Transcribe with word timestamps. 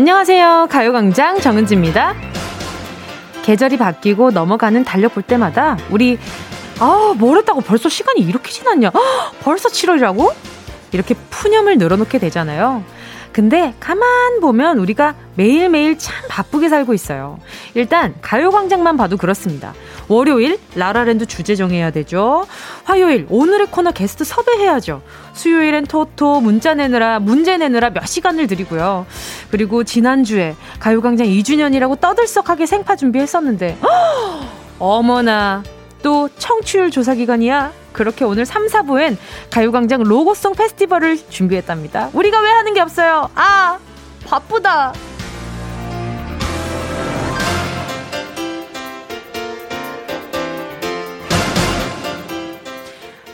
안녕하세요. 0.00 0.68
가요광장 0.70 1.40
정은지입니다. 1.40 2.14
계절이 3.42 3.76
바뀌고 3.76 4.30
넘어가는 4.30 4.82
달력 4.82 5.12
볼 5.12 5.22
때마다 5.22 5.76
우리 5.90 6.18
아, 6.78 7.12
뭐랬다고 7.18 7.60
벌써 7.60 7.90
시간이 7.90 8.22
이렇게 8.22 8.50
지났냐? 8.50 8.92
아, 8.94 9.32
벌써 9.44 9.68
7월이라고? 9.68 10.32
이렇게 10.92 11.14
푸념을 11.28 11.76
늘어놓게 11.76 12.18
되잖아요. 12.18 12.82
근데 13.32 13.74
가만 13.78 14.40
보면 14.40 14.78
우리가 14.78 15.14
매일매일 15.36 15.98
참 15.98 16.14
바쁘게 16.28 16.68
살고 16.68 16.94
있어요. 16.94 17.38
일단 17.74 18.14
가요광장만 18.20 18.96
봐도 18.96 19.16
그렇습니다. 19.16 19.72
월요일 20.08 20.58
라라랜드 20.74 21.26
주제 21.26 21.54
정해야 21.54 21.90
되죠. 21.92 22.46
화요일 22.84 23.26
오늘의 23.30 23.68
코너 23.68 23.92
게스트 23.92 24.24
섭외해야죠. 24.24 25.02
수요일엔 25.32 25.86
토토 25.86 26.40
문자 26.40 26.74
내느라 26.74 27.20
문제 27.20 27.56
내느라 27.56 27.90
몇 27.90 28.06
시간을 28.06 28.48
드리고요. 28.48 29.06
그리고 29.50 29.84
지난주에 29.84 30.56
가요광장 30.80 31.26
2주년이라고 31.26 32.00
떠들썩하게 32.00 32.66
생파 32.66 32.96
준비했었는데 32.96 33.78
어머나 34.80 35.62
또 36.02 36.28
청취율 36.38 36.90
조사 36.90 37.14
기간이야. 37.14 37.72
그렇게 37.92 38.24
오늘 38.24 38.46
3, 38.46 38.66
4부엔 38.68 39.16
가요광장 39.50 40.02
로고송 40.02 40.54
페스티벌을 40.54 41.18
준비했답니다. 41.28 42.10
우리가 42.12 42.40
왜 42.40 42.50
하는 42.50 42.72
게 42.74 42.80
없어요? 42.80 43.28
아, 43.34 43.78
바쁘다. 44.26 44.92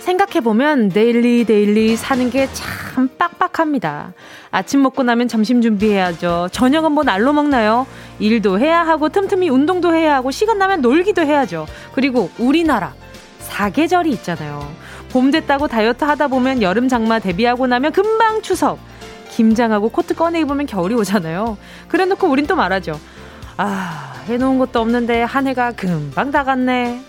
생각해보면 0.01 0.91
daily 0.91 1.45
daily 1.45 1.97
사는 1.97 2.31
게 2.31 2.47
참 2.53 2.86
빡빡합니다. 3.19 4.15
아침 4.51 4.83
먹고 4.83 5.03
나면 5.03 5.29
점심 5.29 5.61
준비해야죠. 5.61 6.49
저녁은 6.53 6.93
뭐 6.93 7.05
날로 7.05 7.33
먹나요? 7.33 7.87
일도 8.19 8.59
해야 8.59 8.87
하고 8.87 9.11
틈틈이 9.11 9.51
운동도 9.51 9.95
해야 9.95 10.15
하고 10.17 10.31
시간 10.31 10.59
나면 10.59 10.81
놀기도 10.81 11.23
해야죠. 11.23 11.67
그리고 11.95 12.31
우리나라 12.39 12.95
사계절이 13.41 14.11
있잖아요. 14.11 14.67
봄 15.11 15.31
됐다고 15.31 15.69
다이어트 15.69 16.05
하다 16.05 16.29
보면 16.29 16.63
여름 16.63 16.89
장마 16.89 17.19
대비하고 17.19 17.67
나면 17.67 17.93
금방 17.93 18.43
추석. 18.43 18.79
김장하고 19.31 19.91
코트 19.91 20.15
꺼내 20.15 20.41
입으면 20.41 20.67
겨울이 20.67 20.95
오잖아요. 20.95 21.59
그래 21.89 22.07
놓고 22.07 22.27
우린 22.27 22.47
또 22.47 22.57
말하죠. 22.57 22.99
아, 23.59 24.15
해놓은 24.29 24.59
것도 24.59 24.81
없는데 24.81 25.23
한 25.23 25.47
해가 25.47 25.73
금방 25.73 26.31
다 26.31 26.43
갔네. 26.43 27.01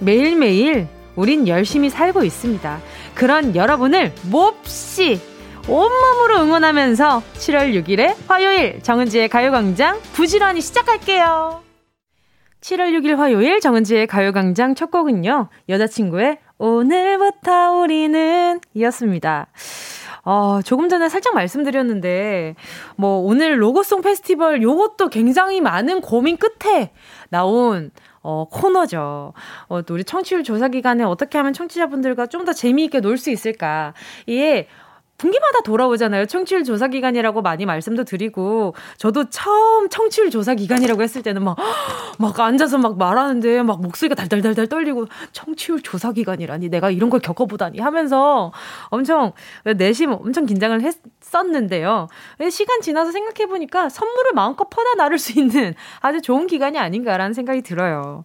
매일매일 0.00 0.88
우린 1.16 1.48
열심히 1.48 1.90
살고 1.90 2.22
있습니다. 2.22 2.78
그런 3.14 3.54
여러분을 3.54 4.12
몹시 4.30 5.20
온몸으로 5.68 6.40
응원하면서 6.40 7.22
7월 7.34 7.74
6일에 7.84 8.16
화요일 8.26 8.82
정은지의 8.82 9.28
가요광장 9.28 10.00
부지런히 10.14 10.60
시작할게요. 10.60 11.62
7월 12.60 12.92
6일 12.98 13.16
화요일 13.16 13.60
정은지의 13.60 14.06
가요광장 14.06 14.74
첫 14.74 14.90
곡은요. 14.90 15.48
여자친구의 15.68 16.38
오늘부터 16.58 17.72
우리는 17.74 18.60
이었습니다. 18.74 19.48
어, 20.24 20.60
조금 20.62 20.88
전에 20.88 21.08
살짝 21.08 21.34
말씀드렸는데, 21.34 22.54
뭐, 22.96 23.18
오늘 23.20 23.62
로고송 23.62 24.02
페스티벌 24.02 24.62
요것도 24.62 25.08
굉장히 25.08 25.60
많은 25.60 26.00
고민 26.00 26.36
끝에 26.36 26.92
나온 27.30 27.90
어, 28.22 28.46
코너죠. 28.50 29.32
어, 29.68 29.82
또 29.82 29.94
우리 29.94 30.04
청취율 30.04 30.42
조사 30.44 30.68
기간에 30.68 31.04
어떻게 31.04 31.38
하면 31.38 31.52
청취자분들과 31.52 32.26
좀 32.26 32.44
더 32.44 32.52
재미있게 32.52 33.00
놀 33.00 33.18
수 33.18 33.30
있을까. 33.30 33.94
이게 34.26 34.68
분기마다 35.18 35.60
돌아오잖아요. 35.64 36.26
청취율 36.26 36.62
조사 36.62 36.86
기간이라고 36.86 37.42
많이 37.42 37.66
말씀도 37.66 38.04
드리고, 38.04 38.74
저도 38.96 39.28
처음 39.30 39.88
청취율 39.88 40.30
조사 40.30 40.54
기간이라고 40.54 41.02
했을 41.02 41.22
때는 41.22 41.42
막, 41.42 41.56
막 42.18 42.38
앉아서 42.38 42.78
막 42.78 42.96
말하는데 42.98 43.64
막 43.64 43.82
목소리가 43.82 44.14
달달달달 44.14 44.68
떨리고, 44.68 45.06
청취율 45.32 45.82
조사 45.82 46.12
기간이라니, 46.12 46.68
내가 46.68 46.90
이런 46.90 47.10
걸 47.10 47.18
겪어보다니 47.18 47.80
하면서 47.80 48.52
엄청 48.90 49.32
내심 49.76 50.12
엄청 50.12 50.46
긴장을 50.46 50.80
했었는데요. 50.80 52.06
시간 52.50 52.80
지나서 52.80 53.10
생각해 53.10 53.48
보니까 53.48 53.88
선물을 53.88 54.32
마음껏 54.34 54.70
퍼다 54.70 54.94
나를 54.96 55.18
수 55.18 55.38
있는 55.38 55.74
아주 56.00 56.22
좋은 56.22 56.46
기간이 56.46 56.78
아닌가라는 56.78 57.32
생각이 57.32 57.62
들어요. 57.62 58.22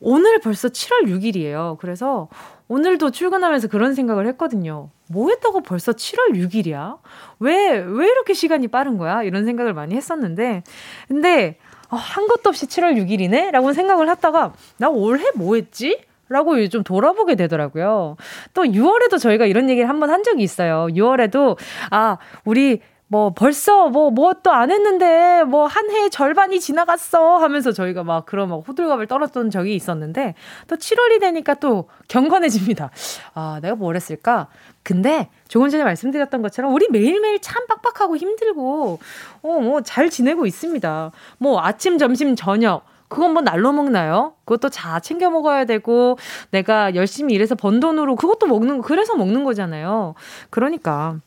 오늘 0.00 0.40
벌써 0.40 0.68
7월 0.68 1.04
6일이에요. 1.04 1.76
그래서 1.78 2.28
오늘도 2.68 3.10
출근하면서 3.10 3.68
그런 3.68 3.94
생각을 3.94 4.26
했거든요. 4.28 4.90
뭐 5.08 5.30
했다고 5.30 5.62
벌써 5.62 5.92
7월 5.92 6.32
6일이야? 6.34 6.98
왜, 7.40 7.78
왜 7.78 8.06
이렇게 8.06 8.34
시간이 8.34 8.68
빠른 8.68 8.98
거야? 8.98 9.22
이런 9.22 9.44
생각을 9.44 9.72
많이 9.72 9.94
했었는데. 9.94 10.62
근데, 11.08 11.58
어, 11.90 11.96
한 11.96 12.26
것도 12.26 12.48
없이 12.48 12.66
7월 12.66 12.96
6일이네? 12.96 13.50
라고 13.50 13.72
생각을 13.72 14.08
하다가, 14.08 14.52
나 14.78 14.88
올해 14.88 15.24
뭐 15.34 15.56
했지? 15.56 16.00
라고 16.28 16.66
좀 16.68 16.82
돌아보게 16.82 17.36
되더라고요. 17.36 18.16
또 18.52 18.62
6월에도 18.62 19.20
저희가 19.20 19.46
이런 19.46 19.70
얘기를 19.70 19.88
한번 19.88 20.10
한 20.10 20.24
적이 20.24 20.42
있어요. 20.42 20.88
6월에도, 20.90 21.56
아, 21.90 22.18
우리 22.44 22.80
뭐 23.08 23.30
벌써 23.32 23.88
뭐뭐또안 23.88 24.70
했는데 24.72 25.44
뭐 25.44 25.66
한 25.68 25.90
해 25.90 26.08
절반이 26.08 26.58
지나갔어 26.58 27.36
하면서 27.36 27.70
저희가 27.70 28.02
막 28.02 28.26
그런 28.26 28.48
막 28.48 28.64
호들갑을 28.66 29.06
떨었던 29.06 29.50
적이 29.50 29.76
있었는데 29.76 30.34
또 30.66 30.76
7월이 30.76 31.20
되니까 31.20 31.54
또 31.54 31.88
경건해집니다. 32.08 32.90
아, 33.34 33.60
내가 33.62 33.76
뭘 33.76 33.94
했을까? 33.94 34.48
근데 34.82 35.28
조금 35.46 35.68
전에 35.68 35.84
말씀드렸던 35.84 36.42
것처럼 36.42 36.74
우리 36.74 36.88
매일매일 36.90 37.38
참 37.40 37.66
빡빡하고 37.68 38.16
힘들고 38.16 38.98
어, 39.42 39.60
뭐 39.60 39.80
잘 39.82 40.10
지내고 40.10 40.46
있습니다. 40.46 41.12
뭐 41.38 41.60
아침, 41.60 41.98
점심, 41.98 42.34
저녁 42.34 42.84
그건 43.08 43.34
뭐 43.34 43.42
날로 43.42 43.70
먹나요? 43.70 44.34
그것도 44.46 44.70
다 44.70 44.98
챙겨 44.98 45.30
먹어야 45.30 45.64
되고 45.64 46.18
내가 46.50 46.96
열심히 46.96 47.34
일해서 47.34 47.54
번 47.54 47.78
돈으로 47.78 48.16
그것도 48.16 48.48
먹는 48.48 48.82
그래서 48.82 49.14
먹는 49.14 49.44
거잖아요. 49.44 50.14
그러니까 50.50 51.20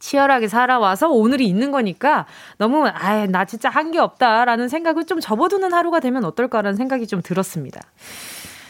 치열하게 0.00 0.48
살아와서 0.48 1.08
오늘이 1.10 1.46
있는 1.46 1.70
거니까 1.70 2.26
너무 2.58 2.86
아예 2.88 3.26
나 3.26 3.44
진짜 3.44 3.68
한 3.68 3.90
게 3.90 3.98
없다라는 3.98 4.68
생각을 4.68 5.04
좀 5.04 5.20
접어두는 5.20 5.72
하루가 5.72 6.00
되면 6.00 6.24
어떨까라는 6.24 6.76
생각이 6.76 7.06
좀 7.06 7.22
들었습니다. 7.22 7.80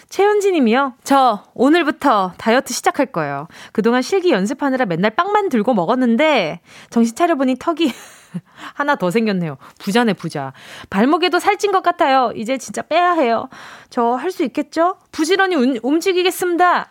최현지 0.08 0.50
님이요. 0.52 0.94
저 1.04 1.44
오늘부터 1.54 2.32
다이어트 2.36 2.72
시작할 2.74 3.06
거예요. 3.06 3.46
그동안 3.72 4.02
실기 4.02 4.32
연습하느라 4.32 4.84
맨날 4.86 5.10
빵만 5.12 5.48
들고 5.50 5.72
먹었는데 5.74 6.60
정신 6.90 7.14
차려보니 7.14 7.56
턱이 7.60 7.92
하나 8.74 8.96
더 8.96 9.10
생겼네요. 9.10 9.56
부자네, 9.78 10.14
부자. 10.14 10.52
발목에도 10.88 11.38
살찐 11.38 11.70
것 11.72 11.82
같아요. 11.82 12.32
이제 12.34 12.58
진짜 12.58 12.82
빼야 12.82 13.12
해요. 13.12 13.48
저 13.90 14.16
할 14.16 14.32
수 14.32 14.42
있겠죠? 14.44 14.96
부지런히 15.12 15.54
운, 15.56 15.78
움직이겠습니다. 15.82 16.88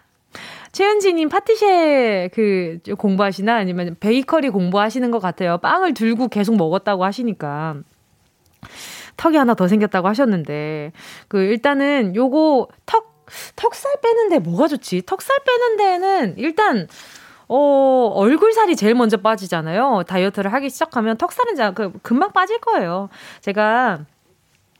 최은지님 0.72 1.30
파티셰 1.30 2.30
그 2.34 2.80
공부하시나 2.98 3.56
아니면 3.56 3.96
베이커리 4.00 4.50
공부하시는 4.50 5.10
것 5.12 5.20
같아요. 5.20 5.58
빵을 5.58 5.94
들고 5.94 6.28
계속 6.28 6.56
먹었다고 6.58 7.04
하시니까. 7.04 7.78
턱이 9.18 9.36
하나 9.36 9.54
더 9.54 9.68
생겼다고 9.68 10.08
하셨는데, 10.08 10.94
그, 11.28 11.42
일단은 11.42 12.16
요거 12.16 12.68
턱, 12.86 13.26
턱살 13.56 13.96
빼는데 14.02 14.40
뭐가 14.40 14.68
좋지? 14.68 15.02
턱살 15.06 15.38
빼는 15.46 15.78
데는 15.78 16.36
일단, 16.38 16.88
어, 17.50 18.12
얼굴 18.16 18.54
살이 18.54 18.76
제일 18.76 18.96
먼저 18.96 19.18
빠지잖아요. 19.18 20.04
다이어트를 20.08 20.54
하기 20.54 20.70
시작하면 20.70 21.18
턱살은 21.18 21.56
자, 21.56 21.72
그, 21.72 21.92
금방 22.02 22.32
빠질 22.32 22.60
거예요. 22.60 23.10
제가 23.42 24.06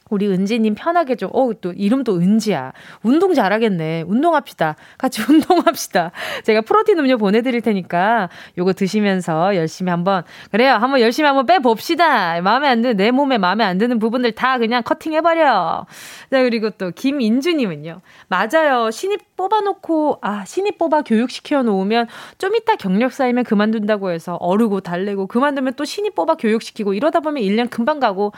우리 0.10 0.28
은지님 0.28 0.76
편하게 0.76 1.16
좀, 1.16 1.30
어, 1.34 1.52
또, 1.62 1.72
이름 1.74 2.04
도 2.04 2.16
은지야. 2.18 2.74
운동 3.04 3.34
잘하겠네. 3.34 4.04
운동합시다. 4.08 4.76
같이 4.98 5.22
운동합시다. 5.30 6.12
제가 6.44 6.62
프로틴 6.62 7.00
음료 7.00 7.18
보내드릴 7.18 7.62
테니까 7.62 8.30
요거 8.58 8.74
드시면서 8.74 9.56
열심히 9.56 9.92
한번, 9.92 10.24
그래요. 10.52 10.74
한번 10.74 11.02
열심히 11.02 11.28
한번 11.28 11.46
빼봅시다. 11.46 12.42
마음에 12.42 12.68
안 12.68 12.82
드는, 12.82 12.98
내 12.98 13.12
몸에 13.12 13.38
마음에 13.38 13.64
안 13.64 13.78
드는 13.78 14.00
부분들 14.00 14.34
다 14.34 14.58
그냥 14.58 14.84
커팅해버려. 14.84 15.86
자, 16.32 16.44
그리고 16.44 16.70
또, 16.72 16.92
김인주님은요. 16.92 18.02
맞아요. 18.28 18.92
신입 18.92 19.36
뽑아놓고, 19.38 20.20
아, 20.22 20.44
신입 20.46 20.78
뽑아 20.78 21.04
교육시켜 21.04 21.64
놓으면 21.64 22.08
좀 22.38 22.56
이따 22.56 22.76
경력 22.76 23.14
쌓이면 23.14 23.44
그만둔다고 23.44 24.12
해서 24.12 24.36
어르고 24.36 24.82
달래고 24.82 25.28
그만두면 25.28 25.74
또 25.76 25.86
신입 25.86 26.16
뽑아 26.16 26.36
교육시키고 26.36 26.94
이러다 26.94 27.20
보면 27.20 27.44
1년 27.44 27.70
금방 27.70 28.00
가고, 28.00 28.34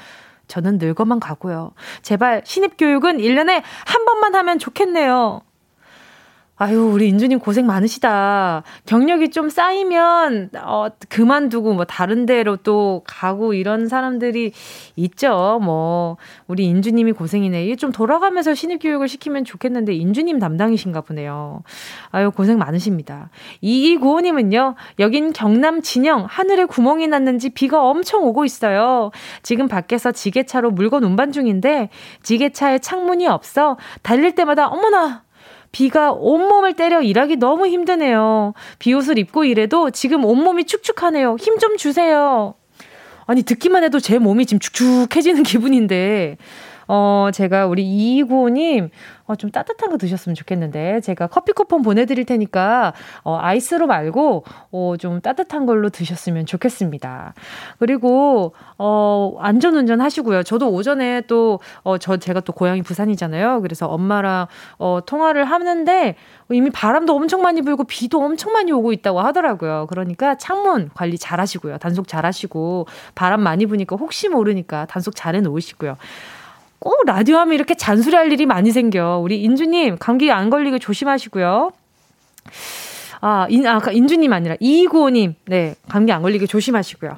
저는 0.51 0.79
늙어만 0.79 1.21
가고요. 1.21 1.71
제발 2.01 2.41
신입 2.43 2.73
교육은 2.77 3.19
1년에 3.19 3.61
한 3.85 4.05
번만 4.05 4.35
하면 4.35 4.59
좋겠네요. 4.59 5.41
아유, 6.63 6.91
우리 6.93 7.07
인주님 7.07 7.39
고생 7.39 7.65
많으시다. 7.65 8.61
경력이 8.85 9.31
좀 9.31 9.49
쌓이면, 9.49 10.51
어, 10.63 10.89
그만두고 11.09 11.73
뭐 11.73 11.85
다른 11.85 12.27
데로 12.27 12.55
또 12.57 13.01
가고 13.07 13.55
이런 13.55 13.87
사람들이 13.87 14.51
있죠. 14.95 15.59
뭐, 15.63 16.17
우리 16.45 16.65
인주님이 16.65 17.13
고생이네. 17.13 17.75
좀 17.77 17.91
돌아가면서 17.91 18.53
신입교육을 18.53 19.07
시키면 19.07 19.43
좋겠는데, 19.43 19.95
인주님 19.95 20.37
담당이신가 20.37 21.01
보네요. 21.01 21.63
아유, 22.11 22.29
고생 22.29 22.59
많으십니다. 22.59 23.31
2295님은요, 23.63 24.75
여긴 24.99 25.33
경남 25.33 25.81
진영, 25.81 26.27
하늘에 26.29 26.65
구멍이 26.65 27.07
났는지 27.07 27.49
비가 27.49 27.81
엄청 27.81 28.21
오고 28.21 28.45
있어요. 28.45 29.09
지금 29.41 29.67
밖에서 29.67 30.11
지게차로 30.11 30.69
물건 30.69 31.05
운반 31.05 31.31
중인데, 31.31 31.89
지게차에 32.21 32.77
창문이 32.77 33.25
없어 33.25 33.77
달릴 34.03 34.35
때마다, 34.35 34.67
어머나! 34.67 35.23
비가 35.71 36.11
온몸을 36.11 36.73
때려 36.73 37.01
일하기 37.01 37.37
너무 37.37 37.67
힘드네요. 37.67 38.53
비옷을 38.79 39.17
입고 39.17 39.45
일해도 39.45 39.91
지금 39.91 40.25
온몸이 40.25 40.65
축축하네요. 40.65 41.37
힘 41.39 41.57
좀 41.59 41.77
주세요. 41.77 42.55
아니, 43.27 43.43
듣기만 43.43 43.83
해도 43.83 43.99
제 43.99 44.17
몸이 44.17 44.45
지금 44.45 44.59
축축해지는 44.59 45.43
기분인데, 45.43 46.37
어, 46.93 47.29
제가 47.33 47.67
우리 47.67 47.85
이구호님, 47.85 48.89
어, 49.23 49.35
좀 49.37 49.49
따뜻한 49.49 49.91
거 49.91 49.97
드셨으면 49.97 50.35
좋겠는데, 50.35 50.99
제가 50.99 51.27
커피 51.27 51.53
쿠폰 51.53 51.83
보내드릴 51.83 52.25
테니까, 52.25 52.91
어, 53.23 53.37
아이스로 53.39 53.87
말고, 53.87 54.43
어, 54.73 54.95
좀 54.99 55.21
따뜻한 55.21 55.65
걸로 55.65 55.89
드셨으면 55.89 56.45
좋겠습니다. 56.45 57.33
그리고, 57.79 58.53
어, 58.77 59.37
안전운전 59.39 60.01
하시고요. 60.01 60.43
저도 60.43 60.69
오전에 60.69 61.21
또, 61.27 61.61
어, 61.83 61.97
저, 61.97 62.17
제가 62.17 62.41
또 62.41 62.51
고향이 62.51 62.81
부산이잖아요. 62.81 63.61
그래서 63.61 63.87
엄마랑, 63.87 64.47
어, 64.77 64.99
통화를 65.05 65.45
하는데, 65.45 66.15
이미 66.49 66.69
바람도 66.71 67.15
엄청 67.15 67.41
많이 67.41 67.61
불고 67.61 67.85
비도 67.85 68.21
엄청 68.21 68.51
많이 68.51 68.73
오고 68.73 68.91
있다고 68.91 69.21
하더라고요. 69.21 69.87
그러니까 69.87 70.35
창문 70.35 70.89
관리 70.93 71.17
잘 71.17 71.39
하시고요. 71.39 71.77
단속 71.77 72.09
잘 72.09 72.25
하시고, 72.25 72.87
바람 73.15 73.39
많이 73.39 73.65
부니까 73.65 73.95
혹시 73.95 74.27
모르니까 74.27 74.87
단속 74.87 75.15
잘 75.15 75.37
해놓으시고요. 75.37 75.95
꼭 76.81 77.03
라디오 77.05 77.37
하면 77.37 77.53
이렇게 77.53 77.75
잔소리할 77.75 78.31
일이 78.31 78.47
많이 78.47 78.71
생겨. 78.71 79.19
우리 79.19 79.43
인주님, 79.43 79.97
감기 79.99 80.31
안 80.31 80.49
걸리게 80.49 80.79
조심하시고요. 80.79 81.71
아, 83.21 83.45
인, 83.49 83.67
아, 83.67 83.79
인주님 83.91 84.33
아니라 84.33 84.55
이구호님, 84.59 85.35
네, 85.45 85.75
감기 85.87 86.11
안 86.11 86.23
걸리게 86.23 86.47
조심하시고요. 86.47 87.17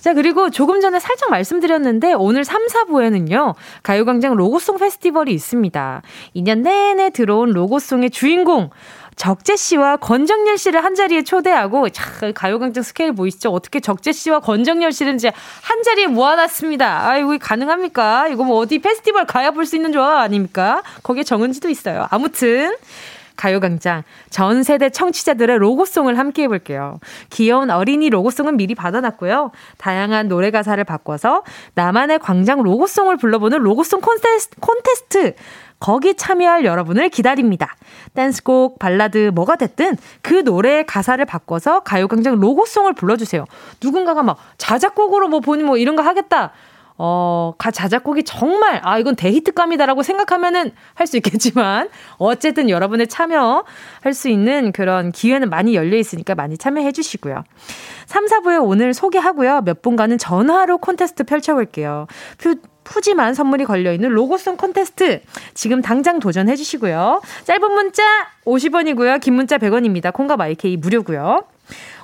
자, 0.00 0.12
그리고 0.12 0.50
조금 0.50 0.82
전에 0.82 0.98
살짝 0.98 1.30
말씀드렸는데 1.30 2.12
오늘 2.12 2.44
3, 2.44 2.66
4부에는요. 2.66 3.54
가요광장 3.82 4.34
로고송 4.34 4.76
페스티벌이 4.78 5.32
있습니다. 5.32 6.02
2년 6.36 6.60
내내 6.60 7.10
들어온 7.10 7.50
로고송의 7.50 8.10
주인공 8.10 8.68
적재 9.20 9.54
씨와 9.54 9.98
권정열 9.98 10.56
씨를 10.56 10.82
한 10.82 10.94
자리에 10.94 11.24
초대하고 11.24 11.90
자, 11.90 12.32
가요광장 12.34 12.82
스케일 12.82 13.12
보이시죠? 13.12 13.50
어떻게 13.50 13.78
적재 13.78 14.12
씨와 14.12 14.40
권정열 14.40 14.92
씨를 14.92 15.14
이제 15.14 15.30
한 15.60 15.82
자리에 15.82 16.06
모아놨습니다. 16.06 17.06
아, 17.06 17.18
이거 17.18 17.36
가능합니까? 17.38 18.28
이거 18.28 18.44
뭐 18.44 18.56
어디 18.56 18.78
페스티벌 18.78 19.26
가야 19.26 19.50
볼 19.50 19.66
수 19.66 19.76
있는 19.76 19.92
조합 19.92 20.16
아닙니까? 20.16 20.82
거기에 21.02 21.22
정은지도 21.22 21.68
있어요. 21.68 22.06
아무튼 22.08 22.74
가요광장 23.36 24.04
전 24.30 24.62
세대 24.62 24.88
청취자들의 24.88 25.58
로고송을 25.58 26.16
함께 26.16 26.44
해볼게요. 26.44 26.98
귀여운 27.28 27.68
어린이 27.68 28.08
로고송은 28.08 28.56
미리 28.56 28.74
받아놨고요. 28.74 29.50
다양한 29.76 30.28
노래 30.28 30.50
가사를 30.50 30.82
바꿔서 30.84 31.42
나만의 31.74 32.20
광장 32.20 32.62
로고송을 32.62 33.18
불러보는 33.18 33.58
로고송 33.58 34.00
콘테스트, 34.00 34.56
콘테스트 34.60 35.34
거기 35.80 36.14
참여할 36.14 36.64
여러분을 36.64 37.08
기다립니다. 37.08 37.74
댄스곡, 38.14 38.78
발라드, 38.78 39.32
뭐가 39.34 39.56
됐든 39.56 39.96
그 40.22 40.34
노래의 40.34 40.86
가사를 40.86 41.24
바꿔서 41.24 41.80
가요광장 41.80 42.38
로고송을 42.38 42.92
불러주세요. 42.92 43.46
누군가가 43.82 44.22
막 44.22 44.36
자작곡으로 44.58 45.28
뭐 45.28 45.40
본인 45.40 45.66
뭐 45.66 45.78
이런 45.78 45.96
거 45.96 46.02
하겠다. 46.02 46.52
어, 47.02 47.54
가 47.56 47.70
자작곡이 47.70 48.24
정말, 48.24 48.78
아, 48.84 48.98
이건 48.98 49.16
대히트감이다라고 49.16 50.02
생각하면은 50.02 50.72
할 50.92 51.06
수 51.06 51.16
있겠지만, 51.16 51.88
어쨌든 52.18 52.68
여러분의 52.68 53.08
참여할 53.08 54.12
수 54.12 54.28
있는 54.28 54.70
그런 54.70 55.10
기회는 55.10 55.48
많이 55.48 55.74
열려 55.74 55.96
있으니까 55.96 56.34
많이 56.34 56.58
참여해 56.58 56.92
주시고요. 56.92 57.42
3, 58.04 58.26
4부에 58.26 58.62
오늘 58.62 58.92
소개하고요. 58.92 59.62
몇 59.62 59.80
분간은 59.80 60.18
전화로 60.18 60.76
콘테스트 60.76 61.24
펼쳐볼게요. 61.24 62.06
푸짐한 62.84 63.34
선물이 63.34 63.64
걸려있는 63.64 64.08
로고송 64.10 64.56
콘테스트 64.56 65.20
지금 65.54 65.82
당장 65.82 66.18
도전해 66.20 66.56
주시고요. 66.56 67.22
짧은 67.44 67.72
문자 67.72 68.02
50원이고요. 68.46 69.20
긴 69.20 69.34
문자 69.34 69.58
100원입니다. 69.58 70.12
콩과 70.12 70.36
마이케이 70.36 70.76
무료고요. 70.76 71.44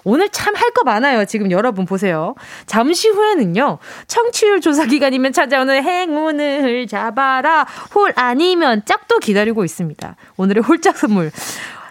오늘 0.04 0.28
참 0.28 0.54
할 0.54 0.70
거 0.72 0.84
많아요. 0.84 1.24
지금 1.24 1.50
여러분 1.50 1.84
보세요. 1.84 2.36
잠시 2.66 3.08
후에는요. 3.08 3.78
청취율 4.06 4.60
조사 4.60 4.84
기간이면 4.86 5.32
찾아오는 5.32 5.82
행운을 5.82 6.86
잡아라. 6.86 7.66
홀 7.94 8.12
아니면 8.14 8.82
짝도 8.84 9.18
기다리고 9.18 9.64
있습니다. 9.64 10.14
오늘의 10.36 10.62
홀짝 10.62 10.96
선물. 10.96 11.32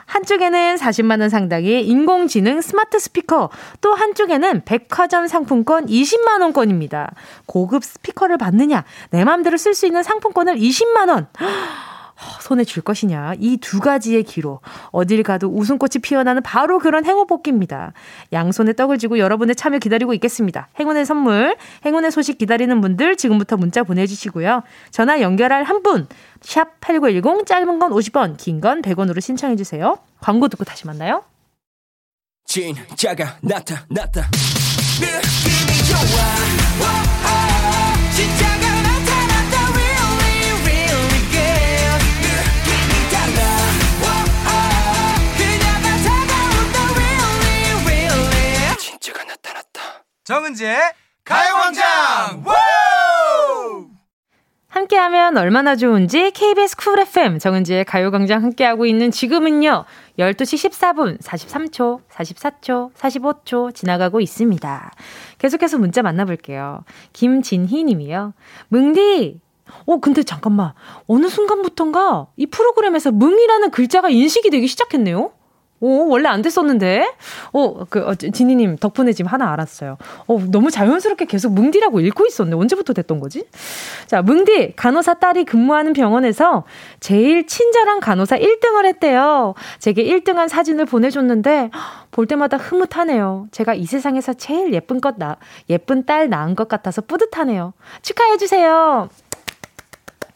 한쪽에는 0.06 0.76
40만 0.76 1.22
원 1.22 1.30
상당의 1.30 1.88
인공지능 1.88 2.62
스마트 2.62 3.00
스피커, 3.00 3.50
또 3.82 3.94
한쪽에는 3.94 4.64
백화점 4.66 5.28
상품권 5.28 5.88
20만 5.88 6.42
원권입니다. 6.42 7.14
고급 7.46 7.84
스피커를 7.84 8.38
받느냐, 8.38 8.86
내 9.10 9.24
마음대로 9.24 9.58
쓸 9.58 9.74
수 9.74 9.86
있는 9.86 10.04
상품권을 10.04 10.56
20만 10.56 11.10
원. 11.10 11.28
손에 12.42 12.64
쥘 12.64 12.82
것이냐 12.84 13.34
이 13.40 13.58
두 13.58 13.80
가지의 13.80 14.24
기로 14.24 14.60
어딜 14.92 15.24
가도 15.24 15.48
웃음꽃이 15.48 16.02
피어나는 16.02 16.42
바로 16.44 16.80
그런 16.80 17.06
행운 17.06 17.28
뽑기입니다. 17.28 17.94
양손에 18.32 18.74
떡을 18.74 18.98
쥐고 18.98 19.20
여러분의 19.20 19.56
참여 19.56 19.80
기다리고 19.80 20.14
있겠습니다. 20.14 20.70
행운의 20.80 21.06
선물, 21.06 21.56
행운의 21.86 22.12
소식 22.12 22.38
기다리는 22.38 22.80
분들 22.82 23.16
지금부터 23.18 23.58
문자 23.58 23.84
보내주시고요. 23.84 24.62
전화 24.92 25.20
연결할 25.22 25.64
한 25.64 25.84
분, 25.84 26.08
샵 26.42 26.80
8910 26.82 27.46
짧은 27.46 27.80
건 27.80 27.92
50원, 27.92 28.38
긴 28.38 28.62
건 28.62 28.82
100원으로 28.82 29.20
신청해 29.22 29.56
주세요. 29.56 29.98
광고 30.22 30.48
듣고 30.48 30.64
다시 30.64 30.88
만나요. 30.88 31.24
진짜가 32.46 33.38
나타났다. 33.42 34.30
느낌이 35.02 35.84
좋아. 35.90 37.15
정은지의 50.26 50.76
가요광장! 51.24 52.44
함께하면 54.68 55.38
얼마나 55.38 55.76
좋은지 55.76 56.32
KBS 56.32 56.78
쿨 56.78 57.00
FM 57.00 57.38
정은지의 57.38 57.86
가요광장 57.86 58.42
함께하고 58.42 58.88
있는 58.88 59.12
지금은요 59.12 59.86
12시 60.18 60.72
14분 60.72 61.22
43초 61.22 62.02
44초 62.10 62.92
45초 62.96 63.76
지나가고 63.76 64.20
있습니다. 64.20 64.92
계속해서 65.38 65.78
문자 65.78 66.02
만나볼게요. 66.02 66.84
김진희 67.14 67.84
님이요. 67.84 68.34
뭉디! 68.70 69.40
어, 69.86 70.00
근데 70.00 70.24
잠깐만. 70.24 70.74
어느 71.06 71.28
순간부턴가 71.28 72.30
이 72.38 72.48
프로그램에서 72.48 73.12
뭉이라는 73.12 73.70
글자가 73.70 74.10
인식이 74.10 74.50
되기 74.50 74.66
시작했네요? 74.66 75.34
오, 75.82 76.08
원래 76.08 76.30
안 76.30 76.42
됐었는데. 76.42 77.12
어, 77.54 77.84
그, 77.90 78.00
어, 78.00 78.16
지니님 78.16 78.78
덕분에 78.78 79.12
지금 79.14 79.30
하나 79.32 79.52
알았어요. 79.52 79.98
어, 80.28 80.40
너무 80.50 80.72
자연스럽게 80.72 81.26
계속 81.26 81.54
뭉디라고 81.54 82.00
읽고 82.00 82.26
있었네. 82.26 82.56
언제부터 82.56 82.94
됐던 82.94 83.20
거지? 83.20 83.46
자, 84.08 84.22
뭉디, 84.22 84.74
간호사 84.76 85.16
딸이 85.16 85.46
근무하는 85.46 85.94
병원에서 85.94 86.64
제일 87.00 87.46
친절한 87.46 88.00
간호사 88.00 88.38
1등을 88.38 88.86
했대요. 88.86 89.54
제게 89.80 90.04
1등한 90.06 90.48
사진을 90.48 90.86
보내줬는데, 90.86 91.72
볼 92.12 92.28
때마다 92.28 92.56
흐뭇하네요. 92.56 93.48
제가 93.52 93.74
이 93.74 93.86
세상에서 93.86 94.34
제일 94.34 94.74
예쁜 94.74 95.02
것 95.02 95.18
나, 95.18 95.36
예쁜 95.70 96.06
딸 96.06 96.30
낳은 96.30 96.56
것 96.56 96.70
같아서 96.70 97.02
뿌듯하네요. 97.02 97.74
축하해주세요. 98.02 99.10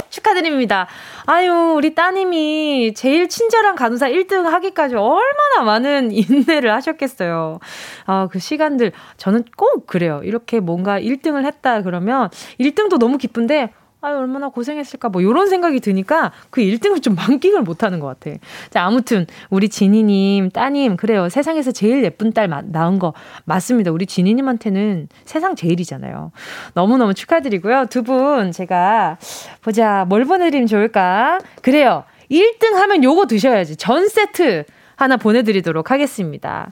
축하드립니다. 0.09 0.87
아유, 1.25 1.73
우리 1.75 1.95
따님이 1.95 2.93
제일 2.95 3.29
친절한 3.29 3.75
간호사 3.75 4.09
1등 4.09 4.43
하기까지 4.43 4.95
얼마나 4.95 5.63
많은 5.63 6.11
인내를 6.13 6.73
하셨겠어요. 6.73 7.59
아, 8.05 8.27
그 8.31 8.39
시간들, 8.39 8.91
저는 9.17 9.45
꼭 9.55 9.87
그래요. 9.87 10.21
이렇게 10.23 10.59
뭔가 10.59 10.99
1등을 10.99 11.45
했다 11.45 11.81
그러면 11.81 12.29
1등도 12.59 12.97
너무 12.97 13.17
기쁜데, 13.17 13.71
아유, 14.01 14.15
얼마나 14.15 14.47
고생했을까, 14.47 15.09
뭐, 15.09 15.21
요런 15.21 15.49
생각이 15.49 15.81
드니까 15.81 16.31
그 16.49 16.61
1등을 16.61 17.03
좀 17.03 17.15
만끽을 17.15 17.63
못 17.63 17.83
하는 17.83 17.99
것 17.99 18.07
같아. 18.07 18.37
자, 18.69 18.83
아무튼, 18.83 19.27
우리 19.49 19.67
지니님, 19.67 20.51
따님, 20.51 20.95
그래요. 20.95 21.27
세상에서 21.27 21.71
제일 21.73 22.03
예쁜 22.05 22.31
딸 22.31 22.47
낳은 22.47 22.99
거 22.99 23.13
맞습니다. 23.43 23.91
우리 23.91 24.05
지니님한테는 24.05 25.09
세상 25.25 25.55
제일이잖아요. 25.55 26.31
너무너무 26.75 27.13
축하드리고요. 27.13 27.87
두 27.89 28.03
분, 28.03 28.53
제가, 28.53 29.17
보자, 29.61 30.05
뭘 30.07 30.23
보내드리면 30.23 30.67
좋을까? 30.67 31.39
그래요. 31.61 32.05
1등 32.31 32.73
하면 32.75 33.03
요거 33.03 33.27
드셔야지. 33.27 33.75
전 33.75 34.07
세트 34.07 34.63
하나 34.95 35.17
보내드리도록 35.17 35.91
하겠습니다. 35.91 36.71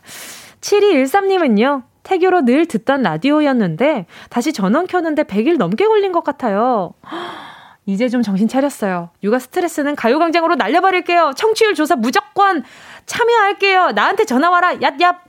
7213님은요, 0.61 1.83
태교로 2.07 2.45
늘 2.45 2.65
듣던 2.65 3.01
라디오였는데, 3.01 4.05
다시 4.29 4.53
전원 4.53 4.87
켰는데 4.87 5.23
100일 5.23 5.57
넘게 5.57 5.85
걸린 5.85 6.13
것 6.13 6.23
같아요. 6.23 6.93
이제 7.85 8.07
좀 8.07 8.21
정신 8.21 8.47
차렸어요. 8.47 9.09
육아 9.23 9.39
스트레스는 9.39 9.95
가요광장으로 9.95 10.55
날려버릴게요. 10.55 11.33
청취율 11.35 11.73
조사 11.73 11.95
무조건 11.95 12.63
참여할게요. 13.05 13.91
나한테 13.91 14.25
전화 14.25 14.49
와라. 14.49 14.73
얏얏. 14.75 15.26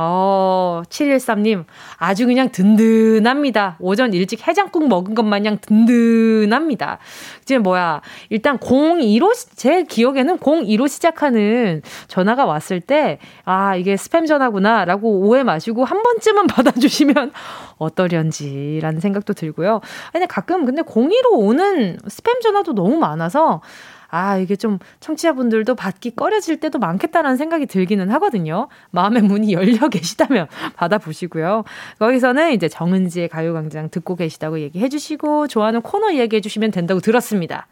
어, 0.00 0.82
713님, 0.88 1.64
아주 1.96 2.26
그냥 2.26 2.50
든든합니다. 2.52 3.78
오전 3.80 4.12
일찍 4.12 4.46
해장국 4.46 4.86
먹은 4.86 5.16
것 5.16 5.24
마냥 5.24 5.58
든든합니다. 5.60 6.98
이제 7.42 7.58
뭐야, 7.58 8.00
일단 8.30 8.58
02로, 8.58 9.34
제 9.56 9.82
기억에는 9.82 10.38
02로 10.38 10.86
시작하는 10.86 11.82
전화가 12.06 12.46
왔을 12.46 12.80
때, 12.80 13.18
아, 13.44 13.74
이게 13.74 13.96
스팸 13.96 14.28
전화구나, 14.28 14.84
라고 14.84 15.18
오해 15.18 15.42
마시고 15.42 15.84
한 15.84 16.00
번쯤은 16.04 16.46
받아주시면 16.46 17.32
어떠련지라는 17.78 19.00
생각도 19.00 19.32
들고요. 19.32 19.80
아니, 20.12 20.28
가끔 20.28 20.64
근데 20.64 20.82
02로 20.82 21.32
오는 21.32 21.96
스팸 22.06 22.40
전화도 22.40 22.72
너무 22.76 22.98
많아서, 22.98 23.62
아, 24.10 24.38
이게 24.38 24.56
좀 24.56 24.78
청취자분들도 25.00 25.74
받기 25.74 26.16
꺼려질 26.16 26.60
때도 26.60 26.78
많겠다라는 26.78 27.36
생각이 27.36 27.66
들기는 27.66 28.10
하거든요. 28.12 28.68
마음의 28.90 29.22
문이 29.22 29.52
열려 29.52 29.88
계시다면 29.88 30.46
받아보시고요. 30.76 31.64
거기서는 31.98 32.52
이제 32.52 32.68
정은지의 32.68 33.28
가요광장 33.28 33.90
듣고 33.90 34.16
계시다고 34.16 34.60
얘기해 34.60 34.88
주시고, 34.88 35.48
좋아하는 35.48 35.82
코너 35.82 36.14
얘기해 36.14 36.40
주시면 36.40 36.70
된다고 36.70 37.00
들었습니다. 37.00 37.66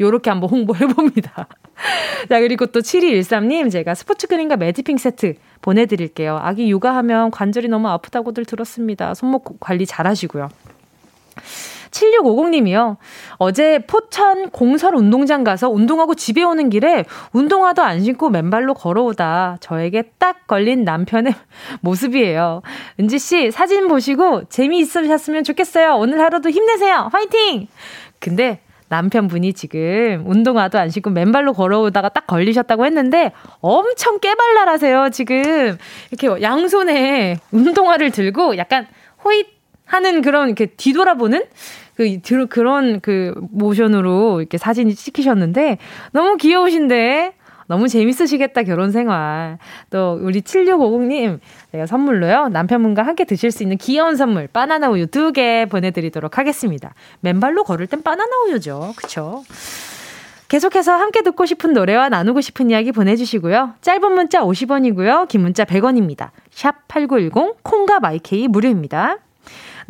요렇게 0.00 0.30
한번 0.30 0.48
홍보해 0.48 0.86
봅니다. 0.86 1.46
자, 2.28 2.40
그리고 2.40 2.66
또 2.66 2.80
7213님, 2.80 3.70
제가 3.70 3.94
스포츠 3.94 4.26
크림과 4.28 4.56
매디핑 4.56 4.96
세트 4.96 5.34
보내드릴게요. 5.60 6.38
아기 6.40 6.70
육아하면 6.70 7.30
관절이 7.30 7.68
너무 7.68 7.88
아프다고들 7.88 8.46
들었습니다. 8.46 9.12
손목 9.14 9.60
관리 9.60 9.84
잘 9.86 10.06
하시고요. 10.06 10.48
7650님이요. 11.90 12.96
어제 13.36 13.80
포천 13.86 14.50
공설 14.50 14.94
운동장 14.94 15.44
가서 15.44 15.68
운동하고 15.68 16.14
집에 16.14 16.42
오는 16.42 16.70
길에 16.70 17.04
운동화도 17.32 17.82
안 17.82 18.02
신고 18.02 18.30
맨발로 18.30 18.74
걸어오다 18.74 19.58
저에게 19.60 20.04
딱 20.18 20.46
걸린 20.46 20.84
남편의 20.84 21.34
모습이에요. 21.80 22.62
은지 22.98 23.18
씨 23.18 23.50
사진 23.50 23.88
보시고 23.88 24.44
재미있으셨으면 24.48 25.44
좋겠어요. 25.44 25.94
오늘 25.96 26.20
하루도 26.20 26.50
힘내세요. 26.50 27.08
화이팅! 27.12 27.68
근데 28.18 28.60
남편분이 28.90 29.52
지금 29.52 30.24
운동화도 30.26 30.78
안 30.78 30.90
신고 30.90 31.10
맨발로 31.10 31.52
걸어오다가 31.52 32.08
딱 32.08 32.26
걸리셨다고 32.26 32.84
했는데 32.84 33.32
엄청 33.60 34.18
깨발랄하세요, 34.18 35.10
지금. 35.10 35.78
이렇게 36.10 36.42
양손에 36.42 37.38
운동화를 37.52 38.10
들고 38.10 38.56
약간 38.56 38.88
호잇 39.24 39.59
하는 39.90 40.22
그런 40.22 40.46
이렇게 40.46 40.66
뒤돌아보는 40.66 41.44
그 41.96 42.18
그런 42.48 43.00
그 43.00 43.34
모션으로 43.50 44.40
이렇게 44.40 44.56
사진이 44.56 44.94
찍히셨는데 44.94 45.78
너무 46.12 46.36
귀여우신데 46.36 47.34
너무 47.66 47.88
재밌으시겠다 47.88 48.62
결혼 48.62 48.90
생활. 48.92 49.58
또 49.90 50.18
우리 50.22 50.42
7650님 50.42 51.40
제가 51.72 51.86
선물로요. 51.86 52.48
남편분과 52.48 53.02
함께 53.02 53.24
드실 53.24 53.50
수 53.50 53.62
있는 53.64 53.76
귀여운 53.78 54.16
선물 54.16 54.46
바나나 54.46 54.90
우유 54.90 55.06
두 55.08 55.32
개 55.32 55.66
보내드리도록 55.68 56.38
하겠습니다. 56.38 56.94
맨발로 57.20 57.64
걸을 57.64 57.86
땐 57.88 58.02
바나나 58.02 58.30
우유죠. 58.46 58.94
그쵸? 58.96 59.42
계속해서 60.48 60.92
함께 60.92 61.22
듣고 61.22 61.46
싶은 61.46 61.72
노래와 61.72 62.08
나누고 62.08 62.40
싶은 62.40 62.70
이야기 62.70 62.90
보내주시고요. 62.92 63.74
짧은 63.82 64.12
문자 64.12 64.40
50원이고요. 64.40 65.28
긴 65.28 65.42
문자 65.42 65.64
100원입니다. 65.64 66.30
샵 66.50 66.88
8910 66.88 67.62
콩과 67.62 68.00
마이케이 68.00 68.48
무료입니다. 68.48 69.18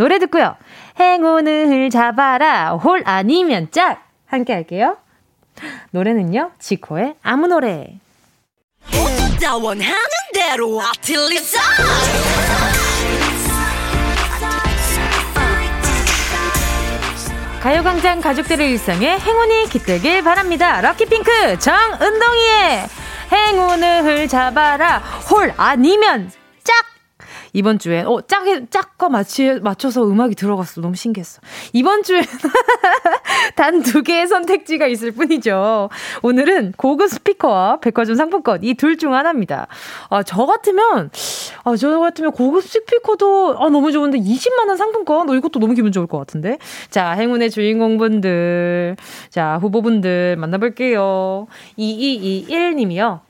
노래 0.00 0.18
듣고요. 0.18 0.56
행운을 0.98 1.90
잡아라. 1.90 2.70
홀 2.70 3.02
아니면 3.04 3.68
짝. 3.70 4.08
함께 4.24 4.54
할게요. 4.54 4.96
노래는요. 5.90 6.52
지코의 6.58 7.16
아무 7.22 7.48
노래. 7.48 7.98
가요광장 17.62 18.22
가족들의 18.22 18.70
일상에 18.70 19.18
행운이 19.18 19.68
깃들길 19.68 20.24
바랍니다. 20.24 20.80
럭키핑크 20.80 21.58
정은동이의 21.58 22.86
행운을 23.30 24.28
잡아라. 24.28 24.96
홀 25.30 25.52
아니면 25.58 26.32
짝. 26.64 26.99
이번 27.52 27.78
주에 27.78 28.02
어 28.06 28.20
짝에 28.26 28.66
짝과 28.70 29.08
맞치, 29.08 29.60
맞춰서 29.62 30.04
음악이 30.06 30.34
들어갔어. 30.34 30.80
너무 30.80 30.94
신기했어. 30.94 31.40
이번 31.72 32.02
주에 32.02 32.22
단두 33.56 34.02
개의 34.02 34.26
선택지가 34.26 34.86
있을 34.86 35.12
뿐이죠. 35.12 35.88
오늘은 36.22 36.72
고급 36.76 37.08
스피커와 37.10 37.80
백화점 37.80 38.14
상품권 38.16 38.60
이 38.64 38.74
둘 38.74 38.96
중 38.96 39.14
하나입니다. 39.14 39.66
아, 40.10 40.22
저 40.22 40.46
같으면 40.46 41.10
아, 41.64 41.76
저 41.76 41.98
같으면 42.00 42.32
고급 42.32 42.64
스피커도 42.64 43.56
아, 43.58 43.68
너무 43.70 43.92
좋은데 43.92 44.18
20만 44.18 44.68
원 44.68 44.76
상품권 44.76 45.28
어, 45.30 45.34
이것도 45.34 45.58
너무 45.60 45.74
기분 45.74 45.92
좋을 45.92 46.06
것 46.06 46.18
같은데. 46.18 46.58
자, 46.90 47.12
행운의 47.12 47.50
주인공분들. 47.50 48.96
자, 49.30 49.58
후보분들 49.60 50.36
만나볼게요. 50.36 51.46
2221님이요. 51.78 53.20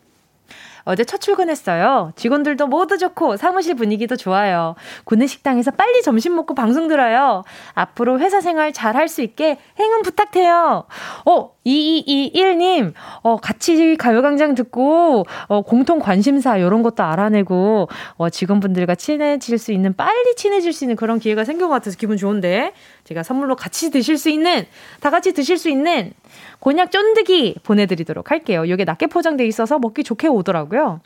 어제 0.85 1.05
첫 1.05 1.21
출근했어요. 1.21 2.13
직원들도 2.17 2.67
모두 2.67 2.99
좋고 2.99 3.37
사무실 3.37 3.75
분위기도 3.75 4.17
좋아요. 4.17 4.75
구내식당에서 5.05 5.73
빨리 5.73 6.03
점심 6.03 6.35
먹고 6.37 6.55
방송 6.55 6.89
들어요. 6.89 7.45
앞으로 7.75 8.19
회사 8.21 8.41
생활 8.41 8.73
잘 8.73 8.97
할 8.97 9.09
수 9.09 9.23
있게 9.23 9.59
행운 9.79 10.03
부탁해요. 10.03 10.85
어, 11.27 11.51
2221님, 11.71 12.93
어, 13.23 13.37
같이 13.37 13.97
가요광장 13.97 14.55
듣고, 14.55 15.25
어, 15.47 15.63
공통 15.63 15.99
관심사, 15.99 16.57
이런 16.57 16.83
것도 16.83 17.03
알아내고, 17.03 17.89
어, 18.17 18.31
직원분들과 18.31 18.95
친해질 18.95 19.59
수 19.59 19.73
있는, 19.73 19.95
빨리 19.95 20.35
친해질 20.37 20.73
수 20.73 20.85
있는 20.85 20.97
그런 20.97 21.19
기회가 21.19 21.45
생긴 21.45 21.69
것 21.69 21.73
같아서 21.73 21.97
기분 21.97 22.17
좋은데, 22.17 22.73
제가 23.05 23.23
선물로 23.23 23.57
같이 23.57 23.91
드실 23.91 24.19
수 24.19 24.29
있는, 24.31 24.65
다 25.01 25.11
같이 25.11 25.33
드실 25.33 25.59
수 25.59 25.69
있는 25.69 26.13
곤약 26.59 26.91
쫀득이 26.91 27.57
보내드리도록 27.63 28.31
할게요. 28.31 28.65
이게 28.65 28.85
낮게 28.85 29.07
포장돼 29.07 29.47
있어서 29.47 29.79
먹기 29.79 30.05
좋게 30.05 30.29
오더라고요. 30.29 31.01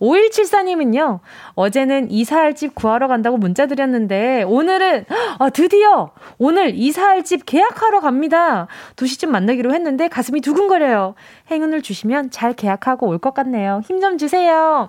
5174님은요, 0.00 1.20
어제는 1.54 2.10
이사할 2.10 2.54
집 2.54 2.74
구하러 2.74 3.06
간다고 3.08 3.36
문자 3.36 3.66
드렸는데, 3.66 4.42
오늘은, 4.44 5.04
아, 5.38 5.50
드디어! 5.50 6.10
오늘 6.38 6.74
이사할 6.74 7.24
집 7.24 7.44
계약하러 7.46 8.00
갑니다. 8.00 8.66
2시쯤 8.96 9.28
만나기로 9.28 9.72
했는데 9.74 10.08
가슴이 10.08 10.40
두근거려요. 10.40 11.14
행운을 11.50 11.82
주시면 11.82 12.30
잘 12.30 12.52
계약하고 12.54 13.06
올 13.08 13.18
것 13.20 13.34
같네요. 13.34 13.82
힘 13.84 14.00
좀 14.00 14.16
주세요. 14.16 14.88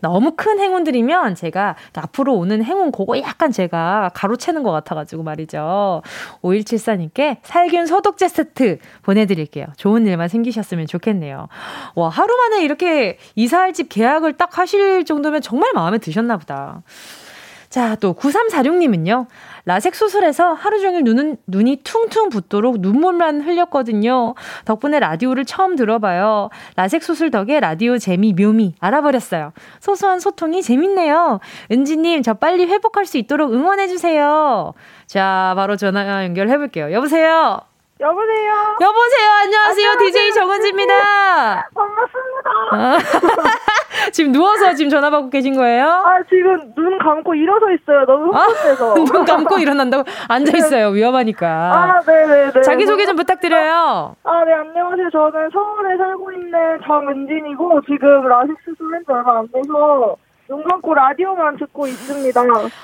너무 0.00 0.32
큰 0.36 0.58
행운들이면 0.58 1.34
제가 1.34 1.76
앞으로 1.94 2.34
오는 2.34 2.62
행운 2.62 2.92
그거 2.92 3.18
약간 3.20 3.50
제가 3.50 4.10
가로채는 4.14 4.62
것 4.62 4.70
같아가지고 4.72 5.22
말이죠. 5.22 6.02
5174님께 6.42 7.38
살균 7.42 7.86
소독제 7.86 8.28
세트 8.28 8.78
보내드릴게요. 9.02 9.66
좋은 9.76 10.06
일만 10.06 10.28
생기셨으면 10.28 10.86
좋겠네요. 10.86 11.48
와, 11.94 12.08
하루 12.08 12.34
만에 12.36 12.62
이렇게 12.62 13.18
이사할 13.34 13.72
집 13.72 13.88
계약을 13.88 14.34
딱 14.34 14.58
하실 14.58 15.04
정도면 15.04 15.42
정말 15.42 15.72
마음에 15.74 15.98
드셨나 15.98 16.36
보다. 16.36 16.82
자, 17.68 17.96
또 17.96 18.14
9346님은요. 18.14 19.26
라섹 19.64 19.94
수술해서 19.94 20.52
하루 20.52 20.80
종일 20.80 21.02
눈은, 21.04 21.38
눈이 21.46 21.80
퉁퉁 21.82 22.28
붓도록 22.28 22.80
눈물만 22.80 23.42
흘렸거든요. 23.42 24.34
덕분에 24.64 25.00
라디오를 25.00 25.44
처음 25.44 25.76
들어봐요. 25.76 26.50
라섹 26.76 27.02
수술 27.02 27.30
덕에 27.30 27.58
라디오 27.60 27.98
재미, 27.98 28.32
묘미 28.32 28.76
알아버렸어요. 28.78 29.52
소소한 29.80 30.20
소통이 30.20 30.62
재밌네요. 30.62 31.40
은지님, 31.72 32.22
저 32.22 32.34
빨리 32.34 32.66
회복할 32.66 33.06
수 33.06 33.18
있도록 33.18 33.52
응원해주세요. 33.52 34.72
자, 35.06 35.52
바로 35.56 35.76
전화 35.76 36.24
연결해볼게요. 36.24 36.92
여보세요? 36.92 37.60
여보세요? 37.98 38.52
여보세요? 38.78 39.30
안녕하세요. 39.44 39.90
안녕하세요. 39.90 39.96
DJ 39.98 40.32
정은지입니다. 40.32 41.68
반갑습니다. 41.74 42.50
아, 42.72 42.98
지금 44.12 44.32
누워서 44.32 44.74
지금 44.74 44.90
전화 44.90 45.08
받고 45.08 45.30
계신 45.30 45.56
거예요? 45.56 45.86
아, 45.86 46.22
지금 46.28 46.74
눈 46.74 46.98
감고 46.98 47.34
일어서 47.34 47.70
있어요. 47.70 48.04
너무 48.04 48.24
흥분해서. 48.34 48.90
아, 48.90 48.94
눈 49.02 49.24
감고 49.24 49.58
일어난다고? 49.58 50.04
앉아 50.28 50.58
있어요. 50.58 50.88
위험하니까. 50.88 51.46
아, 51.48 52.00
네 52.02 52.26
네 52.26 52.52
네. 52.52 52.60
자기 52.62 52.84
소개 52.86 53.06
좀 53.06 53.16
부탁드려요. 53.16 54.14
아, 54.24 54.44
네, 54.44 54.52
안녕하세요. 54.52 55.08
저는 55.10 55.48
서울에 55.50 55.96
살고 55.96 56.32
있는 56.32 56.78
정은진이고, 56.86 57.80
지금 57.86 58.28
라식 58.28 58.54
수술한 58.66 59.00
지 59.06 59.12
얼마 59.12 59.38
안 59.38 59.48
돼서, 59.50 60.16
눈 60.48 60.62
감고 60.62 60.94
라디오만 60.94 61.56
듣고 61.56 61.86
있습니다. 61.86 62.40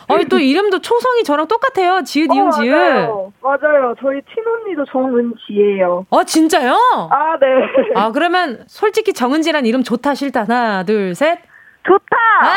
아니, 0.08 0.24
또 0.26 0.38
이름도 0.38 0.80
초성이 0.80 1.22
저랑 1.22 1.46
똑같아요. 1.46 2.02
지읒, 2.02 2.34
이응, 2.34 2.48
어, 2.48 2.50
지읒. 2.50 2.70
맞아요. 2.70 3.32
맞아요. 3.40 3.94
저희 4.00 4.20
친언니도 4.34 4.84
정은지예요. 4.90 6.06
어, 6.10 6.24
진짜요? 6.24 6.72
아, 7.10 7.38
네. 7.40 7.46
아, 7.94 8.10
그러면 8.10 8.64
솔직히 8.66 9.12
정은지란 9.12 9.64
이름 9.66 9.82
좋다, 9.84 10.14
싫다. 10.14 10.42
하나, 10.42 10.82
둘, 10.82 11.14
셋. 11.14 11.38
좋다! 11.84 12.16
아! 12.42 12.56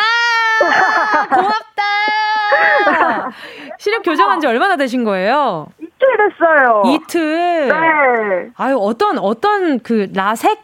고맙다! 1.36 3.32
시력 3.80 4.04
교정한 4.04 4.40
지 4.40 4.46
얼마나 4.48 4.76
되신 4.76 5.04
거예요? 5.04 5.68
이틀 5.80 6.08
됐어요. 6.18 6.84
이틀? 6.86 7.68
네. 7.68 8.50
아유, 8.58 8.78
어떤, 8.80 9.18
어떤 9.18 9.80
그 9.80 10.08
라섹? 10.14 10.60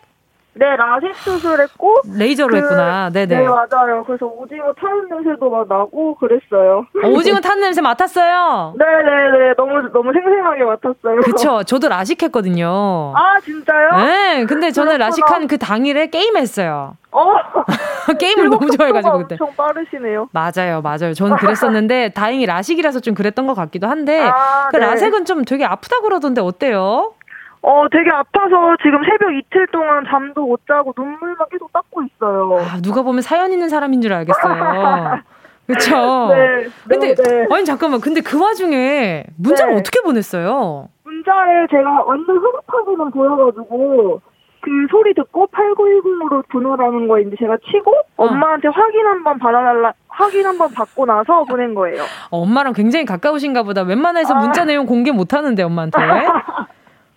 네, 0.54 0.66
라섹 0.76 1.16
수술했고 1.16 2.02
레이저로 2.18 2.50
그, 2.50 2.58
했구나. 2.58 3.10
네네. 3.10 3.38
네, 3.40 3.48
맞아요. 3.48 4.04
그래서 4.06 4.26
오징어 4.26 4.74
타는 4.74 5.08
냄새도 5.10 5.50
막 5.50 5.66
나고 5.70 6.16
그랬어요. 6.16 6.86
어, 7.04 7.08
오징어 7.08 7.40
타는 7.40 7.62
냄새 7.62 7.80
맡았어요? 7.82 8.74
네 8.78 8.86
네 8.86 9.32
네. 9.48 9.54
너무, 9.56 9.90
너무 9.94 10.12
생생하게 10.12 10.64
맡았어요. 10.66 11.22
그쵸. 11.22 11.64
저도 11.66 11.88
라식했거든요. 11.88 13.14
아, 13.16 13.40
진짜요? 13.40 13.92
네. 14.06 14.46
근데 14.46 14.72
저는 14.72 14.94
그렇구나. 14.94 15.06
라식한 15.06 15.48
그 15.48 15.58
당일에 15.58 16.08
게임했어요. 16.08 16.98
어. 17.14 17.34
게임을 18.20 18.50
너무 18.50 18.70
좋아해가지고 18.72 19.18
그때. 19.20 19.38
엄청 19.40 19.56
빠르시네요. 19.56 20.28
맞아요, 20.32 20.82
맞아요. 20.82 21.14
저는 21.14 21.38
그랬었는데 21.38 22.10
다행히 22.10 22.46
라식이라서 22.46 23.00
좀 23.00 23.14
그랬던 23.14 23.48
것 23.48 23.54
같기도 23.54 23.88
한데 23.88 24.20
아, 24.20 24.68
그 24.70 24.76
네. 24.78 24.86
라섹은 24.86 25.24
좀 25.26 25.46
되게 25.46 25.64
아프다 25.66 26.02
그러던데 26.02 26.42
어때요? 26.42 27.14
어, 27.64 27.86
되게 27.92 28.10
아파서 28.10 28.76
지금 28.84 29.04
새벽 29.04 29.34
이틀 29.36 29.68
동안 29.68 30.04
잠도 30.10 30.46
못 30.48 30.62
자고 30.68 30.94
눈물만 30.98 31.48
계속 31.52 31.72
닦고 31.72 32.02
있어요. 32.04 32.58
아, 32.60 32.82
누가 32.82 33.04
보면 33.04 33.22
사연 33.22 33.52
있는 33.52 33.70
사람인 33.70 34.02
줄 34.02 34.14
알겠어요. 34.14 35.22
그쵸? 35.68 36.28
네. 36.34 36.68
근데, 36.90 37.14
네. 37.16 37.48
아니, 37.52 37.64
잠깐만. 37.64 38.02
근데 38.02 38.20
그 38.22 38.42
와중에 38.42 39.26
문자를 39.38 39.74
네. 39.74 39.80
어떻게 39.80 40.02
보냈어요? 40.02 40.90
문자에 41.04 41.68
제가 41.70 42.04
완전 42.04 42.36
흐뭇하게만 42.38 43.12
보여가지고, 43.12 44.22
그 44.62 44.70
소리 44.90 45.14
듣고 45.14 45.48
8910으로 45.48 46.44
번호라는 46.50 47.08
거 47.08 47.20
이제 47.20 47.36
제가 47.40 47.58
치고, 47.72 47.92
어. 48.18 48.26
엄마한테 48.26 48.68
확인 48.68 49.06
한번 49.06 49.40
받아달라, 49.40 49.94
확인 50.10 50.46
한번 50.46 50.72
받고 50.74 51.06
나서 51.06 51.44
보낸 51.46 51.74
거예요. 51.74 52.04
어, 52.32 52.42
엄마랑 52.42 52.74
굉장히 52.74 53.06
가까우신가 53.06 53.64
보다. 53.64 53.84
웬만해서 53.84 54.34
아. 54.34 54.40
문자 54.40 54.66
내용 54.66 54.86
공개 54.86 55.12
못 55.12 55.34
하는데, 55.34 55.62
엄마한테. 55.64 55.98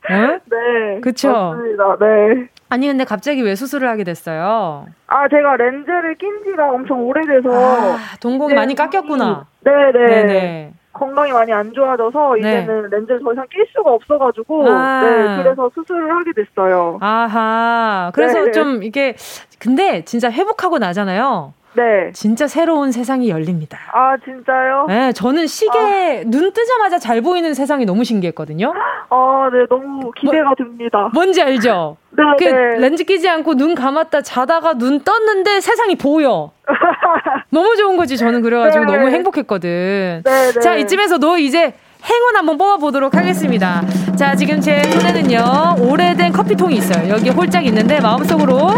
네? 0.09 0.39
네. 0.45 1.01
그쵸? 1.01 1.33
맞습니다. 1.33 1.97
네. 1.99 2.49
아니, 2.69 2.87
근데 2.89 3.05
갑자기 3.05 3.43
왜 3.43 3.55
수술을 3.55 3.89
하게 3.89 4.05
됐어요? 4.05 4.87
아, 5.07 5.29
제가 5.29 5.57
렌즈를 5.57 6.15
낀 6.17 6.43
지가 6.45 6.71
엄청 6.71 7.01
오래돼서. 7.07 7.51
아, 7.53 7.99
동공이 8.21 8.53
네, 8.55 8.59
많이 8.59 8.75
깎였구나. 8.75 9.47
네네. 9.61 9.93
네네. 9.93 10.73
건강이 10.93 11.33
많이 11.33 11.53
안 11.53 11.73
좋아져서 11.73 12.35
네. 12.35 12.39
이제는 12.39 12.89
렌즈를 12.89 13.21
더 13.25 13.33
이상 13.33 13.45
낄 13.51 13.67
수가 13.75 13.91
없어가지고 13.91 14.69
아. 14.69 15.01
네 15.03 15.43
그래서 15.43 15.69
수술을 15.75 16.09
하게 16.15 16.33
됐어요. 16.33 16.99
아하 17.01 18.13
그래서 18.15 18.45
네. 18.45 18.53
좀 18.53 18.83
이게 18.85 19.17
근데 19.59 20.05
진짜 20.05 20.31
회복하고 20.31 20.79
나잖아요. 20.79 21.53
네. 21.75 22.13
진짜 22.13 22.47
새로운 22.47 22.93
세상이 22.93 23.29
열립니다. 23.29 23.79
아, 23.93 24.17
진짜요? 24.25 24.87
네, 24.89 25.13
저는 25.13 25.47
시계 25.47 25.79
아. 25.79 26.23
눈 26.27 26.53
뜨자마자 26.53 26.99
잘 26.99 27.21
보이는 27.21 27.53
세상이 27.53 27.85
너무 27.85 28.05
신기했거든요. 28.05 28.73
아, 29.11 29.51
네, 29.53 29.67
너무 29.69 30.11
기대가 30.13 30.45
뭐, 30.45 30.55
됩니다. 30.55 31.11
뭔지 31.13 31.43
알죠? 31.43 31.97
네, 32.11 32.23
그 32.39 32.45
네. 32.45 32.79
렌즈 32.79 33.05
끼지 33.05 33.29
않고 33.29 33.55
눈 33.55 33.75
감았다 33.75 34.23
자다가 34.23 34.75
눈 34.75 35.01
떴는데 35.01 35.61
세상이 35.61 35.97
보여. 35.97 36.53
너무 37.51 37.77
좋은 37.77 37.97
거지, 37.97 38.17
저는 38.17 38.41
그래가지고 38.43 38.85
네. 38.85 38.97
너무 38.97 39.09
행복했거든. 39.09 40.23
네, 40.25 40.53
네. 40.53 40.61
자, 40.61 40.77
이쯤에서 40.77 41.19
너 41.19 41.39
이제 41.39 41.75
행운 42.05 42.37
한번 42.37 42.59
뽑아보도록 42.59 43.15
하겠습니다. 43.15 43.83
자, 44.17 44.37
지금 44.37 44.61
제 44.61 44.83
손에는요, 44.91 45.77
오래된 45.79 46.33
커피통이 46.33 46.77
있어요. 46.77 47.09
여기 47.09 47.31
홀짝 47.31 47.65
있는데, 47.67 48.01
마음속으로 48.01 48.73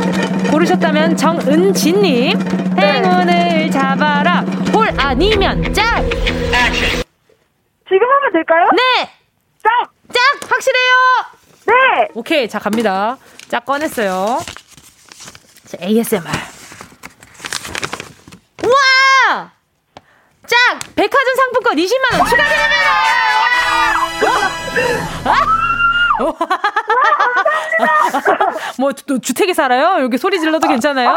고르셨다면 0.50 1.16
정은지님, 1.16 2.38
행운을 2.78 3.70
잡아라. 3.70 4.40
홀 4.72 4.88
아니면 4.96 5.62
짝! 5.74 6.02
지금 7.88 8.06
하면 8.08 8.32
될까요? 8.32 8.68
네! 8.72 9.10
짝! 9.62 9.92
짝! 10.12 10.50
확실해요! 10.50 10.92
네! 11.66 12.08
오케이, 12.14 12.48
자, 12.48 12.58
갑니다. 12.58 13.16
짝 13.48 13.64
꺼냈어요. 13.64 14.38
자, 15.66 15.78
ASMR. 15.82 16.30
우와! 18.64 19.55
짝! 20.46 20.78
백화점 20.94 21.34
상품권 21.36 21.76
20만원 21.76 22.28
축하드립니다! 22.28 22.86
뭐, 28.78 28.92
또 29.06 29.18
주택에 29.18 29.52
살아요? 29.52 30.02
여기 30.02 30.16
소리 30.18 30.38
질러도 30.40 30.66
괜찮아요? 30.68 31.14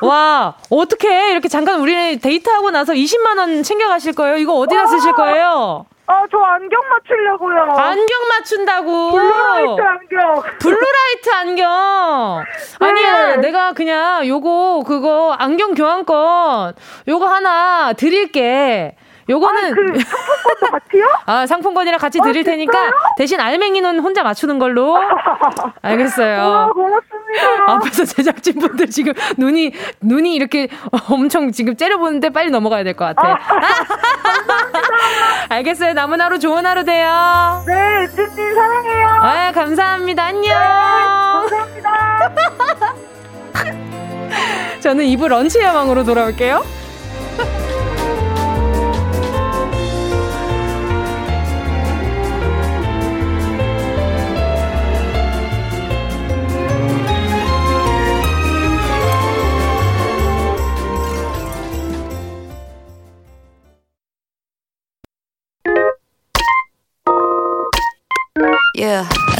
와, 0.00 0.54
어떻게 0.70 1.30
이렇게 1.32 1.48
잠깐 1.48 1.80
우리 1.80 2.18
데이트하고 2.18 2.70
나서 2.70 2.92
20만 2.94 3.38
원 3.38 3.62
챙겨 3.62 3.88
가실 3.88 4.12
거예요? 4.14 4.36
이거 4.38 4.54
어디다 4.54 4.86
쓰실 4.86 5.12
거예요? 5.12 5.84
아, 6.10 6.24
저 6.30 6.38
안경 6.38 6.80
맞추려고요. 6.88 7.60
안경 7.76 8.28
맞춘다고? 8.30 9.10
blue 9.10 9.42
light 9.42 9.82
안경. 9.82 10.42
blue 10.58 10.90
light 10.90 11.30
안경. 11.34 12.44
네. 12.80 12.86
아니야, 12.86 13.36
내가 13.36 13.74
그냥 13.74 14.26
요거, 14.26 14.84
그거, 14.86 15.36
안경 15.38 15.74
교환권, 15.74 16.74
요거 17.06 17.26
하나 17.26 17.92
드릴게. 17.92 18.96
요거는 19.28 19.72
아, 19.72 19.74
그 19.74 19.98
상품권도 20.00 20.70
같이요? 20.72 21.04
아 21.26 21.46
상품권이랑 21.46 21.98
같이 21.98 22.18
드릴 22.20 22.40
아, 22.40 22.44
테니까 22.50 22.90
대신 23.16 23.38
알맹이는 23.40 23.98
혼자 24.00 24.22
맞추는 24.22 24.58
걸로 24.58 24.96
알겠어요. 25.82 26.38
와, 26.48 26.72
고맙습니다. 26.72 27.72
앞에서 27.72 28.04
제작진 28.06 28.58
분들 28.58 28.88
지금 28.88 29.12
눈이 29.36 29.72
눈이 30.00 30.34
이렇게 30.34 30.68
엄청 31.10 31.52
지금 31.52 31.76
째려보는데 31.76 32.30
빨리 32.30 32.50
넘어가야 32.50 32.84
될 32.84 32.94
것 32.94 33.04
같아. 33.04 33.32
아, 33.32 33.38
알겠어요. 35.54 35.92
남은 35.92 36.20
하루 36.20 36.38
좋은 36.38 36.64
하루 36.64 36.84
돼요. 36.84 37.62
네, 37.66 38.06
찐님 38.08 38.54
사랑해요. 38.54 39.08
아 39.08 39.52
감사합니다. 39.52 40.24
안녕. 40.24 40.42
네, 40.42 40.48
감사합니다. 41.58 42.94
저는 44.80 45.04
2부 45.06 45.28
런치 45.28 45.60
야망으로 45.60 46.04
돌아올게요. 46.04 46.62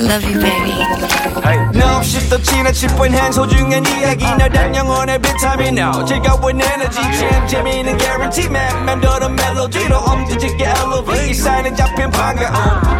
Love 0.08 0.24
you, 0.24 0.40
baby. 0.40 0.72
No, 1.78 2.00
shift 2.02 2.30
the 2.30 2.38
china 2.38 2.72
chip 2.72 2.98
when 2.98 3.12
hands 3.12 3.36
hold 3.36 3.52
you 3.52 3.64
and 3.66 3.86
이야기 3.86 4.24
널단 4.24 4.74
영혼의 4.74 5.20
비타민 5.20 5.76
now. 5.78 6.04
즐거운 6.04 6.60
에너지 6.60 7.00
jam 7.18 7.46
재미있는 7.46 7.98
guarantee 7.98 8.48
man. 8.48 8.84
맴도는 8.86 9.36
멜로디로 9.36 9.96
엄지짓게 9.96 10.64
elevate. 10.64 11.30
이 11.30 11.34
사인은 11.34 11.76
잡힌 11.76 12.10
반가움. 12.10 12.54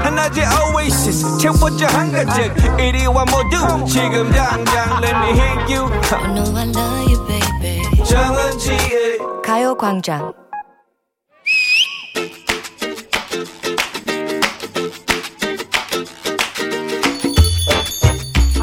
하나의 0.05 0.45
oasis 0.75 1.39
채워져 1.39 1.87
한가득. 1.87 2.55
이리 2.79 3.07
와 3.07 3.25
모두 3.25 3.87
지금 3.87 4.31
당장 4.31 5.03
let 5.03 5.17
me 5.17 5.31
hit 5.33 5.75
you. 5.75 5.89
I 6.13 6.33
know 6.35 6.57
I 6.57 6.69
love 6.69 7.11
you, 7.11 7.27
baby. 7.27 8.05
정은지의 8.05 9.19
가요광장. 9.45 10.48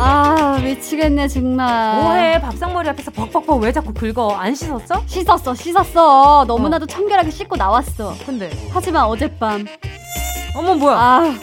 아 0.08 0.60
미치겠네 0.64 1.28
정말. 1.28 1.96
뭐해? 2.00 2.42
밥상머리 2.42 2.88
앞에서 2.90 3.10
벅벅벅 3.10 3.60
왜 3.64 3.72
자꾸 3.72 3.92
긁어? 3.92 4.36
안 4.36 4.54
씻었어? 4.54 5.02
씻었어 5.08 5.56
씻었어. 5.56 6.46
너무나도 6.48 6.86
청결하게 6.86 7.32
씻고 7.32 7.56
나왔어. 7.56 8.14
근데? 8.24 8.52
하지만 8.72 9.06
어젯밤. 9.06 9.66
어머 10.56 10.76
뭐야? 10.76 10.96
아 10.96 11.36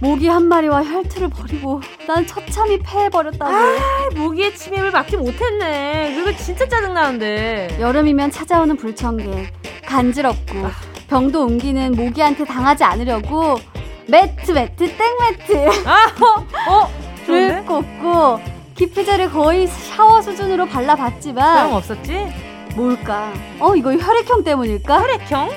모기 0.00 0.26
한 0.26 0.48
마리와 0.48 0.82
혈투를 0.82 1.28
벌이고 1.28 1.80
난 2.08 2.26
처참히 2.26 2.80
패해버렸다고. 2.80 3.54
아 3.54 3.76
모기의 4.16 4.56
침입을 4.56 4.90
막지 4.90 5.16
못했네. 5.16 6.12
그거 6.16 6.36
진짜 6.36 6.68
짜증나는데. 6.68 7.76
여름이면 7.78 8.32
찾아오는 8.32 8.76
불청객. 8.76 9.52
간지럽고 9.86 10.66
병도 11.08 11.44
옮기는 11.44 11.92
모기한테 11.92 12.44
당하지 12.46 12.82
않으려고 12.82 13.60
매트 14.08 14.50
매트 14.50 14.96
땡 14.96 15.18
매트. 15.20 15.68
아 15.86 16.12
어? 16.20 16.72
어? 16.82 17.11
를 17.26 17.64
꽂고 17.64 18.40
기피제를 18.74 19.30
거의 19.30 19.66
샤워 19.66 20.20
수준으로 20.22 20.66
발라봤지만 20.66 21.58
소용 21.58 21.74
없었지? 21.76 22.26
뭘까? 22.74 23.32
어 23.60 23.74
이거 23.76 23.92
혈액형 23.94 24.44
때문일까? 24.44 25.00
혈액형? 25.02 25.50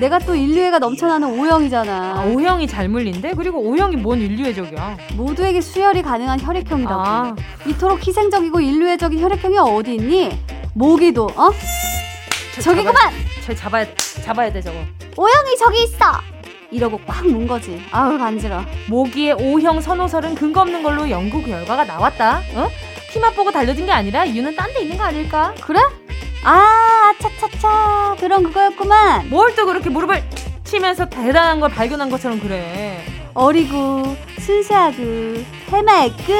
내가 0.00 0.18
또 0.18 0.34
인류애가 0.34 0.80
넘쳐나는 0.80 1.38
O형이잖아. 1.38 1.92
아, 2.18 2.24
O형이 2.26 2.66
잘 2.66 2.88
물린데? 2.88 3.34
그리고 3.36 3.60
O형이 3.60 3.96
뭔 3.96 4.18
인류애적이야? 4.20 4.96
모두에게 5.14 5.60
수혈이 5.60 6.02
가능한 6.02 6.40
혈액형이라고. 6.40 7.00
아. 7.00 7.36
이토록 7.66 8.04
희생적이고 8.04 8.58
인류애적인 8.60 9.20
혈액형이 9.20 9.56
어디 9.58 9.94
있니? 9.94 10.36
모기도 10.74 11.26
어? 11.36 11.50
저 12.56 12.60
저기구만! 12.60 12.94
잡아야- 12.94 13.12
저 13.46 13.54
잡아야 13.54 13.86
잡아야 14.24 14.52
돼 14.52 14.60
저거. 14.60 14.78
O형이 15.16 15.56
저기 15.58 15.84
있어. 15.84 16.06
이러고 16.74 17.00
꽉 17.06 17.24
문 17.26 17.46
거지. 17.46 17.80
아우 17.92 18.18
간지러. 18.18 18.62
모기의 18.88 19.34
O형 19.34 19.80
선호설은 19.80 20.34
근거 20.34 20.62
없는 20.62 20.82
걸로 20.82 21.08
연구 21.08 21.42
결과가 21.42 21.84
나왔다. 21.84 22.40
어? 22.54 22.68
피맛 23.10 23.36
보고 23.36 23.52
달려진 23.52 23.86
게 23.86 23.92
아니라 23.92 24.24
이유는 24.24 24.56
딴 24.56 24.72
데 24.74 24.82
있는 24.82 24.96
거 24.96 25.04
아닐까? 25.04 25.54
그래? 25.60 25.78
아 26.44 27.14
차차차 27.20 28.16
그런 28.18 28.42
그거였구만. 28.42 29.30
뭘 29.30 29.54
또 29.54 29.66
그렇게 29.66 29.88
무릎을 29.88 30.22
치면서 30.64 31.08
대단한 31.08 31.60
걸 31.60 31.70
발견한 31.70 32.10
것처럼 32.10 32.40
그래. 32.40 33.04
어리고 33.34 34.16
순수하고 34.40 35.02
해맑고 35.70 36.32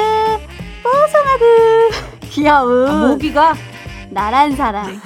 뽀송하고 0.83 1.89
귀여운 2.29 2.87
아, 2.89 3.07
모기가 3.07 3.53
나란 4.15 4.55
사람. 4.55 5.01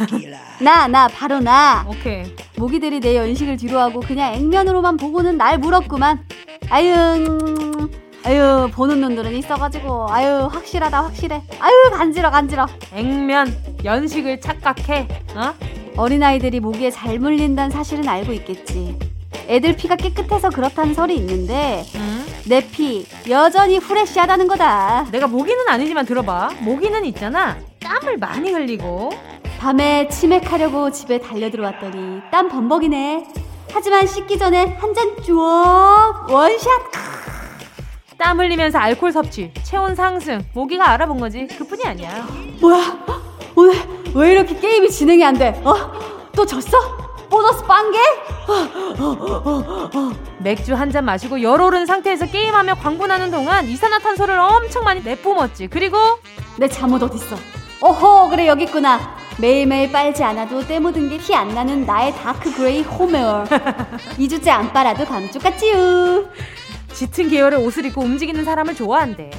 나 0.62 0.88
나 0.88 1.08
바로 1.08 1.40
나. 1.40 1.84
오케이. 1.90 2.32
모기들이 2.58 3.00
내 3.00 3.16
연식을 3.16 3.58
뒤로하고 3.58 4.02
그냥 4.02 4.36
액면으로만 4.36 4.98
보고는 4.98 5.36
날 5.36 5.58
물었구만. 5.58 6.20
아유, 6.70 6.94
음, 6.94 7.90
아유 8.24 8.70
보는 8.72 9.02
눈들은 9.02 9.34
있어가지고 9.34 10.12
아유 10.12 10.48
확실하다 10.52 11.06
확실해. 11.06 11.42
아유 11.60 11.74
간지러 11.92 12.30
간지러. 12.30 12.68
액면 12.94 13.52
연식을 13.84 14.42
착각해. 14.42 15.08
어? 15.36 15.54
어린아이들이 15.98 16.60
모기에 16.60 16.92
잘 16.92 17.18
물린다는 17.18 17.72
사실은 17.72 18.08
알고 18.08 18.32
있겠지. 18.34 18.96
애들 19.48 19.76
피가 19.76 19.96
깨끗해서 19.96 20.52
그렇다는 20.52 20.94
설이 20.94 21.16
있는데 21.16 21.84
응? 21.96 22.26
내피 22.46 23.08
여전히 23.28 23.80
후레쉬하다는 23.80 24.48
거다. 24.48 25.08
내가 25.12 25.26
모기는 25.26 25.68
아니지만 25.68 26.06
들어봐. 26.06 26.50
모기는 26.60 27.04
있잖아. 27.06 27.58
땀을 27.80 28.18
많이 28.18 28.52
흘리고 28.52 29.12
밤에 29.60 30.08
치맥하려고 30.10 30.92
집에 30.92 31.20
달려 31.20 31.50
들어왔더니 31.50 32.22
땀 32.32 32.50
범벅이네. 32.50 33.28
하지만 33.72 34.08
씻기 34.08 34.38
전에 34.38 34.78
한잔쭉 34.80 35.38
원샷. 36.30 36.70
땀 38.18 38.40
흘리면서 38.40 38.78
알코올 38.80 39.12
섭취, 39.12 39.54
체온 39.64 39.96
상승. 39.96 40.42
모기가 40.54 40.90
알아본 40.92 41.20
거지. 41.20 41.48
그뿐이 41.48 41.84
아니야. 41.86 42.26
뭐야? 42.60 43.06
오늘 43.56 43.76
왜 44.14 44.32
이렇게 44.34 44.58
게임이 44.60 44.90
진행이 44.90 45.24
안 45.24 45.36
돼? 45.36 45.62
어? 45.64 45.76
또 46.36 46.46
졌어? 46.46 46.78
보너스 47.30 47.64
빵개? 47.64 47.98
맥주 50.40 50.74
한 50.74 50.92
잔 50.92 51.06
마시고 51.06 51.42
열 51.44 51.62
오른 51.62 51.86
상태에서 51.86 52.26
게임하며 52.26 52.76
광분하는 52.76 53.30
동안 53.30 53.66
이산화탄소를 53.66 54.38
엄청 54.40 54.84
많이 54.84 55.02
내뿜었지. 55.04 55.68
그리고 55.68 55.98
내 56.58 56.68
잠옷 56.68 57.04
어딨어? 57.04 57.38
오호 57.82 58.30
그래 58.30 58.48
여기 58.48 58.66
있구나. 58.66 59.16
매일매일 59.38 59.90
빨지 59.92 60.22
않아도 60.24 60.66
때 60.66 60.80
묻은 60.80 61.10
게 61.10 61.18
티 61.18 61.34
안 61.34 61.48
나는 61.56 61.86
나의 61.86 62.14
dark 62.14 62.54
gray 62.54 62.82
홈웨어. 62.82 63.46
2주째 64.18 64.50
안 64.52 64.72
빨아도 64.74 65.06
감쪽 65.06 65.42
같지요. 65.42 66.26
짙은 66.94 67.30
계열의 67.30 67.60
옷을 67.66 67.86
입고 67.86 68.02
움직이는 68.02 68.44
사람을 68.44 68.76
좋아한대. 68.76 69.30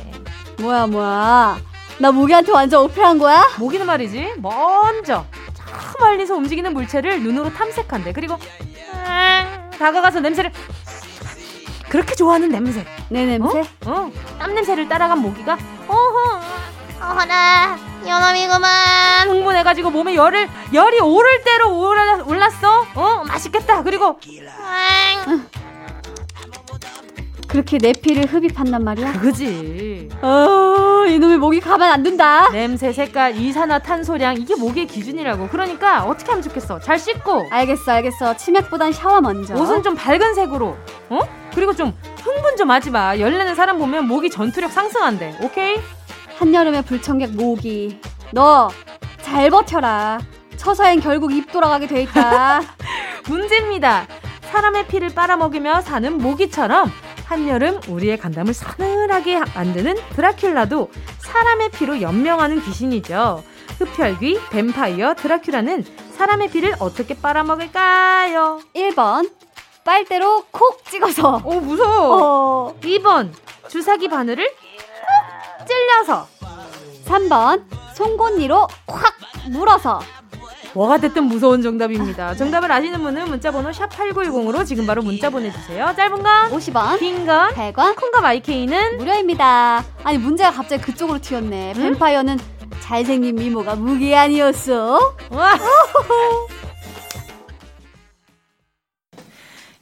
뭐야 0.60 0.86
뭐야. 0.86 1.58
나 1.98 2.12
모기한테 2.12 2.50
완전 2.52 2.82
어필한 2.84 3.18
거야? 3.18 3.44
모기는 3.58 3.84
말이지. 3.84 4.34
먼저 4.38 5.26
저 5.52 5.64
멀리서 5.98 6.34
움직이는 6.34 6.72
물체를 6.72 7.22
눈으로 7.22 7.52
탐색한대. 7.52 8.12
그리고 8.14 8.36
음, 8.36 9.70
다가가서 9.78 10.20
냄새를 10.20 10.50
그렇게 11.90 12.14
좋아하는 12.14 12.48
냄새. 12.48 12.86
내 13.10 13.26
냄새? 13.26 13.60
어? 13.60 13.64
어? 13.90 14.10
땀 14.38 14.54
냄새를 14.54 14.88
따라간 14.88 15.18
모기가 15.18 15.58
어허 15.88 16.40
어라 17.10 17.76
요놈이구만 18.06 19.28
흥분해가지고 19.28 19.90
몸에 19.90 20.14
열을 20.14 20.48
열이 20.72 21.00
오를 21.00 21.42
대로 21.44 21.76
올라, 21.78 22.22
올랐어. 22.24 22.86
어 22.94 23.24
맛있겠다. 23.26 23.82
그리고 23.82 24.18
그렇게 27.48 27.78
내 27.78 27.92
피를 27.92 28.26
흡입한단 28.26 28.84
말이야? 28.84 29.12
그거지. 29.14 30.08
어, 30.22 31.04
이놈의 31.08 31.38
목이 31.38 31.58
가만 31.58 31.90
안 31.90 32.04
둔다. 32.04 32.50
냄새, 32.50 32.92
색깔, 32.92 33.34
이산화탄소량 33.34 34.36
이게 34.36 34.54
모기의 34.54 34.86
기준이라고. 34.86 35.48
그러니까 35.48 36.04
어떻게 36.04 36.30
하면 36.30 36.42
좋겠어? 36.44 36.78
잘 36.78 36.96
씻고 36.96 37.48
알겠어, 37.50 37.90
알겠어. 37.90 38.36
치맥보단 38.36 38.92
샤워 38.92 39.20
먼저. 39.20 39.54
옷은 39.54 39.82
좀 39.82 39.96
밝은 39.96 40.34
색으로. 40.34 40.76
어? 41.08 41.18
그리고 41.52 41.74
좀 41.74 41.92
흥분 42.22 42.56
좀 42.56 42.70
하지 42.70 42.92
마. 42.92 43.18
열내는 43.18 43.56
사람 43.56 43.78
보면 43.78 44.06
모기 44.06 44.30
전투력 44.30 44.70
상승한대. 44.70 45.38
오케이? 45.42 45.76
한여름의 46.40 46.82
불청객 46.86 47.30
모기. 47.36 48.00
너 48.32 48.70
잘 49.22 49.48
버텨라. 49.48 50.18
처서엔 50.56 50.98
결국 51.00 51.32
입 51.32 51.52
돌아가게 51.52 51.86
돼 51.86 52.02
있다. 52.02 52.62
문제입니다. 53.28 54.06
사람의 54.50 54.88
피를 54.88 55.10
빨아먹이며 55.14 55.82
사는 55.82 56.18
모기처럼 56.18 56.90
한여름 57.26 57.80
우리의 57.86 58.18
간담을 58.18 58.52
서늘하게 58.52 59.38
만드는 59.54 59.94
드라큘라도 60.16 60.88
사람의 61.18 61.70
피로 61.70 62.00
연명하는 62.00 62.60
귀신이죠. 62.64 63.44
흡혈귀, 63.78 64.40
뱀파이어, 64.50 65.14
드라큘라는 65.14 65.84
사람의 66.16 66.50
피를 66.50 66.74
어떻게 66.80 67.14
빨아먹을까요? 67.14 68.60
1번. 68.74 69.30
빨대로 69.84 70.44
콕 70.50 70.84
찍어서. 70.86 71.40
오, 71.44 71.60
무서워. 71.60 72.16
어. 72.72 72.80
2번, 72.80 73.30
주사기 73.68 74.08
바늘을 74.08 74.50
콕 75.90 76.04
찔려서. 76.04 76.28
3번. 77.06 77.64
송곳니로 77.94 78.66
콱 78.86 79.12
물어서. 79.50 80.00
뭐가 80.72 80.98
됐든 80.98 81.24
무서운 81.24 81.62
정답입니다. 81.62 82.36
정답을 82.36 82.70
아시는 82.70 83.02
분은 83.02 83.28
문자번호 83.28 83.70
샵8910으로 83.70 84.64
지금 84.64 84.86
바로 84.86 85.02
문자 85.02 85.28
보내주세요. 85.28 85.92
짧은 85.96 86.22
건 86.22 86.50
50원. 86.52 86.98
긴 87.00 87.26
건, 87.26 87.50
100원. 87.50 87.96
콩과 87.96 88.20
마이케이는 88.20 88.98
무료입니다. 88.98 89.84
아니 90.04 90.18
문제가 90.18 90.52
갑자기 90.52 90.82
그쪽으로 90.82 91.18
튀었네. 91.20 91.72
뱀파이어는 91.74 92.38
잘생긴 92.80 93.34
미모가 93.34 93.74
무기 93.74 94.14
아니었어? 94.14 95.16
와. 95.30 95.58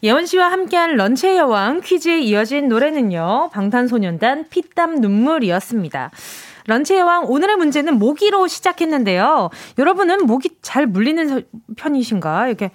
예원 0.03 0.27
씨와 0.27 0.53
함께한 0.53 0.95
런치의 0.97 1.37
여왕 1.39 1.81
퀴즈에 1.81 2.21
이어진 2.21 2.69
노래는요. 2.69 3.51
방탄소년단 3.53 4.49
피땀 4.49 4.97
눈물이었습니다. 5.01 6.11
런치의 6.67 7.01
여왕 7.01 7.25
오늘의 7.27 7.57
문제는 7.57 7.99
모기로 7.99 8.47
시작했는데요. 8.47 9.51
여러분은 9.79 10.27
모기 10.27 10.51
잘 10.63 10.87
물리는 10.87 11.27
서- 11.29 11.41
편이신가? 11.77 12.47
이렇게 12.49 12.71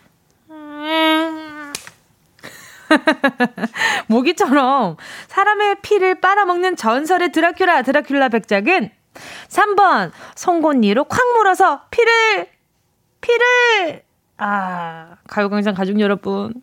모기처럼 4.08 4.98
사람의 5.28 5.78
피를 5.82 6.16
빨아먹는 6.20 6.76
전설의 6.76 7.30
드라큘라 7.30 7.84
드라큘라 7.84 8.32
백작은 8.32 8.90
3번 9.48 10.12
송곳니로 10.36 11.06
콱 11.06 11.20
물어서 11.38 11.82
피를 11.90 12.48
피를 13.22 14.03
아 14.38 15.15
가요광장 15.28 15.76
가족 15.76 16.00
여러분 16.00 16.54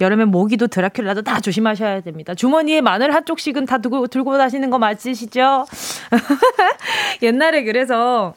여름에 0.00 0.24
모기도 0.24 0.68
드라큘라도 0.68 1.24
다 1.24 1.40
조심하셔야 1.40 2.00
됩니다. 2.02 2.34
주머니에 2.34 2.80
마늘 2.80 3.14
한 3.14 3.24
쪽씩은 3.24 3.66
다 3.66 3.78
두고 3.78 4.06
들고 4.06 4.38
다니는 4.38 4.70
거 4.70 4.78
맞으시죠? 4.78 5.66
옛날에 7.22 7.64
그래서 7.64 8.34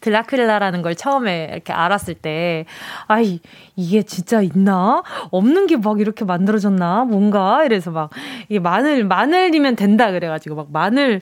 드라큘라라는 0.00 0.82
걸 0.82 0.94
처음에 0.94 1.50
이렇게 1.52 1.72
알았을 1.72 2.14
때, 2.14 2.64
아이, 3.06 3.40
이게 3.76 4.02
진짜 4.02 4.40
있나? 4.40 5.02
없는 5.30 5.66
게 5.66 5.76
막 5.76 6.00
이렇게 6.00 6.24
만들어졌나? 6.24 7.04
뭔가? 7.04 7.64
이래서 7.64 7.90
막, 7.90 8.10
이게 8.48 8.58
마늘, 8.58 9.04
마늘이면 9.04 9.76
된다. 9.76 10.10
그래가지고 10.10 10.56
막 10.56 10.66
마늘, 10.72 11.20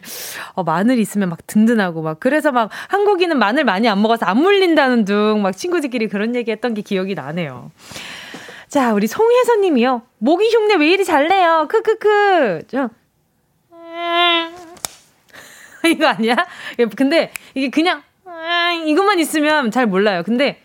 어, 0.54 0.62
마늘 0.64 0.98
있으면 0.98 1.28
막 1.28 1.46
든든하고 1.46 2.02
막, 2.02 2.20
그래서 2.20 2.52
막 2.52 2.70
한국인은 2.88 3.38
마늘 3.38 3.64
많이 3.64 3.88
안 3.88 4.00
먹어서 4.02 4.26
안 4.26 4.38
물린다는 4.38 5.04
둥, 5.04 5.42
막 5.42 5.56
친구들끼리 5.56 6.08
그런 6.08 6.34
얘기 6.34 6.50
했던 6.50 6.74
게 6.74 6.82
기억이 6.82 7.14
나네요. 7.14 7.70
자, 8.68 8.92
우리 8.92 9.06
송혜선 9.06 9.62
님이요. 9.62 10.02
모기 10.18 10.48
흉내 10.50 10.74
왜 10.74 10.90
이리 10.92 11.04
잘 11.04 11.28
내요? 11.28 11.66
크크크. 11.70 12.62
저, 12.68 12.90
이거 15.88 16.08
아니야? 16.08 16.36
근데 16.96 17.30
이게 17.54 17.70
그냥 17.70 18.02
이것만 18.87 19.18
있으면 19.18 19.70
잘 19.70 19.87
몰라요. 19.87 20.22
근데 20.24 20.61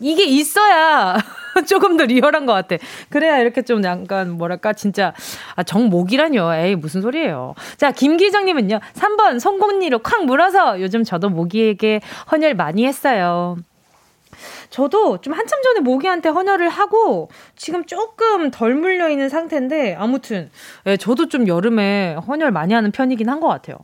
이게 0.00 0.24
있어야 0.24 1.16
조금 1.68 1.96
더 1.96 2.04
리얼한 2.04 2.46
것 2.46 2.52
같아. 2.52 2.76
그래야 3.08 3.38
이렇게 3.38 3.62
좀 3.62 3.84
약간 3.84 4.32
뭐랄까 4.32 4.72
진짜 4.72 5.12
아, 5.54 5.62
정목이라뇨. 5.62 6.54
에이 6.54 6.74
무슨 6.76 7.02
소리예요. 7.02 7.54
자 7.76 7.92
김기정님은요. 7.92 8.80
3번 8.94 9.38
송곳니로 9.38 10.00
콱 10.00 10.24
물어서 10.24 10.80
요즘 10.80 11.04
저도 11.04 11.28
모기에게 11.28 12.00
헌혈 12.30 12.54
많이 12.54 12.86
했어요. 12.86 13.56
저도 14.72 15.18
좀 15.18 15.34
한참 15.34 15.62
전에 15.62 15.80
모기한테 15.80 16.30
헌혈을 16.30 16.68
하고 16.70 17.28
지금 17.56 17.84
조금 17.84 18.50
덜 18.50 18.74
물려 18.74 19.10
있는 19.10 19.28
상태인데 19.28 19.94
아무튼 19.94 20.50
예, 20.86 20.96
저도 20.96 21.28
좀 21.28 21.46
여름에 21.46 22.16
헌혈 22.26 22.50
많이 22.50 22.72
하는 22.74 22.90
편이긴 22.90 23.28
한 23.28 23.38
것 23.42 23.48
같아요. 23.48 23.76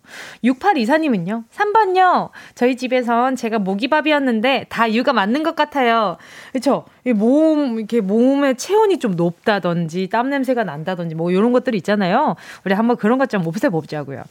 6824님은요. 0.44 1.44
3번요. 1.53 2.31
저희 2.55 2.77
집에선 2.77 3.37
제가 3.37 3.59
모기밥이었는데 3.59 4.66
다 4.68 4.92
육아 4.92 5.12
맞는 5.12 5.42
것 5.42 5.55
같아요. 5.57 6.16
그렇죠? 6.53 6.85
몸 7.14 7.79
이렇게 7.79 8.01
몸의 8.01 8.57
체온이 8.57 8.98
좀 8.98 9.16
높다든지 9.16 10.09
땀 10.11 10.31
냄새가 10.31 10.64
난다든지 10.64 11.14
뭐 11.14 11.31
이런 11.31 11.53
것들이 11.53 11.77
있잖아요. 11.79 12.37
우리 12.64 12.74
한번 12.74 12.96
그런 12.96 13.18
것 13.18 13.29
좀 13.29 13.46
없애보자고요. 13.46 14.22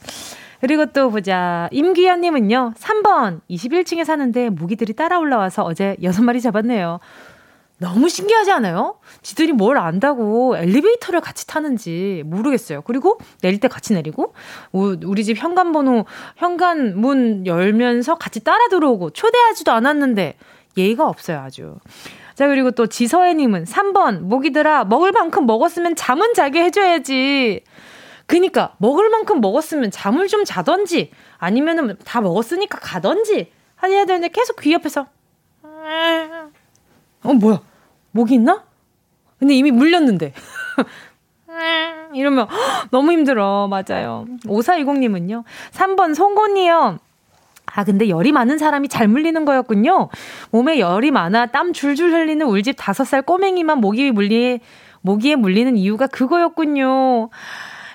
그리고 0.60 0.86
또 0.86 1.10
보자. 1.10 1.68
임귀현님은요, 1.72 2.74
3번, 2.76 3.40
21층에 3.48 4.04
사는데 4.04 4.50
모기들이 4.50 4.92
따라 4.94 5.18
올라와서 5.18 5.62
어제 5.62 5.96
6마리 6.02 6.42
잡았네요. 6.42 6.98
너무 7.80 8.08
신기하지 8.08 8.50
않아요? 8.50 8.96
지들이 9.22 9.52
뭘 9.52 9.78
안다고 9.78 10.56
엘리베이터를 10.56 11.20
같이 11.20 11.46
타는지 11.46 12.24
모르겠어요. 12.26 12.82
그리고 12.82 13.18
내릴 13.40 13.60
때 13.60 13.68
같이 13.68 13.92
내리고, 13.92 14.34
우리 14.72 15.22
집 15.22 15.36
현관번호, 15.38 16.04
현관 16.36 16.98
문 16.98 17.46
열면서 17.46 18.16
같이 18.16 18.42
따라 18.42 18.66
들어오고, 18.68 19.10
초대하지도 19.10 19.70
않았는데, 19.70 20.34
예의가 20.76 21.06
없어요, 21.06 21.38
아주. 21.38 21.76
자, 22.34 22.48
그리고 22.48 22.72
또 22.72 22.88
지서혜님은 22.88 23.62
3번, 23.62 24.22
모기들아, 24.22 24.84
먹을 24.84 25.12
만큼 25.12 25.46
먹었으면 25.46 25.94
잠은 25.94 26.34
자게 26.34 26.64
해줘야지. 26.64 27.62
그니까 28.28 28.74
먹을 28.76 29.08
만큼 29.08 29.40
먹었으면 29.40 29.90
잠을 29.90 30.28
좀 30.28 30.44
자던지 30.44 31.10
아니면은 31.38 31.96
다 32.04 32.20
먹었으니까 32.20 32.78
가던지 32.78 33.50
해야 33.82 34.04
되는데 34.04 34.28
계속 34.28 34.60
귀 34.60 34.74
옆에서 34.74 35.06
어 37.24 37.32
뭐야 37.32 37.62
목이 38.10 38.34
있나? 38.34 38.64
근데 39.38 39.54
이미 39.54 39.70
물렸는데 39.70 40.34
이러면 42.12 42.48
너무 42.92 43.12
힘들어 43.12 43.66
맞아요 43.66 44.26
5420님은요 44.44 45.44
3번 45.72 46.14
송곳니요 46.14 46.98
아, 47.64 47.84
근데 47.84 48.08
열이 48.08 48.32
많은 48.32 48.56
사람이 48.56 48.88
잘 48.88 49.08
물리는 49.08 49.44
거였군요. 49.44 50.08
몸에 50.50 50.78
열이 50.78 51.10
많아 51.10 51.46
땀 51.46 51.74
줄줄 51.74 52.12
흘리는 52.12 52.44
울집 52.46 52.76
다섯 52.78 53.04
살 53.04 53.20
꼬맹이만 53.20 53.78
모기 53.78 54.10
물리, 54.10 54.60
모기에 55.02 55.36
물리는 55.36 55.76
이유가 55.76 56.06
그거였군요. 56.06 57.28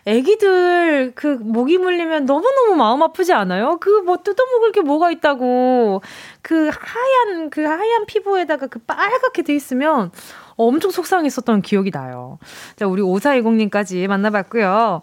애기들 0.06 1.14
그 1.16 1.40
모기 1.42 1.78
물리면 1.78 2.26
너무너무 2.26 2.76
마음 2.76 3.02
아프지 3.02 3.34
않아요? 3.34 3.78
그 3.80 4.04
뭐 4.04 4.18
뜯어먹을 4.18 4.72
게 4.72 4.82
뭐가 4.82 5.12
있다고. 5.12 6.02
그 6.42 6.70
하얀, 6.74 7.50
그 7.50 7.64
하얀 7.64 8.06
피부에다가 8.06 8.68
그 8.68 8.80
빨갛게 8.80 9.44
돼 9.44 9.56
있으면 9.56 10.12
엄청 10.56 10.92
속상했었던 10.92 11.62
기억이 11.62 11.92
나요. 11.92 12.38
자, 12.76 12.86
우리 12.88 13.02
5420님까지 13.02 14.08
만나봤고요. 14.08 15.02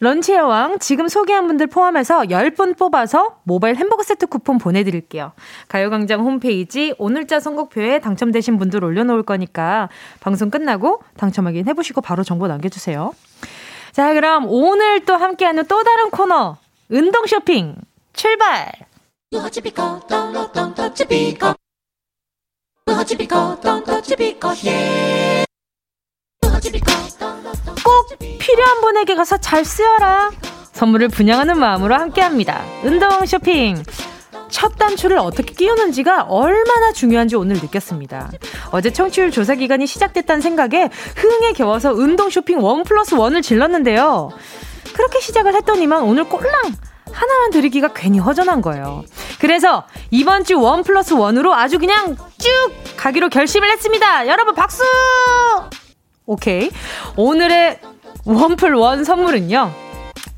런치의 0.00 0.40
왕 0.40 0.80
지금 0.80 1.06
소개한 1.06 1.46
분들 1.46 1.68
포함해서 1.68 2.22
10분 2.22 2.76
뽑아서 2.76 3.36
모바일 3.44 3.76
햄버거 3.76 4.02
세트 4.02 4.26
쿠폰 4.26 4.58
보내드릴게요. 4.58 5.30
가요광장 5.68 6.20
홈페이지 6.20 6.92
오늘자 6.98 7.38
선곡표에 7.38 8.00
당첨되신 8.00 8.58
분들 8.58 8.82
올려놓을 8.82 9.22
거니까 9.22 9.88
방송 10.18 10.50
끝나고 10.50 11.02
당첨 11.16 11.46
확인해보시고 11.46 12.00
바로 12.00 12.24
정보 12.24 12.48
남겨주세요. 12.48 13.12
자, 13.92 14.14
그럼 14.14 14.46
오늘 14.48 15.04
또 15.04 15.14
함께하는 15.14 15.66
또 15.66 15.82
다른 15.82 16.10
코너, 16.10 16.56
운동 16.88 17.26
쇼핑, 17.26 17.76
출발! 18.14 18.72
꼭 27.84 28.18
필요한 28.38 28.80
분에게 28.80 29.14
가서 29.14 29.36
잘 29.38 29.64
쓰여라! 29.64 30.30
선물을 30.72 31.08
분양하는 31.08 31.58
마음으로 31.58 31.94
함께합니다. 31.94 32.64
운동 32.84 33.26
쇼핑! 33.26 33.82
첫 34.52 34.76
단추를 34.78 35.18
어떻게 35.18 35.54
끼우는지가 35.54 36.24
얼마나 36.24 36.92
중요한지 36.92 37.34
오늘 37.36 37.56
느꼈습니다. 37.56 38.30
어제 38.70 38.92
청취율 38.92 39.30
조사 39.32 39.54
기간이 39.54 39.86
시작됐다는 39.86 40.40
생각에 40.42 40.90
흥에 41.16 41.52
겨워서 41.54 41.92
운동 41.92 42.30
쇼핑 42.30 42.62
one 42.62 42.84
plus 42.84 43.14
one을 43.14 43.42
질렀는데요. 43.42 44.30
그렇게 44.92 45.20
시작을 45.20 45.54
했더니만 45.56 46.02
오늘 46.02 46.24
꼴랑 46.24 46.52
하나만 47.10 47.50
드리기가 47.50 47.88
괜히 47.94 48.18
허전한 48.18 48.60
거예요. 48.62 49.04
그래서 49.40 49.84
이번 50.10 50.44
주 50.44 50.58
one 50.60 50.82
plus 50.82 51.14
one으로 51.14 51.54
아주 51.54 51.78
그냥 51.78 52.16
쭉 52.38 52.50
가기로 52.96 53.30
결심을 53.30 53.70
했습니다. 53.70 54.28
여러분 54.28 54.54
박수! 54.54 54.82
오케이. 56.26 56.70
오늘의 57.16 57.80
원플 58.24 58.74
원 58.74 59.04
선물은요. 59.04 59.91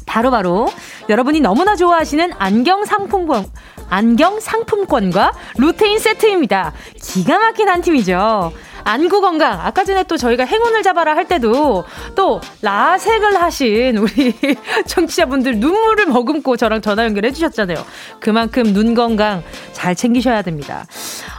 바로바로 0.06 0.66
바로 0.66 0.72
여러분이 1.08 1.40
너무나 1.40 1.76
좋아하시는 1.76 2.32
안경 2.38 2.84
상품권 2.84 3.46
안경 3.90 4.40
상품권과 4.40 5.32
루테인 5.58 5.98
세트입니다. 5.98 6.72
기가 7.00 7.38
막힌 7.38 7.68
한 7.68 7.80
팀이죠. 7.82 8.52
안구 8.86 9.20
건강. 9.22 9.60
아까 9.60 9.82
전에 9.84 10.02
또 10.04 10.16
저희가 10.16 10.44
행운을 10.44 10.82
잡아라 10.82 11.16
할 11.16 11.26
때도 11.26 11.84
또 12.14 12.40
라섹을 12.62 13.40
하신 13.40 13.96
우리 13.96 14.34
청취자분들 14.86 15.58
눈물을 15.58 16.06
머금고 16.06 16.56
저랑 16.56 16.82
전화 16.82 17.04
연결해 17.04 17.30
주셨잖아요. 17.32 17.84
그만큼 18.20 18.62
눈 18.74 18.94
건강 18.94 19.42
잘 19.72 19.94
챙기셔야 19.94 20.42
됩니다. 20.42 20.86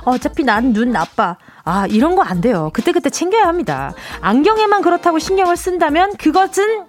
어차피 0.04 0.43
난 0.43 0.73
눈 0.73 0.91
나빠. 0.91 1.38
아, 1.63 1.88
이런 1.89 2.15
거 2.15 2.21
안 2.23 2.41
돼요. 2.41 2.69
그때그때 2.73 3.10
챙겨야 3.10 3.47
합니다. 3.47 3.93
안경에만 4.21 4.82
그렇다고 4.82 5.19
신경을 5.19 5.58
쓴다면 5.58 6.15
그것은 6.17 6.84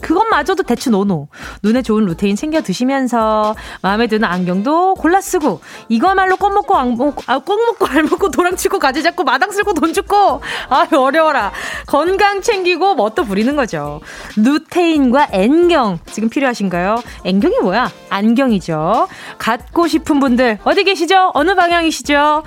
그것마저도 0.00 0.62
대충 0.62 0.92
노노. 0.92 1.28
눈에 1.62 1.82
좋은 1.82 2.04
루테인 2.06 2.36
챙겨 2.36 2.62
드시면서 2.62 3.54
마음에 3.82 4.06
드는 4.06 4.28
안경도 4.28 4.94
골라 4.94 5.20
쓰고 5.20 5.60
이거말로 5.88 6.36
껌 6.36 6.54
먹고 6.54 6.76
안 6.76 6.96
먹고 6.96 7.22
아, 7.26 7.38
껌 7.38 7.58
먹고 7.58 7.86
알 7.86 8.02
먹고 8.04 8.30
도랑 8.30 8.56
치고 8.56 8.78
가지 8.78 9.02
잡고 9.02 9.24
마당 9.24 9.50
쓸고 9.50 9.74
돈 9.74 9.92
죽고 9.92 10.42
아유 10.68 10.88
어려워라. 10.98 11.52
건강 11.86 12.42
챙기고 12.42 12.94
멋도 12.94 13.24
부리는 13.24 13.54
거죠. 13.56 14.00
루테인과 14.36 15.28
N경 15.32 15.98
지금 16.10 16.28
필요하신가요? 16.28 17.02
N경이 17.24 17.58
뭐야? 17.62 17.90
안경이죠. 18.08 19.08
갖고 19.38 19.86
싶은 19.86 20.20
분들 20.20 20.58
어디 20.64 20.84
계시죠? 20.84 21.30
어느 21.34 21.54
방향이시죠? 21.54 22.42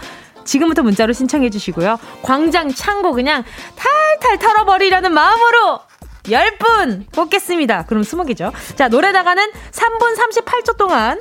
지금부터 0.46 0.84
문자로 0.84 1.14
신청해 1.14 1.50
주시고요. 1.50 1.98
광장 2.22 2.70
창고 2.74 3.14
그냥 3.14 3.44
탈탈 3.76 4.40
털어버리려는 4.40 5.14
마음으로 5.14 5.80
10분 6.24 7.12
뽑겠습니다. 7.12 7.86
그럼 7.86 8.04
20개죠. 8.04 8.52
자, 8.76 8.88
노래 8.88 9.12
나가는 9.12 9.44
3분 9.72 10.16
38초 10.18 10.78
동안 10.78 11.20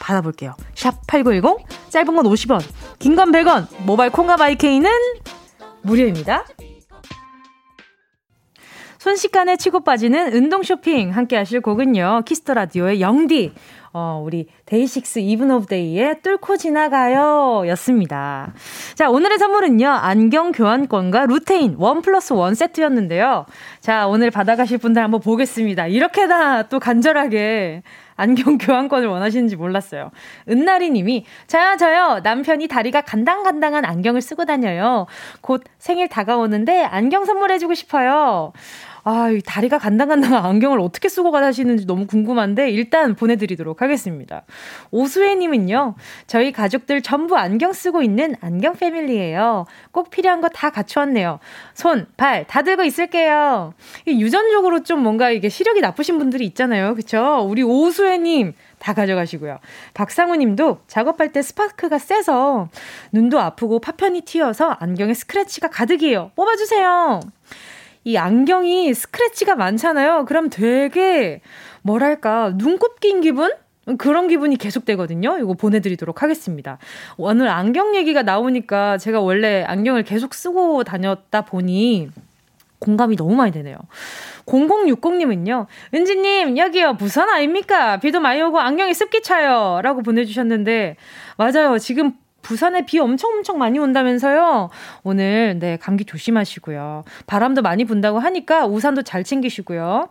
받아볼게요. 0.00 0.54
샵 0.74 1.06
8910, 1.06 1.66
짧은 1.90 2.14
건 2.14 2.24
50원, 2.24 2.60
긴 2.98 3.16
건 3.16 3.32
100원, 3.32 3.66
모바일 3.84 4.10
콩과 4.12 4.36
마이케이는 4.36 4.90
무료입니다. 5.82 6.44
순식간에 8.98 9.56
치고 9.56 9.84
빠지는 9.84 10.34
운동 10.34 10.62
쇼핑 10.62 11.14
함께 11.14 11.36
하실 11.36 11.60
곡은요. 11.60 12.22
Kiss 12.26 12.42
the 12.42 12.54
Radio의 12.54 13.00
영디. 13.00 13.52
어, 14.00 14.22
우리 14.24 14.46
DAY6 14.66 15.18
Even 15.18 15.50
of 15.50 15.66
Day의 15.66 16.22
뚫고 16.22 16.56
지나가요 16.56 17.64
였습니다. 17.70 18.52
자, 18.94 19.10
오늘의 19.10 19.38
선물은요. 19.38 19.88
안경 19.88 20.52
교환권과 20.52 21.26
루테인 21.26 21.74
one 21.78 22.00
plus 22.00 22.32
one 22.32 22.54
세트였는데요. 22.54 23.46
자, 23.80 24.06
오늘 24.06 24.30
받아가실 24.30 24.78
분들 24.78 25.02
한번 25.02 25.20
보겠습니다. 25.20 25.88
이렇게나 25.88 26.68
또 26.68 26.78
간절하게 26.78 27.82
안경 28.14 28.58
교환권을 28.58 29.08
원하시는지 29.08 29.56
몰랐어요. 29.56 30.10
은나리 30.48 30.90
님이, 30.90 31.24
저요, 31.48 31.76
저요. 31.76 32.20
남편이 32.22 32.68
다리가 32.68 33.00
간당간당한 33.00 33.84
안경을 33.84 34.20
쓰고 34.20 34.44
다녀요. 34.44 35.06
곧 35.40 35.62
생일 35.78 36.08
다가오는데 36.08 36.84
안경 36.84 37.24
선물해주고 37.24 37.74
싶어요. 37.74 38.52
아, 39.10 39.30
이 39.30 39.40
다리가 39.40 39.78
간당간당한 39.78 40.44
안경을 40.44 40.80
어떻게 40.80 41.08
쓰고 41.08 41.30
가시는지 41.30 41.86
너무 41.86 42.06
궁금한데 42.06 42.68
일단 42.70 43.14
보내드리도록 43.14 43.80
하겠습니다. 43.80 44.42
오수혜님은요, 44.90 45.94
저희 46.26 46.52
가족들 46.52 47.00
전부 47.00 47.34
안경 47.38 47.72
쓰고 47.72 48.02
있는 48.02 48.34
안경 48.42 48.74
패밀리예요. 48.74 49.64
꼭 49.92 50.10
필요한 50.10 50.42
거 50.42 50.48
다 50.52 50.68
갖추었네요. 50.68 51.38
손, 51.72 52.06
발 52.18 52.44
다 52.46 52.60
들고 52.62 52.82
있을게요. 52.84 53.72
유전적으로 54.06 54.82
좀 54.82 55.02
뭔가 55.02 55.30
이게 55.30 55.48
시력이 55.48 55.80
나쁘신 55.80 56.18
분들이 56.18 56.44
있잖아요, 56.46 56.94
그쵸? 56.94 57.46
우리 57.48 57.62
오수혜님 57.62 58.52
다 58.78 58.92
가져가시고요. 58.92 59.58
박상우 59.94 60.36
님도 60.36 60.80
작업할 60.86 61.32
때 61.32 61.40
스파크가 61.40 61.98
세서 61.98 62.68
눈도 63.12 63.40
아프고 63.40 63.78
파편이 63.80 64.20
튀어서 64.22 64.76
안경에 64.80 65.14
스크래치가 65.14 65.68
가득이에요. 65.68 66.32
뽑아주세요. 66.36 67.20
이 68.08 68.16
안경이 68.16 68.94
스크래치가 68.94 69.54
많잖아요. 69.54 70.24
그럼 70.24 70.48
되게 70.48 71.42
뭐랄까 71.82 72.54
눈곱 72.56 73.00
낀 73.00 73.20
기분? 73.20 73.52
그런 73.98 74.28
기분이 74.28 74.56
계속되거든요. 74.56 75.36
이거 75.38 75.52
보내드리도록 75.52 76.22
하겠습니다. 76.22 76.78
오늘 77.18 77.48
안경 77.48 77.94
얘기가 77.94 78.22
나오니까 78.22 78.96
제가 78.96 79.20
원래 79.20 79.62
안경을 79.62 80.04
계속 80.04 80.32
쓰고 80.32 80.84
다녔다 80.84 81.42
보니 81.42 82.08
공감이 82.78 83.14
너무 83.14 83.34
많이 83.34 83.52
되네요. 83.52 83.76
0060님은요, 84.46 85.66
은지님, 85.94 86.56
여기요, 86.56 86.96
부산 86.96 87.28
아닙니까? 87.28 87.98
비도 87.98 88.20
많이 88.20 88.40
오고 88.40 88.58
안경이 88.58 88.94
습기 88.94 89.20
차요. 89.20 89.80
라고 89.82 90.02
보내주셨는데, 90.02 90.96
맞아요. 91.36 91.78
지금 91.78 92.12
부산에 92.42 92.86
비 92.86 92.98
엄청 92.98 93.32
엄청 93.32 93.58
많이 93.58 93.78
온다면서요. 93.78 94.70
오늘 95.02 95.58
네 95.58 95.76
감기 95.76 96.04
조심하시고요. 96.04 97.04
바람도 97.26 97.62
많이 97.62 97.84
분다고 97.84 98.18
하니까 98.18 98.66
우산도 98.66 99.02
잘 99.02 99.24
챙기시고요. 99.24 100.08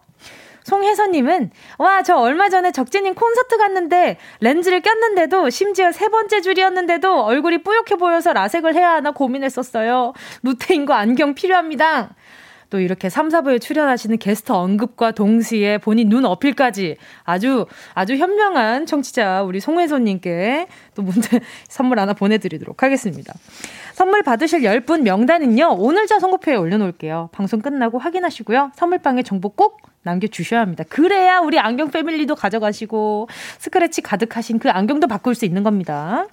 송혜선님은 0.64 1.52
와 1.78 2.02
저 2.04 2.18
얼마 2.18 2.50
전에 2.50 2.72
적재님 2.74 3.16
콘서트 3.16 3.58
갔는데 3.58 4.18
렌즈를 4.42 4.82
꼈는데도 4.82 5.50
심지어 5.50 5.92
세 5.94 6.10
번째 6.10 6.42
줄이었는데도 6.42 7.24
얼굴이 7.24 7.64
뿌옇게 7.64 7.96
보여서 7.96 8.34
라섹을 8.34 8.76
해야 8.76 8.92
하나 8.92 9.12
고민했었어요. 9.12 10.14
루테인 10.44 10.86
거 10.86 10.94
안경 10.94 11.36
필요합니다. 11.36 12.10
또 12.70 12.80
이렇게 12.80 13.10
3, 13.10 13.30
4부에 13.30 13.62
출연하시는 13.62 14.18
게스트 14.18 14.52
언급과 14.52 15.12
동시에 15.12 15.78
본인 15.78 16.10
눈 16.10 16.26
어필까지 16.26 16.98
아주, 17.24 17.66
아주 17.94 18.16
현명한 18.16 18.86
청취자 18.86 19.44
우리 19.44 19.60
송혜선님께 19.60 20.68
또 20.96 21.02
문제 21.02 21.40
선물 21.68 22.00
하나 22.00 22.14
보내드리도록 22.14 22.84
하겠습니다. 22.84 23.34
선물 23.94 24.24
받으실 24.24 24.62
10분 24.62 25.02
명단은요, 25.02 25.76
오늘자 25.78 26.20
선곡표에 26.20 26.56
올려놓을게요. 26.56 27.30
방송 27.32 27.62
끝나고 27.62 27.98
확인하시고요. 27.98 28.72
선물방에 28.76 29.24
정보 29.24 29.50
꼭 29.50 29.82
남겨주셔야 30.04 30.62
합니다. 30.62 30.84
그래야 30.88 31.40
우리 31.40 31.60
안경 31.60 31.92
패밀리도 31.92 32.36
가져가시고 32.36 33.28
스크래치 33.60 34.02
가득하신 34.02 34.60
그 34.60 34.70
안경도 34.70 35.08
바꿀 35.08 35.36
수 35.36 35.46
있는 35.46 35.64
겁니다. 35.64 36.28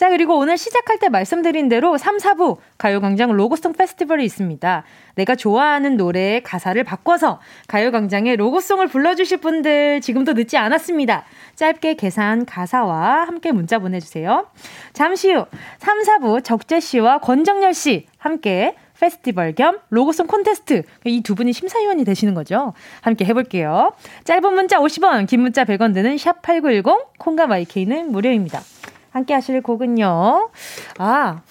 자, 0.00 0.08
그리고 0.08 0.38
오늘 0.38 0.56
시작할 0.56 0.98
때 0.98 1.10
말씀드린 1.10 1.68
대로 1.68 1.98
3, 1.98 2.16
4부 2.16 2.56
가요광장 2.78 3.32
로고송 3.32 3.74
페스티벌이 3.74 4.24
있습니다. 4.24 4.82
내가 5.16 5.34
좋아하는 5.34 5.98
노래의 5.98 6.42
가사를 6.42 6.82
바꿔서 6.84 7.38
가요광장의 7.68 8.36
로고송을 8.36 8.86
불러주실 8.86 9.42
분들 9.42 10.00
지금도 10.00 10.32
늦지 10.32 10.56
않았습니다. 10.56 11.26
짧게 11.54 11.96
계산 11.96 12.46
가사와 12.46 13.26
함께 13.26 13.52
문자 13.52 13.78
보내주세요. 13.78 14.46
잠시 14.94 15.32
후 15.32 15.44
3, 15.80 16.00
4부 16.04 16.44
적재씨와 16.44 17.18
권정열씨 17.18 18.06
함께 18.16 18.76
페스티벌 18.98 19.54
겸 19.54 19.80
로고송 19.90 20.28
콘테스트 20.28 20.82
이 21.04 21.20
두 21.20 21.34
분이 21.34 21.52
심사위원이 21.52 22.06
되시는 22.06 22.32
거죠. 22.32 22.72
함께 23.02 23.26
해볼게요. 23.26 23.92
짧은 24.24 24.54
문자 24.54 24.78
50원, 24.78 25.26
긴 25.26 25.42
문자 25.42 25.64
100원 25.64 25.92
드는 25.92 26.16
샵 26.16 26.40
8910, 26.40 27.18
콩과 27.18 27.46
마이케이는 27.48 28.10
무료입니다. 28.12 28.62
함께 29.10 29.34
하실 29.34 29.60
곡은요. 29.62 30.50
아, 30.98 31.42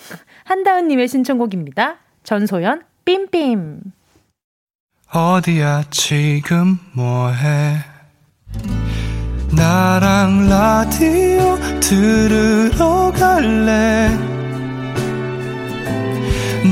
한다은님의 0.46 1.08
신청곡입니다. 1.08 1.98
전소연, 2.24 2.84
빔빔. 3.06 3.82
어디야, 5.12 5.84
지금 5.90 6.80
뭐해? 6.94 7.78
나랑 9.56 10.48
라디오 10.48 11.58
들으러 11.80 13.12
갈래? 13.12 14.10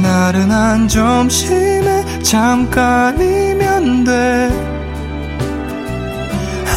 나른한 0.01 0.87
점심에 0.87 2.21
잠깐이면 2.21 4.03
돼. 4.03 4.76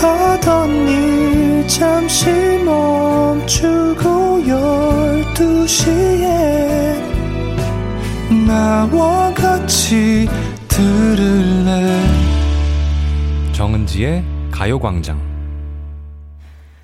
하던 0.03 0.89
일 0.89 1.69
잠시 1.69 2.31
멈추고 2.65 4.47
열두 4.49 5.67
시에 5.67 6.95
나와 8.47 9.33
같이 9.35 10.27
들을래 10.69 12.01
정은지의 13.53 14.25
가요광장 14.51 15.31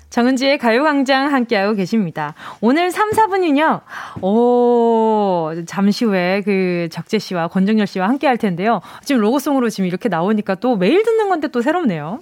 정은지의 0.09 0.57
가요광장 0.57 1.31
함께하고 1.31 1.75
계십니다. 1.75 2.33
오늘 2.59 2.89
3, 2.89 3.11
4분은요, 3.11 3.81
오, 4.23 5.51
잠시 5.67 6.05
후에 6.05 6.41
그 6.43 6.87
적재 6.91 7.19
씨와 7.19 7.49
권정열 7.49 7.85
씨와 7.85 8.07
함께 8.07 8.25
할 8.25 8.37
텐데요. 8.37 8.81
지금 9.03 9.21
로고송으로 9.21 9.69
지금 9.69 9.85
이렇게 9.85 10.09
나오니까 10.09 10.55
또 10.55 10.75
매일 10.75 11.03
듣는 11.03 11.29
건데 11.29 11.49
또 11.49 11.61
새롭네요. 11.61 12.19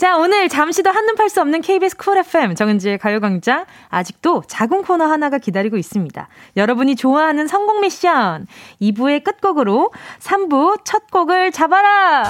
자, 0.00 0.16
오늘 0.16 0.48
잠시도 0.48 0.88
한눈 0.88 1.14
팔 1.14 1.28
수 1.28 1.42
없는 1.42 1.60
KBS 1.60 1.98
쿨 1.98 2.16
FM 2.16 2.54
정은지의 2.54 2.96
가요광장 2.96 3.66
아직도 3.90 4.44
작은 4.46 4.82
코너 4.82 5.04
하나가 5.04 5.36
기다리고 5.36 5.76
있습니다. 5.76 6.26
여러분이 6.56 6.96
좋아하는 6.96 7.46
성공 7.46 7.82
미션 7.82 8.46
2부의 8.80 9.22
끝곡으로 9.22 9.92
3부 10.20 10.86
첫 10.86 11.10
곡을 11.10 11.52
잡아라. 11.52 12.24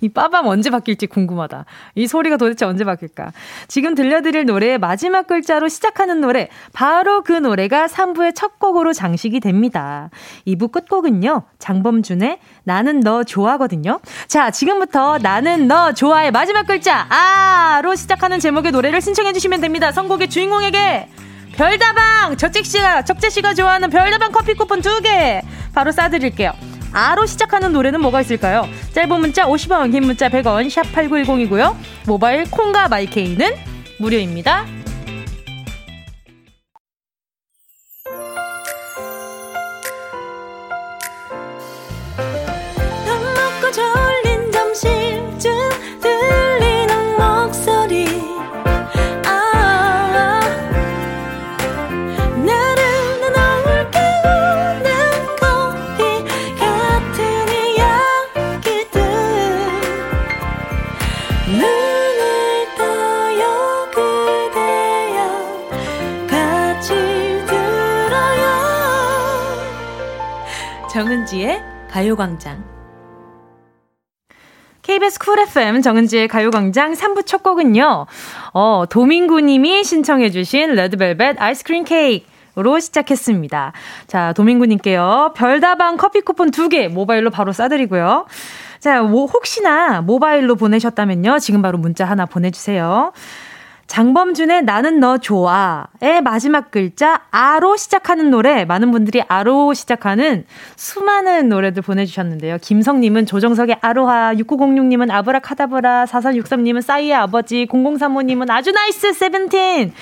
이 0.00 0.08
빠밤 0.08 0.46
언제 0.46 0.70
바뀔지 0.70 1.06
궁금하다. 1.06 1.64
이 1.94 2.06
소리가 2.06 2.36
도대체 2.36 2.64
언제 2.64 2.84
바뀔까? 2.84 3.32
지금 3.68 3.94
들려드릴 3.94 4.46
노래의 4.46 4.78
마지막 4.78 5.26
글자로 5.26 5.68
시작하는 5.68 6.20
노래, 6.20 6.48
바로 6.72 7.22
그 7.22 7.32
노래가 7.32 7.86
3부의 7.86 8.34
첫 8.34 8.58
곡으로 8.58 8.92
장식이 8.92 9.40
됩니다. 9.40 10.10
2부 10.46 10.72
끝곡은요, 10.72 11.42
장범준의 11.58 12.38
나는 12.64 13.00
너 13.00 13.24
좋아하거든요. 13.24 14.00
자, 14.26 14.50
지금부터 14.50 15.18
나는 15.18 15.68
너 15.68 15.92
좋아의 15.92 16.30
마지막 16.30 16.66
글자, 16.66 17.06
아로 17.08 17.94
시작하는 17.94 18.38
제목의 18.40 18.72
노래를 18.72 19.00
신청해주시면 19.00 19.60
됩니다. 19.60 19.92
선곡의 19.92 20.28
주인공에게 20.30 21.08
별다방! 21.52 22.36
적재씨가, 22.36 23.04
적재씨가 23.04 23.54
좋아하는 23.54 23.90
별다방 23.90 24.32
커피 24.32 24.54
쿠폰 24.54 24.80
두 24.80 25.00
개! 25.02 25.42
바로 25.74 25.90
쏴드릴게요. 25.90 26.71
아로 26.92 27.26
시작하는 27.26 27.72
노래는 27.72 28.00
뭐가 28.00 28.20
있을까요? 28.20 28.68
짧은 28.92 29.20
문자 29.20 29.46
50원, 29.46 29.90
긴 29.92 30.04
문자 30.04 30.28
100원, 30.28 30.68
샵 30.70 30.82
8910이고요. 30.92 31.74
모바일 32.06 32.44
콩과 32.50 32.88
마이케이는 32.88 33.54
무료입니다. 33.98 34.81
정은지의 71.32 71.62
가요광장. 71.90 72.62
KBS 74.82 75.18
Cool 75.18 75.38
FM 75.40 75.80
정은지의 75.80 76.28
가요광장 76.28 76.92
3부 76.92 77.24
첫 77.24 77.42
곡은요, 77.42 78.06
어, 78.52 78.84
도민구 78.90 79.40
님이 79.40 79.82
신청해주신 79.82 80.74
Red 80.74 80.96
Velvet 80.96 81.40
Ice 81.40 81.57
Cream 81.57 81.84
Cake. 81.84 82.30
로 82.54 82.78
시작했습니다. 82.78 83.72
자, 84.08 84.34
도민구님께요. 84.34 85.32
별다방 85.34 85.96
커피 85.96 86.20
쿠폰 86.20 86.50
2개 86.50 86.86
모바일로 86.88 87.30
바로 87.30 87.50
쏴드리고요. 87.52 88.26
자, 88.78 89.00
뭐, 89.00 89.24
혹시나 89.24 90.02
모바일로 90.02 90.56
보내셨다면요. 90.56 91.38
지금 91.38 91.62
바로 91.62 91.78
문자 91.78 92.04
하나 92.04 92.26
보내주세요. 92.26 93.12
장범준의 93.86 94.64
나는 94.64 95.00
너 95.00 95.18
좋아의 95.18 96.22
마지막 96.24 96.70
글자 96.70 97.22
아로 97.30 97.76
시작하는 97.76 98.30
노래 98.30 98.64
많은 98.64 98.90
분들이 98.90 99.22
아로 99.28 99.74
시작하는 99.74 100.44
수많은 100.76 101.48
노래들 101.48 101.82
보내주셨는데요. 101.82 102.58
김성님은 102.62 103.26
조정석의 103.26 103.78
아로하, 103.80 104.34
6906님은 104.34 105.10
아브라카다브라, 105.10 106.06
4463님은 106.06 106.80
싸이의 106.80 107.14
아버지, 107.14 107.66
0035님은 107.66 108.50
아주 108.50 108.70
nice 108.72 109.12
세븐틴. 109.12 109.92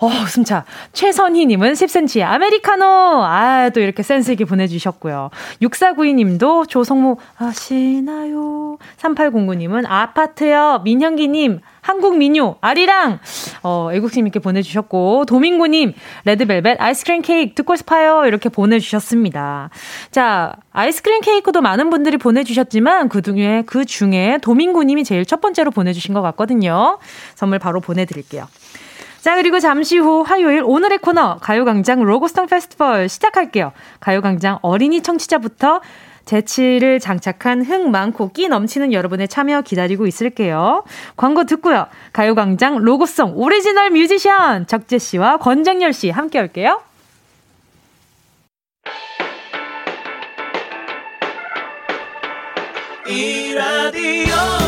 어, 0.00 0.08
숨차. 0.28 0.64
최선희 0.92 1.46
님은 1.46 1.72
10cm의 1.72 2.22
아메리카노. 2.22 2.84
아, 2.84 3.70
또 3.70 3.80
이렇게 3.80 4.04
센스 4.04 4.30
있게 4.30 4.44
보내 4.44 4.68
주셨고요. 4.68 5.30
6492 5.60 6.14
님도 6.14 6.66
조성모, 6.66 7.16
아시나요? 7.36 8.78
3809 8.96 9.54
님은 9.54 9.86
아파트요. 9.86 10.82
민현기 10.84 11.28
님, 11.28 11.60
한국 11.80 12.16
민요, 12.16 12.56
아리랑. 12.60 13.18
어, 13.62 13.88
애국심 13.92 14.26
있게 14.28 14.38
보내 14.38 14.62
주셨고, 14.62 15.24
도민구 15.26 15.66
님, 15.66 15.94
레드벨벳 16.26 16.80
아이스크림 16.80 17.22
케이크 17.22 17.54
듣고 17.54 17.74
싶어요. 17.74 18.26
이렇게 18.26 18.48
보내 18.48 18.78
주셨습니다. 18.78 19.70
자, 20.12 20.52
아이스크림 20.72 21.22
케이크도 21.22 21.60
많은 21.60 21.90
분들이 21.90 22.18
보내 22.18 22.44
주셨지만, 22.44 23.08
그 23.08 23.22
중에, 23.22 23.62
그 23.66 23.84
중에 23.84 24.38
도민구 24.42 24.84
님이 24.84 25.02
제일 25.02 25.24
첫 25.24 25.40
번째로 25.40 25.70
보내 25.70 25.92
주신 25.92 26.14
것 26.14 26.22
같거든요. 26.22 26.98
선물 27.34 27.58
바로 27.58 27.80
보내 27.80 28.04
드릴게요. 28.04 28.46
자, 29.20 29.34
그리고 29.34 29.58
잠시 29.58 29.98
후 29.98 30.22
화요일 30.22 30.62
오늘의 30.64 30.98
코너 30.98 31.38
가요광장 31.38 32.02
로고스톤 32.02 32.46
페스티벌 32.46 33.08
시작할게요. 33.08 33.72
가요광장 34.00 34.60
어린이 34.62 35.02
청취자부터 35.02 35.80
재치를 36.24 37.00
장착한 37.00 37.64
흥 37.64 37.90
많고 37.90 38.32
끼 38.32 38.48
넘치는 38.48 38.92
여러분의 38.92 39.28
참여 39.28 39.62
기다리고 39.62 40.06
있을게요. 40.06 40.84
광고 41.16 41.44
듣고요. 41.44 41.86
가요광장 42.12 42.78
로고송 42.78 43.32
오리지널 43.34 43.90
뮤지션 43.90 44.66
적재 44.66 44.98
씨와 44.98 45.38
권정열 45.38 45.92
씨 45.92 46.10
함께 46.10 46.38
올게요. 46.38 46.80
이 53.08 53.54
라디오 53.54 54.67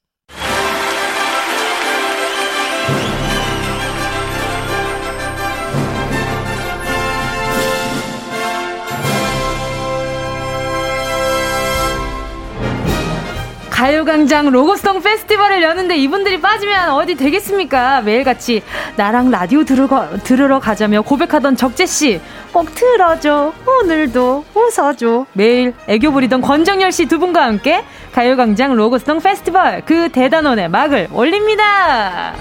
가요광장 13.81 14.51
로고송 14.51 15.01
페스티벌을 15.01 15.63
여는데 15.63 15.97
이분들이 15.97 16.39
빠지면 16.39 16.91
어디 16.91 17.15
되겠습니까? 17.15 18.01
매일같이 18.01 18.61
나랑 18.95 19.31
라디오 19.31 19.63
들으러, 19.63 20.07
들으러 20.23 20.59
가자며 20.59 21.01
고백하던 21.01 21.55
적재씨 21.55 22.21
꼭 22.53 22.75
틀어줘 22.75 23.51
오늘도 23.65 24.45
웃어줘 24.53 25.25
매일 25.33 25.73
애교 25.87 26.11
부리던 26.11 26.41
권정열 26.41 26.91
씨 26.91 27.07
두 27.07 27.17
분과 27.17 27.43
함께 27.43 27.83
가요광장 28.13 28.75
로고송 28.75 29.19
페스티벌 29.19 29.81
그 29.83 30.09
대단원의 30.09 30.69
막을 30.69 31.07
올립니다. 31.11 32.35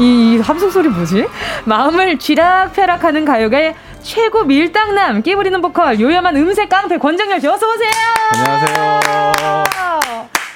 이 0.00 0.40
합성 0.42 0.70
소리 0.70 0.88
뭐지? 0.88 1.26
마음을 1.66 2.18
쥐락펴락하는 2.18 3.24
가요계 3.24 3.74
최고 4.04 4.44
밀당남 4.44 5.22
끼부리는 5.22 5.60
보컬 5.62 5.98
요염한 5.98 6.36
음색 6.36 6.68
깡패 6.68 6.98
권정열 6.98 7.40
씨 7.40 7.48
어서 7.48 7.66
오세요. 7.66 7.90
안녕하세요. 8.34 9.00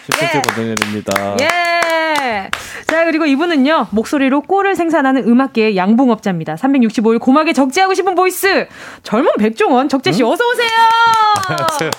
슈퍼트 0.05 0.37
예. 0.37 0.43
권정열입니다. 0.43 1.37
예. 1.41 2.51
자 2.87 3.05
그리고 3.05 3.25
이분은요 3.25 3.89
목소리로 3.91 4.43
꿀을 4.43 4.77
생산하는 4.77 5.27
음악계의 5.27 5.77
양봉업자입니다. 5.77 6.55
365일 6.57 7.21
고막에 7.21 7.55
적재하고 7.55 7.95
싶은 7.95 8.15
voice 8.15 8.69
젊은 9.03 9.33
백종원 9.39 9.89
적재 9.89 10.13
씨 10.13 10.23
어서 10.23 10.45
오세요. 10.47 10.69
안녕하세요. 11.49 11.91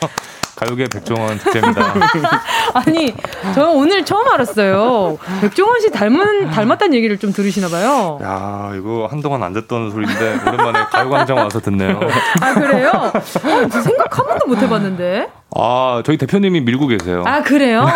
가요계 0.59 0.87
백종원 0.89 1.37
적재입니다. 1.37 1.93
아니 2.75 3.13
저는 3.55 3.69
오늘 3.75 4.03
처음 4.03 4.27
알았어요. 4.27 5.17
백종원 5.39 5.79
씨 5.79 5.89
닮은 5.89 6.51
닮았다는 6.51 6.93
얘기를 6.95 7.17
좀 7.17 7.31
들으시나 7.31 7.69
봐요. 7.69 8.19
야, 8.21 8.71
이거 8.75 9.07
한동안 9.09 9.41
안 9.43 9.53
듣던 9.53 9.91
소리인데 9.91 10.39
오랜만에 10.45 10.85
가요광장 10.91 11.37
와서 11.37 11.61
듣네요. 11.61 11.99
아 12.41 12.53
그래요? 12.53 12.91
어, 12.93 13.69
저 13.71 13.81
생각 13.81 14.17
한 14.19 14.25
번도 14.25 14.47
못 14.47 14.57
해봤는데. 14.57 15.38
아, 15.55 16.03
저희 16.05 16.17
대표님이 16.17 16.61
밀고 16.61 16.85
계세요. 16.87 17.23
아 17.25 17.41
그래요? 17.41 17.87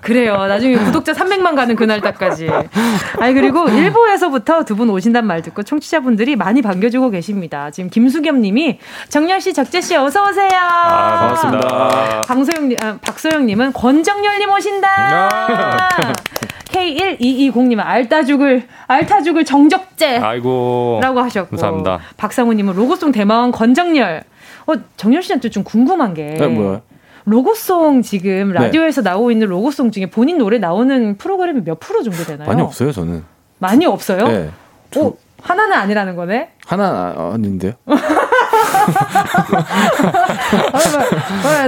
그래요. 0.00 0.46
나중에 0.46 0.76
구독자 0.76 1.12
300만 1.12 1.56
가는 1.56 1.74
그날따까지. 1.74 2.48
아니 3.18 3.34
그리고 3.34 3.66
일부에서부터 3.70 4.64
두 4.64 4.74
분 4.76 4.90
오신단 4.90 5.26
말 5.26 5.40
듣고 5.42 5.62
청취자분들이 5.62 6.36
많이 6.36 6.62
반겨주고 6.62 7.10
계십니다. 7.10 7.70
지금 7.70 7.90
김수겸 7.90 8.40
님이 8.42 8.78
정열 9.08 9.40
씨, 9.40 9.52
적재 9.52 9.80
씨 9.80 9.96
어서 9.96 10.28
오세요. 10.28 10.50
아, 10.52 11.18
반갑습니다. 11.18 12.22
방소영 12.28 12.68
님, 12.68 12.76
아, 12.82 12.96
박소영 13.00 13.46
님은 13.46 13.72
권정열 13.72 14.38
님 14.38 14.50
오신다. 14.50 15.28
K1220님은 16.70 17.80
알타 17.84 18.24
죽을 18.24 18.64
알타 18.88 19.22
죽을 19.22 19.44
정적재. 19.44 20.18
아이고. 20.18 21.00
라고 21.02 21.20
하셨고 21.20 21.50
감사합니다. 21.50 21.98
박상우 22.16 22.52
님은 22.52 22.74
로고송 22.74 23.12
대마왕 23.12 23.52
권정열. 23.52 24.24
어 24.66 24.74
정열 24.96 25.22
씨한테 25.22 25.50
좀 25.50 25.62
궁금한 25.64 26.14
게 26.14 26.36
네, 26.38 26.46
뭐요? 26.48 26.80
로고송 27.26 28.02
지금 28.02 28.52
네. 28.52 28.64
라디오에서 28.64 29.02
나오고 29.02 29.30
있는 29.30 29.46
로고송 29.48 29.90
중에 29.90 30.06
본인 30.06 30.38
노래 30.38 30.58
나오는 30.58 31.16
프로그램이 31.16 31.62
몇 31.64 31.78
프로 31.80 32.02
정도 32.02 32.22
되나요? 32.24 32.48
많이 32.48 32.62
없어요, 32.62 32.92
저는. 32.92 33.24
많이 33.58 33.86
없어요? 33.86 34.26
네. 34.28 34.50
어, 34.96 35.12
하나는 35.42 35.72
아니라는 35.74 36.16
거네. 36.16 36.50
하나 36.66 37.14
아, 37.16 37.32
아닌데요? 37.34 37.72
어, 37.84 37.94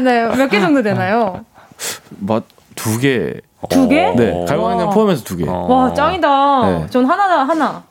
네, 0.01 0.37
몇개 0.37 0.61
정도 0.61 0.83
되나요? 0.83 1.45
뭐두 2.19 2.99
개. 3.01 3.35
두 3.71 3.89
개? 3.89 4.13
네. 4.15 4.45
가요광장 4.47 4.91
포함해서 4.91 5.25
두 5.25 5.37
개. 5.37 5.45
와 5.47 5.93
짱이다. 5.93 6.71
네. 6.71 6.87
전 6.91 7.05
하나 7.07 7.45
하나. 7.45 7.83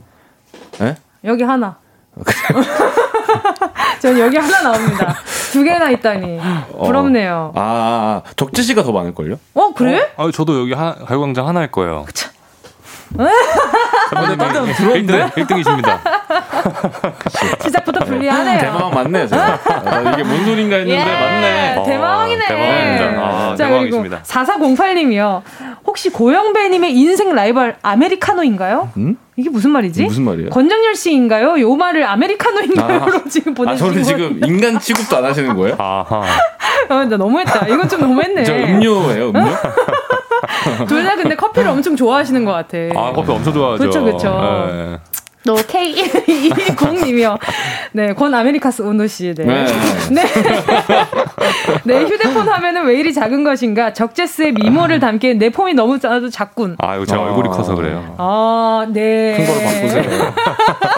네? 0.79 0.95
여기 1.23 1.43
하나. 1.43 1.77
전 3.99 4.17
여기 4.19 4.37
하나 4.37 4.61
나옵니다. 4.61 5.15
두 5.51 5.63
개나 5.63 5.89
있다니 5.89 6.39
부럽네요. 6.71 7.51
아, 7.55 7.61
아, 7.61 8.21
아, 8.25 8.31
적재 8.35 8.61
씨가 8.61 8.83
더 8.83 8.91
많을걸요? 8.91 9.37
어 9.53 9.73
그래? 9.73 10.11
아, 10.17 10.29
저도 10.33 10.59
여기 10.59 10.73
하, 10.73 10.95
가요광장 10.95 11.47
하나일 11.47 11.71
거예요. 11.71 12.05
아, 13.17 13.25
선배님이 14.09 14.73
1등, 15.07 15.31
1등이십니다. 15.31 15.99
시작부터 17.61 18.03
불리하네요. 18.03 18.59
대마왕 18.59 18.93
맞네요, 18.93 19.27
제가. 19.27 19.59
아, 19.85 20.11
이게 20.13 20.23
뭔 20.23 20.43
소린가 20.43 20.75
했는데 20.77 20.99
예, 20.99 21.03
맞네. 21.05 21.83
대마왕이네. 21.85 22.47
대마왕입니다. 22.47 23.05
아, 23.21 23.55
자, 23.55 23.65
대마왕이십니다. 23.65 24.21
그리고 24.25 24.75
4408님이요. 24.83 25.41
혹시 25.85 26.09
고영배님의 26.09 26.93
인생 26.93 27.33
라이벌 27.33 27.77
아메리카노인가요? 27.81 28.91
음? 28.97 29.17
이게 29.37 29.49
무슨 29.49 29.71
말이지? 29.71 30.03
무슨 30.05 30.23
말이에요? 30.23 30.49
권정열 30.49 30.95
씨인가요? 30.95 31.59
요 31.59 31.75
말을 31.75 32.05
아메리카노인가요로 32.05 33.23
지금 33.29 33.51
아, 33.51 33.55
보내주신 33.55 33.87
저는 33.87 34.01
거. 34.01 34.07
지금 34.07 34.39
인간 34.49 34.79
취급도 34.79 35.17
안 35.17 35.25
하시는 35.25 35.53
거예요? 35.55 35.75
아하. 35.77 36.21
어, 36.89 37.05
나 37.05 37.17
너무했다. 37.17 37.67
이건 37.67 37.89
좀 37.89 37.99
너무했네. 38.01 38.43
저 38.45 38.53
음료예요, 38.53 39.29
음료? 39.29 39.45
둘 40.87 41.03
다 41.03 41.15
근데 41.15 41.35
커피를 41.35 41.69
엄청 41.69 41.95
좋아하시는 41.95 42.45
것 42.45 42.51
같아. 42.51 42.77
아, 42.95 43.11
커피 43.13 43.31
엄청 43.31 43.53
좋아하죠. 43.53 43.83
그쵸, 43.83 44.03
그쵸. 44.05 44.67
네. 44.71 44.97
또 45.45 45.55
K120님이요. 45.55 47.37
네, 47.93 48.13
권 48.13 48.33
아메리카스 48.33 48.81
오노 48.81 49.07
씨. 49.07 49.33
네. 49.35 49.45
네. 49.45 49.65
네. 50.09 50.25
네, 51.83 52.03
휴대폰 52.03 52.47
화면은 52.47 52.85
왜 52.85 52.99
이리 52.99 53.13
작은 53.13 53.43
것인가? 53.43 53.93
적재스의 53.93 54.53
미모를 54.53 54.99
담기엔 54.99 55.37
내 55.37 55.49
폼이 55.49 55.75
너무 55.75 55.99
작아도 55.99 56.29
작군. 56.29 56.75
아, 56.79 56.95
이거 56.95 57.05
제가 57.05 57.21
아. 57.21 57.25
얼굴이 57.25 57.49
커서 57.49 57.75
그래요. 57.75 58.15
아, 58.17 58.87
네. 58.91 59.37
큰 59.37 59.45
거로 59.45 59.59
바꾸세요. 59.61 60.33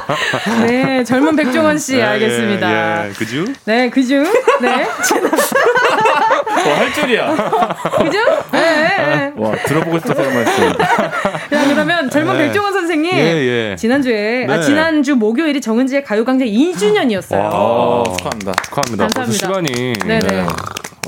네, 0.66 1.04
젊은 1.04 1.36
백종원 1.36 1.78
씨, 1.78 1.98
예, 1.98 2.04
알겠습니다. 2.04 3.04
예, 3.04 3.10
예. 3.10 3.12
그죠? 3.12 3.46
네, 3.66 3.90
그죠? 3.90 4.24
네. 4.62 4.88
어, 6.68 6.74
할 6.74 6.94
줄이야. 6.94 7.36
그죠? 7.98 8.20
네, 8.52 8.60
네. 8.60 9.34
와, 9.36 9.52
들어보고 9.66 10.00
싶다 10.00 10.16
생각했어요. 10.16 10.74
자, 11.68 11.74
그러면 11.74 12.10
젊은 12.10 12.38
네. 12.38 12.46
백종원 12.46 12.74
선생님. 12.74 13.12
예, 13.14 13.72
예. 13.72 13.76
지난주에, 13.76 14.46
아, 14.50 14.58
네. 14.58 14.62
지난주 14.64 15.16
목요일이 15.16 15.62
정은지의 15.62 16.04
가요광장 16.04 16.48
2주년이었어요. 16.48 17.40
와. 17.40 18.04
축하합니다. 18.18 18.54
축하합니다. 18.64 19.08
감사합니다. 19.08 19.34
시간이. 19.34 19.94
네네. 20.06 20.46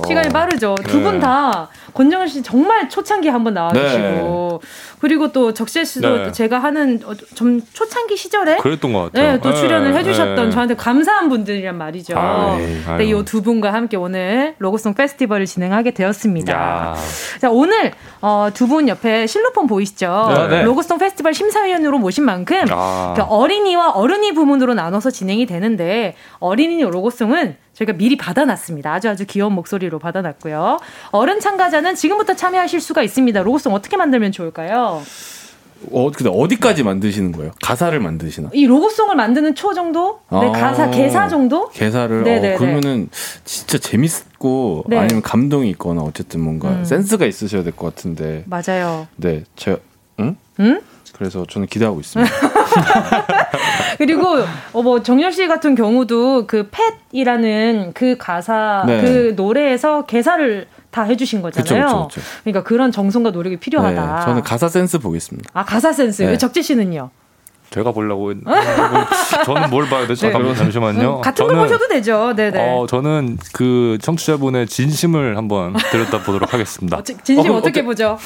시간이 0.07 0.29
빠르죠. 0.29 0.75
두분 0.87 1.15
네. 1.15 1.19
다 1.19 1.69
권정은 1.93 2.27
씨 2.27 2.41
정말 2.43 2.87
초창기 2.89 3.27
한번 3.29 3.53
나와주시고 3.53 4.61
그리고 4.99 5.31
또 5.31 5.53
적재 5.53 5.83
씨도 5.85 6.17
네. 6.25 6.31
제가 6.31 6.59
하는 6.59 6.99
어, 7.05 7.13
좀 7.35 7.61
초창기 7.73 8.17
시절에 8.17 8.57
그랬던 8.57 8.91
것 8.93 9.11
같아요. 9.11 9.33
네, 9.33 9.39
또 9.41 9.53
출연을 9.53 9.91
네, 9.93 9.99
해주셨던 9.99 10.45
네. 10.45 10.51
저한테 10.51 10.75
감사한 10.75 11.29
분들이란 11.29 11.77
말이죠. 11.77 12.17
아, 12.17 12.57
네. 12.57 12.65
네, 12.67 12.81
아유. 12.87 13.19
이두 13.19 13.41
분과 13.41 13.73
함께 13.73 13.97
오늘 13.97 14.55
로고송 14.59 14.93
페스티벌을 14.95 15.45
진행하게 15.45 15.91
되었습니다. 15.91 16.53
야. 16.53 16.95
자, 17.39 17.49
오늘 17.49 17.91
어, 18.21 18.49
두 18.53 18.69
분 18.69 18.87
옆에 18.87 19.25
실로폰 19.25 19.65
보이시죠? 19.65 20.27
네, 20.29 20.47
네. 20.47 20.63
로고송 20.63 20.99
페스티벌 20.99 21.33
심사위원으로 21.33 21.97
모신 21.97 22.23
만큼 22.25 22.65
아. 22.69 23.13
그 23.15 23.23
어린이와 23.23 23.91
어른이 23.93 24.33
부문으로 24.33 24.75
나눠서 24.75 25.09
진행이 25.09 25.47
되는데 25.47 26.13
어린이 26.39 26.83
로고송은 26.83 27.57
저희가 27.79 27.93
미리 27.93 28.17
받아놨습니다. 28.17 28.91
아주 28.93 29.09
아주 29.09 29.25
귀여운 29.25 29.53
목소리로 29.53 29.99
받아놨고요. 29.99 30.79
어른 31.11 31.39
참가자는 31.39 31.95
지금부터 31.95 32.35
참여하실 32.35 32.81
수가 32.81 33.01
있습니다. 33.03 33.41
로고송 33.41 33.73
어떻게 33.73 33.95
만들면 33.95 34.31
좋을까요? 34.33 35.01
어, 35.93 36.11
근데 36.11 36.29
어디까지 36.29 36.83
만드시는 36.83 37.31
거예요? 37.31 37.51
가사를 37.63 37.97
만드시나? 38.01 38.49
이 38.51 38.65
로고송을 38.65 39.15
만드는 39.15 39.55
초 39.55 39.73
정도? 39.73 40.19
네, 40.29 40.37
아. 40.37 40.51
가사 40.51 40.89
개사 40.91 41.29
정도? 41.29 41.69
개사를 41.69 42.21
네네네. 42.23 42.55
어, 42.55 42.57
그러면은 42.57 43.07
진짜 43.45 43.77
재밌고 43.77 44.83
네. 44.89 44.97
아니면 44.97 45.21
감동이 45.21 45.69
있거나 45.69 46.01
어쨌든 46.01 46.41
뭔가 46.41 46.67
음. 46.69 46.83
센스가 46.83 47.25
있으셔야 47.25 47.63
될 47.63 47.71
것 47.71 47.95
같은데 47.95 48.43
맞아요. 48.47 49.07
네 49.15 49.45
제가 49.55 49.77
응? 50.19 50.35
응? 50.59 50.81
그래서 51.19 51.45
저는 51.47 51.67
기대하고 51.67 51.99
있습니다. 51.99 52.31
그리고 53.99 54.37
어, 54.73 54.81
뭐 54.81 55.03
정열 55.03 55.31
씨 55.33 55.47
같은 55.47 55.75
경우도 55.75 56.47
그 56.47 56.69
팻이라는 57.11 57.91
그 57.93 58.15
가사 58.17 58.83
네. 58.87 59.01
그 59.01 59.33
노래에서 59.35 60.05
개사를 60.05 60.65
다 60.91 61.03
해주신 61.03 61.41
거잖아요. 61.41 61.85
그쵸, 61.85 62.07
그쵸, 62.07 62.21
그쵸. 62.21 62.21
러니까 62.45 62.63
그런 62.63 62.91
정성과 62.91 63.31
노력이 63.31 63.57
필요하다. 63.57 64.15
네, 64.19 64.25
저는 64.25 64.41
가사 64.43 64.67
센스 64.69 64.97
보겠습니다. 64.97 65.49
아 65.53 65.63
가사 65.65 65.91
센스. 65.91 66.23
네. 66.23 66.37
적재 66.37 66.61
씨는요? 66.61 67.11
제가 67.69 67.91
보려고 67.91 68.31
했- 68.31 68.37
저는 69.45 69.69
뭘 69.69 69.87
봐야? 69.89 70.07
네. 70.07 70.15
잠깐, 70.15 70.55
잠시만요. 70.55 71.17
음, 71.17 71.21
같은 71.21 71.45
걸 71.45 71.55
저는- 71.55 71.59
보셔도 71.63 71.87
되죠. 71.89 72.33
네네. 72.35 72.59
어, 72.79 72.87
저는 72.87 73.37
그 73.53 73.99
청취자분의 74.01 74.65
진심을 74.67 75.37
한번 75.37 75.75
들여다 75.91 76.23
보도록 76.23 76.51
하겠습니다. 76.53 77.03
지- 77.03 77.17
진심 77.23 77.51
어, 77.51 77.57
어, 77.57 77.61
떻게 77.61 77.83
보죠? 77.83 78.17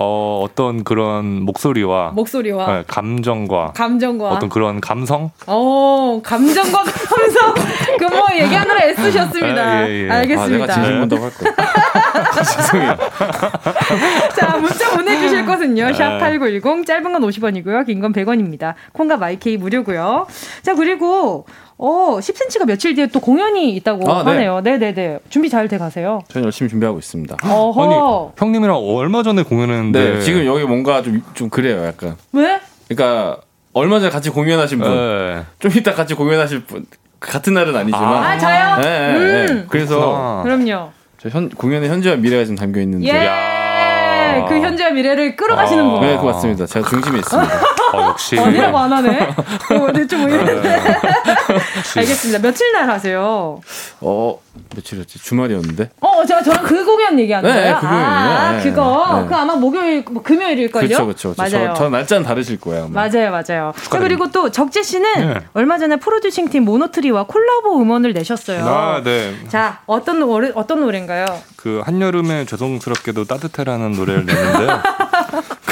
어, 0.00 0.40
어떤 0.44 0.84
그런 0.84 1.42
목소리와 1.42 2.10
목소리와 2.14 2.66
네, 2.78 2.84
감정과 2.86 3.72
감정과 3.74 4.30
어떤 4.30 4.48
그런 4.48 4.80
감성? 4.80 5.30
어 5.46 6.20
감정과 6.24 6.82
감성 6.84 7.54
그 7.98 8.04
뭐 8.12 8.26
얘기하느라 8.34 8.84
애쓰셨습니다. 8.88 9.62
아, 9.62 9.88
예, 9.88 10.04
예. 10.06 10.10
아 10.10 10.14
알겠습니다. 10.18 10.66
내가 10.66 10.72
진심 10.74 10.98
본다고 11.00 11.24
할 11.24 11.30
거야. 11.32 11.52
죄송해요. 12.44 12.96
자, 14.38 14.56
문자 14.58 14.90
보내 14.94 15.18
주실 15.20 15.44
것은요. 15.46 15.86
네. 15.86 15.92
샵8910, 15.92 16.86
짧은 16.86 17.12
건 17.12 17.22
50원이고요. 17.22 17.86
긴 17.86 18.00
건 18.02 18.12
100원입니다. 18.12 18.74
콩과 18.92 19.16
마이케이 19.16 19.56
무료고요. 19.56 20.26
자, 20.62 20.74
그리고, 20.74 21.46
어, 21.78 22.18
10cm가 22.20 22.66
며칠 22.66 22.94
뒤에 22.94 23.06
또 23.08 23.18
공연이 23.20 23.74
있다고 23.76 24.10
아, 24.10 24.22
네. 24.24 24.30
하네요. 24.30 24.60
네네네. 24.60 25.18
준비 25.30 25.48
잘 25.48 25.68
돼 25.68 25.78
가세요. 25.78 26.20
저는 26.28 26.46
열심히 26.46 26.68
준비하고 26.68 26.98
있습니다. 26.98 27.36
어허. 27.44 27.82
아니, 27.82 28.32
형님이랑 28.36 28.76
얼마 28.76 29.22
전에 29.22 29.42
공연했는데 29.42 30.12
네, 30.14 30.20
지금 30.20 30.44
여기 30.46 30.64
뭔가 30.64 31.02
좀, 31.02 31.22
좀 31.34 31.48
그래요, 31.50 31.84
약간. 31.86 32.16
왜? 32.32 32.60
그러니까 32.88 33.38
얼마 33.72 33.98
전에 34.00 34.10
같이 34.10 34.30
공연하신 34.30 34.78
분, 34.78 34.90
네. 34.90 35.42
좀 35.58 35.70
이따 35.74 35.92
같이 35.94 36.14
공연하실 36.14 36.64
분, 36.66 36.84
같은 37.18 37.54
날은 37.54 37.74
아니지만. 37.74 38.04
아, 38.24 38.38
저요? 38.38 38.76
네, 38.82 39.12
네, 39.12 39.18
네. 39.46 39.52
음. 39.52 39.66
그래서 39.68 40.42
그럼요. 40.44 40.90
저 41.18 41.28
현, 41.30 41.48
공연의 41.48 41.88
현재와 41.88 42.16
미래가 42.16 42.44
지금 42.44 42.56
담겨 42.56 42.80
있는데. 42.80 43.06
예! 43.08 43.26
야. 43.26 44.44
그 44.48 44.56
현재와 44.60 44.90
미래를 44.90 45.36
끌어가시는구나. 45.36 46.00
네, 46.06 46.16
그거 46.16 46.32
맞습니다. 46.32 46.66
제가 46.66 46.88
중심에 46.88 47.18
있습니다. 47.18 47.54
어, 47.96 48.08
역시. 48.08 48.38
아니라고 48.38 48.78
안 48.78 48.92
하네. 48.92 49.18
어, 49.28 49.92
네, 49.92 50.06
좀 50.06 50.28
이랬는데. 50.28 50.80
알겠습니다. 51.96 52.40
며칠 52.40 52.72
날 52.72 52.88
하세요? 52.88 53.60
어, 54.00 54.40
며칠이었지? 54.74 55.18
주말이었는데? 55.18 55.90
어, 56.00 56.24
제가 56.24 56.42
저랑 56.42 56.62
그 56.64 56.84
공연 56.84 57.18
얘기하는 57.18 57.48
네, 57.48 57.56
거예요? 57.60 57.78
그. 57.80 57.86
아, 57.86 58.52
네, 58.52 58.62
그거. 58.62 59.20
네. 59.22 59.28
그 59.28 59.34
아마 59.34 59.54
목요일, 59.54 60.04
뭐 60.10 60.22
금요일일걸요? 60.22 60.88
그렇죠, 60.88 61.04
그렇죠. 61.04 61.34
맞아요. 61.36 61.74
저, 61.74 61.84
저 61.84 61.88
날짜는 61.88 62.22
다르실 62.24 62.60
거예요. 62.60 62.84
아마. 62.84 63.08
맞아요, 63.08 63.30
맞아요. 63.30 63.72
자, 63.90 63.98
그리고 63.98 64.30
또 64.30 64.50
적재 64.50 64.82
씨는 64.82 65.34
네. 65.34 65.40
얼마 65.54 65.78
전에 65.78 65.96
프로듀싱 65.96 66.48
팀 66.48 66.64
모노트리와 66.64 67.24
콜라보 67.24 67.80
음원을 67.80 68.12
내셨어요. 68.12 68.64
아, 68.66 69.02
네. 69.02 69.34
자, 69.48 69.80
어떤 69.86 70.20
노래, 70.20 70.50
어떤 70.54 70.80
노래인가요? 70.80 71.26
그 71.56 71.80
한여름에 71.84 72.44
죄송스럽게도 72.46 73.24
따뜻해라는 73.24 73.92
노래를 73.92 74.26
냈는데요. 74.26 74.80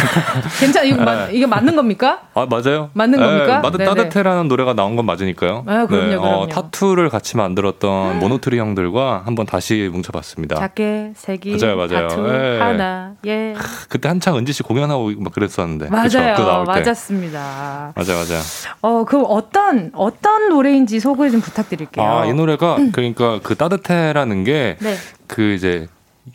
괜찮아, 0.61 0.85
이거, 0.87 1.03
맞, 1.03 1.31
이게 1.33 1.47
맞는 1.47 1.77
겁니까? 1.77 2.21
아 2.35 2.47
맞아요. 2.49 2.91
맞는 2.95 3.19
겁니까? 3.19 3.61
네, 3.63 3.71
네네. 3.71 3.85
따뜻해라는 3.85 4.49
노래가 4.49 4.75
나온 4.75 4.97
건 4.97 5.07
맞으니까요. 5.07 5.65
아, 5.67 5.87
그럼요, 5.87 6.07
네, 6.07 6.17
그럼요. 6.17 6.49
타투를 6.49 7.09
같이 7.09 7.37
만들었던 7.37 8.19
모노트리 8.19 8.59
형들과 8.59 9.23
한번 9.25 9.47
다시 9.47 9.89
뭉쳐봤습니다. 9.93 10.57
작게, 10.57 11.13
색이, 11.17 11.57
맞아요, 11.61 11.77
맞아요. 11.77 12.09
타투, 12.09 12.29
예. 12.29 12.59
하나, 12.61 13.13
예. 13.27 13.55
그때 13.89 14.09
한창 14.09 14.37
은지 14.37 14.53
씨 14.53 14.63
공연하고 14.63 15.13
막 15.19 15.33
그랬었는데. 15.33 15.89
그쵸? 15.89 16.19
맞아요, 16.19 16.65
때. 16.65 16.73
맞았습니다. 16.73 17.93
맞아, 17.95 18.15
맞아. 18.15 18.35
어, 18.83 19.05
그 19.05 19.23
어떤, 19.23 19.91
어떤 19.95 20.49
노래인지 20.49 21.01
소개 21.01 21.31
좀 21.31 21.41
부탁드릴게요. 21.41 22.05
아, 22.05 22.27
이 22.27 22.33
노래가 22.33 22.77
그러니까 22.93 23.41
그 23.43 23.55
따뜻해라는 23.57 24.45
게 24.45 24.77
네. 24.81 24.95
그 25.27 25.53
이제 25.53 25.87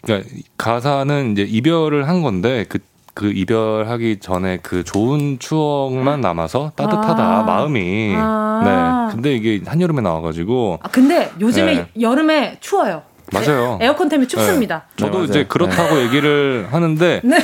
그러니까 0.03 0.29
가사는 0.57 1.31
이제 1.31 1.43
이별을 1.43 2.07
한 2.07 2.21
건데 2.21 2.65
그 2.67 2.79
그 3.15 3.31
이별하기 3.31 4.19
전에 4.19 4.59
그 4.61 4.83
좋은 4.83 5.39
추억만 5.39 6.19
남아서 6.19 6.73
따뜻하다 6.75 7.23
아. 7.23 7.43
마음이 7.43 8.13
아. 8.17 9.07
네 9.09 9.13
근데 9.15 9.33
이게 9.33 9.61
한여름에 9.65 10.01
나와가지고 10.01 10.79
아, 10.83 10.89
근데 10.89 11.31
요즘에 11.39 11.75
네. 11.75 11.87
여름에 11.99 12.57
추워요. 12.59 13.03
맞아요. 13.31 13.79
에어컨 13.81 14.09
때문에 14.09 14.27
춥습니다. 14.27 14.83
저도 14.97 15.19
네, 15.19 15.23
이제. 15.25 15.45
그렇다고 15.45 15.99
얘기를 16.01 16.67
하는데 16.69 17.21
네. 17.23 17.37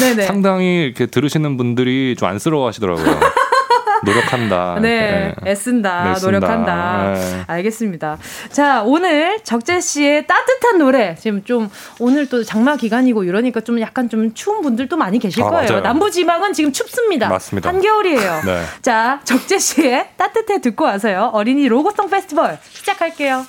네네. 0.00 0.22
상당히 0.26 0.84
이렇게 0.86 1.06
들으시는 1.06 1.56
분들이 1.56 2.16
좀 2.18 2.28
안쓰러워하시더라고요. 2.28 3.20
노력한다. 4.06 4.78
네, 4.82 5.32
이렇게. 5.36 5.50
애쓴다, 5.50 6.04
네, 6.04 6.10
애쓴다. 6.12 6.26
노력한다. 6.26 7.12
네. 7.14 7.42
알겠습니다. 7.46 8.18
자, 8.50 8.82
오늘 8.82 9.38
적재 9.42 9.80
씨의 9.80 10.26
따뜻한 10.26 10.78
노래, 10.78 11.14
지금 11.16 11.44
좀 11.44 11.68
오늘 11.98 12.28
또 12.28 12.42
장마 12.44 12.76
기간이고 12.76 13.24
이러니까 13.24 13.60
좀 13.60 13.80
약간 13.80 14.08
좀 14.08 14.32
추운 14.34 14.62
분들도 14.62 14.96
많이 14.96 15.18
계실 15.18 15.42
아, 15.42 15.50
거예요. 15.50 15.68
맞아요. 15.68 15.82
남부 15.82 16.10
지방은 16.10 16.52
지금 16.52 16.72
춥습니다. 16.72 17.28
맞습니다. 17.28 17.68
한겨울이에요. 17.68 18.42
네. 18.44 18.62
자, 18.82 19.20
적재 19.24 19.58
씨의 19.58 20.10
따뜻해 20.16 20.60
듣고 20.60 20.84
와서요. 20.84 21.30
어린이 21.34 21.68
로고송 21.68 22.08
페스티벌 22.08 22.58
시작할게요. 22.70 23.44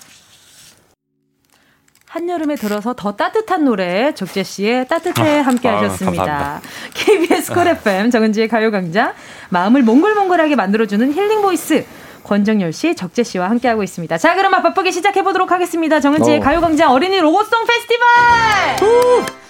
한여름에 2.18 2.56
들어서 2.56 2.96
더 2.96 3.16
따뜻한 3.16 3.64
노래 3.64 4.12
적재 4.16 4.42
씨의 4.42 4.88
따뜻해 4.88 5.40
아, 5.40 5.42
함께 5.44 5.70
아, 5.70 5.78
하셨습니다. 5.78 6.26
감사합니다. 6.26 6.62
KBS 6.96 7.54
콜 7.54 7.68
FM 7.68 8.10
정은지의 8.10 8.48
가요광장 8.48 9.14
마음을 9.50 9.84
몽글몽글하게 9.84 10.56
만들어주는 10.56 11.14
힐링 11.14 11.44
voice 11.44 11.86
권정열 12.24 12.74
씨, 12.74 12.96
적재 12.96 13.24
씨와 13.24 13.50
함께하고 13.52 13.84
있습니다. 13.84 14.18
자, 14.18 14.36
그럼 14.36 14.52
바쁘게 14.52 14.92
시작해 14.92 15.22
보도록 15.24 15.52
하겠습니다. 15.52 16.00
정은지의 16.00 16.40
어. 16.40 16.42
가요광장 16.42 16.92
어린이 16.92 17.20
로고송 17.20 17.66
페스티벌. 17.66 19.47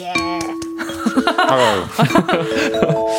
예. 0.00 0.12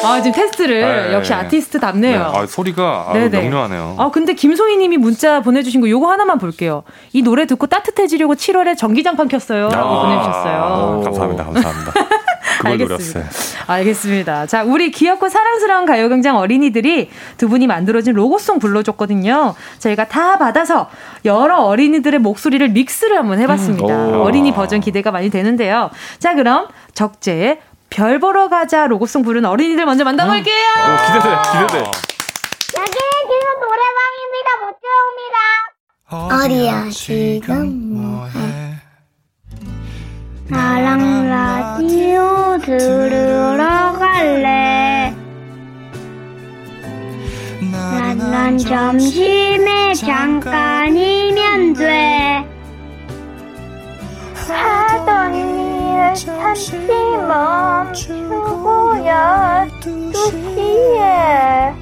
아 0.03 0.21
지금 0.21 0.31
테스트를 0.33 1.07
네. 1.09 1.13
역시 1.13 1.33
아티스트답네요. 1.33 2.19
네. 2.19 2.39
아, 2.39 2.45
소리가 2.45 3.07
아. 3.09 3.13
명료하네요. 3.13 3.95
아, 3.97 4.11
근데 4.11 4.33
김소희님이 4.33 4.97
문자 4.97 5.41
보내주신 5.41 5.81
거 5.81 5.89
요거 5.89 6.09
하나만 6.09 6.37
볼게요. 6.37 6.83
이 7.13 7.21
노래 7.21 7.45
듣고 7.45 7.67
따뜻해지려고 7.67 8.35
7월에 8.35 8.77
전기장판 8.77 9.27
켰어요. 9.27 9.69
라고 9.69 9.89
아, 9.89 10.01
보내주셨어요. 10.03 11.01
감사합니다, 11.03 11.43
감사합니다. 11.45 11.93
그걸 12.57 12.71
알겠습니다. 12.73 13.19
노렸어요. 13.19 13.63
알겠습니다. 13.67 14.45
자, 14.47 14.63
우리 14.63 14.91
귀엽고 14.91 15.29
사랑스러운 15.29 15.85
가요광장 15.85 16.37
어린이들이 16.37 17.09
두 17.37 17.49
분이 17.49 17.67
만들어진 17.67 18.13
로고송 18.13 18.59
불러줬거든요. 18.59 19.55
저희가 19.79 20.07
다 20.07 20.37
받아서 20.37 20.89
여러 21.25 21.57
어린이들의 21.59 22.19
목소리를 22.19 22.67
믹스를 22.69 23.17
한번 23.17 23.39
해봤습니다. 23.39 23.93
음, 23.93 24.13
오. 24.15 24.23
어린이 24.23 24.53
버전 24.53 24.79
기대가 24.79 25.11
많이 25.11 25.29
되는데요. 25.29 25.89
자, 26.19 26.33
그럼 26.35 26.67
적재의 26.93 27.59
별 27.89 28.19
보러 28.19 28.49
가자 28.49 28.87
로고송 28.87 29.23
부른 29.23 29.45
어린이들 29.45 29.85
먼저 29.85 30.03
만나볼게요. 30.03 30.53
오, 30.53 30.97
기대돼, 31.07 31.35
기대돼. 31.51 31.77
여기 32.77 32.91
지금 32.91 33.45
노래방입니다. 33.61 34.49
못 34.61 34.77
들어옵니다. 34.81 35.37
어디야, 36.45 36.89
지금 36.91 37.93
뭐해? 37.95 38.66
나랑 40.49 41.29
라디오 41.29 42.57
들으러 42.63 43.93
갈래. 43.99 45.13
난, 47.71 48.17
난 48.17 48.57
점심에 48.57 49.93
잠깐이면 49.93 51.73
돼. 51.73 52.45
하던 54.47 55.35
일 55.35 56.13
잠시 56.15 56.77
멈추고요 57.27 59.11
두 59.81 60.13
시에 60.13 61.73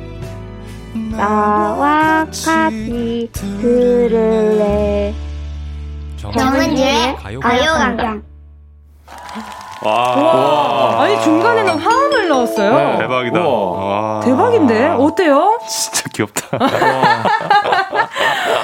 나와 1.16 2.26
같이 2.26 3.30
들을래 3.32 5.14
정은지의 6.18 7.16
가요광장 7.18 8.24
와. 9.86 11.04
아니 11.04 11.22
중간에는 11.22 11.78
화음을 11.78 12.28
넣었어요. 12.28 12.76
네, 12.76 12.98
대박이다. 13.00 13.40
와. 13.48 14.20
대박인데 14.24 14.88
어때요? 14.88 15.60
진짜 15.68 16.04
귀엽다. 16.14 16.58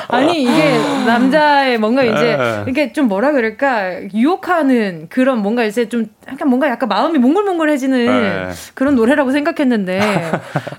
아니 0.07 0.43
이게 0.43 0.77
남자의 1.05 1.77
뭔가 1.77 2.03
이제 2.03 2.35
네. 2.35 2.63
이렇게 2.65 2.91
좀 2.91 3.07
뭐라 3.07 3.31
그럴까 3.31 4.09
유혹하는 4.13 5.07
그런 5.09 5.39
뭔가 5.41 5.63
이제 5.63 5.87
좀 5.87 6.07
약간 6.29 6.49
뭔가 6.49 6.67
약간 6.69 6.89
마음이 6.89 7.17
몽글몽글해지는 7.19 8.05
네. 8.05 8.49
그런 8.73 8.95
노래라고 8.95 9.31
생각했는데 9.31 9.99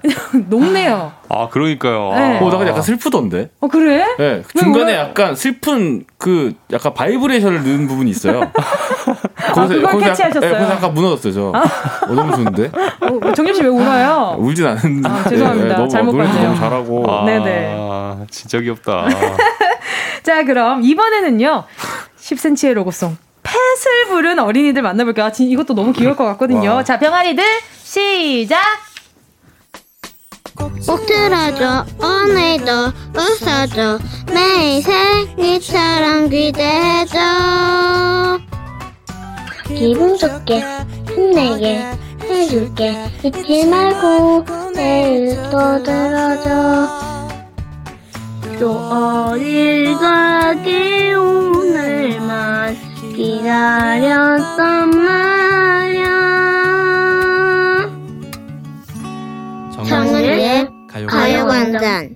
그냥 0.02 0.46
녹네요. 0.48 1.12
아 1.28 1.48
그러니까요. 1.50 2.12
네. 2.14 2.38
어, 2.40 2.50
나 2.50 2.56
근데 2.58 2.70
약간 2.70 2.82
슬프던데. 2.82 3.50
어 3.60 3.68
그래? 3.68 4.04
네, 4.18 4.42
왜, 4.54 4.60
중간에 4.60 4.92
왜? 4.92 4.98
약간 4.98 5.34
슬픈 5.34 6.04
그 6.18 6.52
약간 6.72 6.92
바이브레이션을 6.92 7.62
넣은 7.64 7.86
부분이 7.88 8.10
있어요. 8.10 8.42
아, 8.52 9.52
그걸 9.66 9.82
약간- 9.82 10.00
캐치 10.00 10.22
하셨어요? 10.38 10.50
네, 10.52 10.58
거기서 10.58 10.74
약간 10.76 10.94
무너졌어요, 10.94 11.32
저. 11.32 11.52
어, 12.06 12.14
너무 12.14 12.32
좋은데? 12.34 12.70
어, 13.00 13.32
정엽 13.34 13.54
씨 13.54 13.62
왜 13.62 13.68
울어요? 13.68 14.36
울진 14.38 14.66
않은데. 14.66 15.08
아, 15.08 15.28
죄송합니다. 15.28 15.76
너무, 15.76 15.88
잘못 15.88 16.12
노래 16.12 16.24
봤네요. 16.26 16.44
너무 16.48 16.58
잘하고. 16.58 17.10
아, 17.10 17.24
네네. 17.24 18.26
진짜 18.30 18.60
귀엽다. 18.60 19.06
자 20.22 20.44
그럼 20.44 20.82
이번에는요 20.84 21.64
10cm의 22.20 22.74
로고송 22.74 23.16
펫을 23.42 24.06
부른 24.08 24.38
어린이들 24.38 24.80
만나볼게요. 24.82 25.26
아, 25.26 25.32
진 25.32 25.48
이것도 25.50 25.74
너무 25.74 25.92
귀여울 25.92 26.14
것 26.16 26.24
같거든요. 26.24 26.74
와. 26.76 26.84
자 26.84 26.98
병아리들 26.98 27.42
시작. 27.82 28.60
꼭 30.86 31.06
들어줘 31.06 31.84
오늘도 31.98 32.72
웃어줘 33.16 33.98
매일 34.32 34.82
생일처럼 34.82 36.28
기대해줘 36.28 37.18
기분 39.74 40.16
좋게 40.16 40.62
힘내게 41.08 41.84
해줄게. 42.22 42.94
잊지 43.24 43.66
말고 43.66 44.44
내일 44.74 45.36
또 45.50 45.82
들어줘. 45.82 46.88
또 48.58 48.70
어딜 48.72 49.96
가게 49.98 51.14
오늘만 51.14 52.76
기다렸단 53.16 54.90
말야? 54.90 56.02
정은의 59.72 60.68
가요관장. 61.08 62.10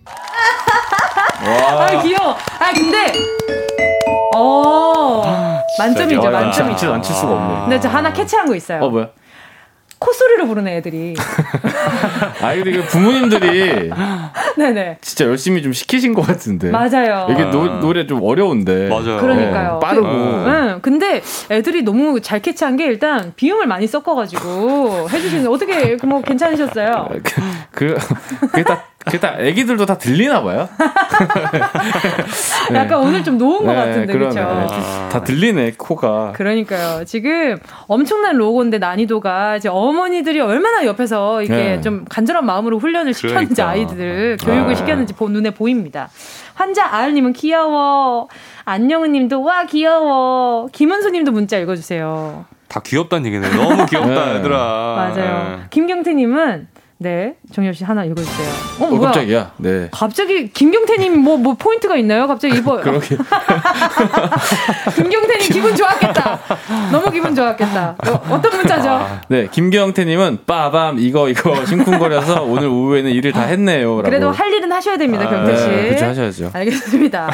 아 1.44 2.02
귀여워. 2.02 2.36
아 2.58 2.72
근데 2.72 3.12
어 4.34 4.95
만점이죠 5.78 6.24
야, 6.26 6.30
만점이죠. 6.30 6.76
진짜 6.76 6.94
안칠 6.94 7.14
수가 7.14 7.32
없네. 7.32 7.60
근데 7.62 7.80
저 7.80 7.88
하나 7.88 8.12
캐치한 8.12 8.46
거 8.46 8.54
있어요. 8.54 8.82
어, 8.82 8.88
뭐야? 8.90 9.08
콧소리로 9.98 10.46
부르는 10.46 10.70
애들이. 10.72 11.14
아이, 12.42 12.62
근데 12.62 12.78
그 12.78 12.86
부모님들이 12.86 13.90
네네. 14.58 14.98
진짜 15.00 15.24
열심히 15.24 15.62
좀 15.62 15.72
시키신 15.72 16.12
것 16.12 16.20
같은데. 16.26 16.70
맞아요. 16.70 17.26
이게 17.30 17.44
노, 17.44 17.64
노래 17.80 18.06
좀 18.06 18.22
어려운데. 18.22 18.88
맞아요. 18.88 19.16
그러니까요. 19.18 19.80
빠르고. 19.80 20.06
응, 20.06 20.78
근데 20.82 21.22
애들이 21.50 21.82
너무 21.82 22.20
잘 22.20 22.40
캐치한 22.40 22.76
게 22.76 22.84
일단 22.84 23.32
비음을 23.36 23.66
많이 23.66 23.86
섞어가지고 23.86 25.08
해주시는 25.10 25.48
어떻게 25.50 25.96
뭐 26.04 26.20
괜찮으셨어요? 26.20 27.08
그, 27.72 27.96
그게 28.50 28.64
다, 28.64 28.82
그게 29.06 29.20
다 29.20 29.34
애기들도 29.38 29.86
다 29.86 29.96
들리나 29.96 30.42
봐요? 30.42 30.68
네. 32.70 32.78
약간 32.78 32.98
오늘 32.98 33.22
좀 33.22 33.38
놓은 33.38 33.64
것 33.64 33.72
같은데 33.72 34.12
그러네. 34.12 34.34
그렇죠? 34.34 34.74
다 35.10 35.22
들리네, 35.22 35.74
코가. 35.78 36.32
그러니까요. 36.32 37.04
지금 37.04 37.56
엄청난 37.86 38.36
로고인데 38.36 38.78
난이도가 38.78 39.56
이제 39.58 39.68
어머니들이 39.68 40.40
얼마나 40.40 40.84
옆에서 40.84 41.42
이게 41.42 41.54
네. 41.54 41.80
좀 41.80 42.04
간절한 42.08 42.44
마음으로 42.44 42.78
훈련을 42.80 43.14
시켰는지 43.14 43.54
그러니까. 43.54 43.68
아이들을 43.70 44.38
교육을 44.42 44.68
네. 44.70 44.74
시켰는지 44.74 45.12
보- 45.14 45.28
눈에 45.28 45.50
보입니다. 45.50 46.08
환자 46.54 46.86
아을님은 46.92 47.32
귀여워. 47.34 48.28
안녕은님도 48.64 49.40
와 49.42 49.64
귀여워. 49.66 50.66
김은수님도 50.72 51.30
문자 51.30 51.58
읽어주세요. 51.58 52.44
다 52.66 52.80
귀엽다는 52.84 53.26
얘기네. 53.26 53.48
너무 53.56 53.86
귀엽다, 53.86 54.26
네. 54.26 54.34
얘들아. 54.38 54.56
맞아요. 54.96 55.60
김경태님은 55.70 56.66
네 56.98 57.34
정엽 57.52 57.76
씨 57.76 57.84
하나 57.84 58.04
읽어주세요. 58.04 58.48
어, 58.80 58.84
어, 58.84 58.90
뭐야? 58.90 59.10
깜짝이야. 59.10 59.52
네. 59.58 59.88
갑자기 59.92 60.48
김경태님 60.50 61.18
뭐뭐 61.20 61.54
포인트가 61.58 61.94
있나요? 61.96 62.26
갑자기 62.26 62.56
이거 62.56 62.80
그러게. 62.80 63.18
김경태님 64.96 65.48
기분 65.52 65.76
좋았겠다. 65.76 66.38
너무 66.90 67.10
기분 67.10 67.34
좋았겠다. 67.34 67.96
어, 68.30 68.40
떤 68.40 68.56
문자죠? 68.56 69.20
네, 69.28 69.46
김경태님은 69.50 70.38
빠밤 70.46 70.98
이거 70.98 71.28
이거 71.28 71.66
심쿵거려서 71.66 72.44
오늘 72.48 72.68
오후에는 72.68 73.10
일을 73.10 73.32
다 73.32 73.42
했네요. 73.42 73.96
그래도 73.96 74.30
할 74.30 74.50
일은 74.52 74.72
하셔야 74.72 74.96
됩니다, 74.96 75.26
아, 75.26 75.30
경태 75.30 75.54
씨. 75.56 75.66
네, 75.68 75.88
그쵸, 75.90 76.04
하셔야죠. 76.06 76.50
알겠습니다. 76.54 77.30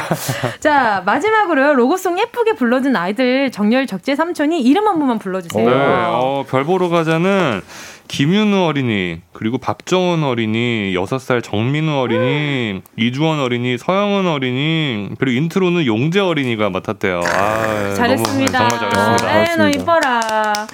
자, 0.59 1.03
마지막으로요. 1.07 1.75
로고송 1.75 2.19
예쁘게 2.19 2.55
불러준 2.55 2.97
아이들 2.97 3.53
정열 3.53 3.87
적재 3.87 4.17
삼촌이 4.17 4.61
이름 4.61 4.89
한 4.89 4.99
번만 4.99 5.21
불러주세요. 5.21 5.69
네, 5.69 5.75
어, 5.77 6.45
별 6.49 6.65
보러 6.65 6.89
가자는 6.89 7.63
김윤우 8.09 8.65
어린이, 8.67 9.21
그리고 9.33 9.59
박정은 9.59 10.23
어린이, 10.23 10.93
6살 10.95 11.43
정민우 11.43 11.99
어린이, 11.99 12.83
이주원 12.99 13.41
어린이, 13.41 13.79
서영은 13.79 14.27
어린이, 14.27 15.09
그리고 15.19 15.39
인트로는 15.39 15.87
용재 15.87 16.21
어린이가 16.21 16.71
맡았대요. 16.71 17.21
아, 17.25 17.95
잘했습니다. 17.95 18.59
너무, 18.59 18.71
정말 18.71 19.17
잘했습니다. 19.19 19.45
네, 19.45 19.57
너 19.57 19.69
이뻐라. 19.69 20.67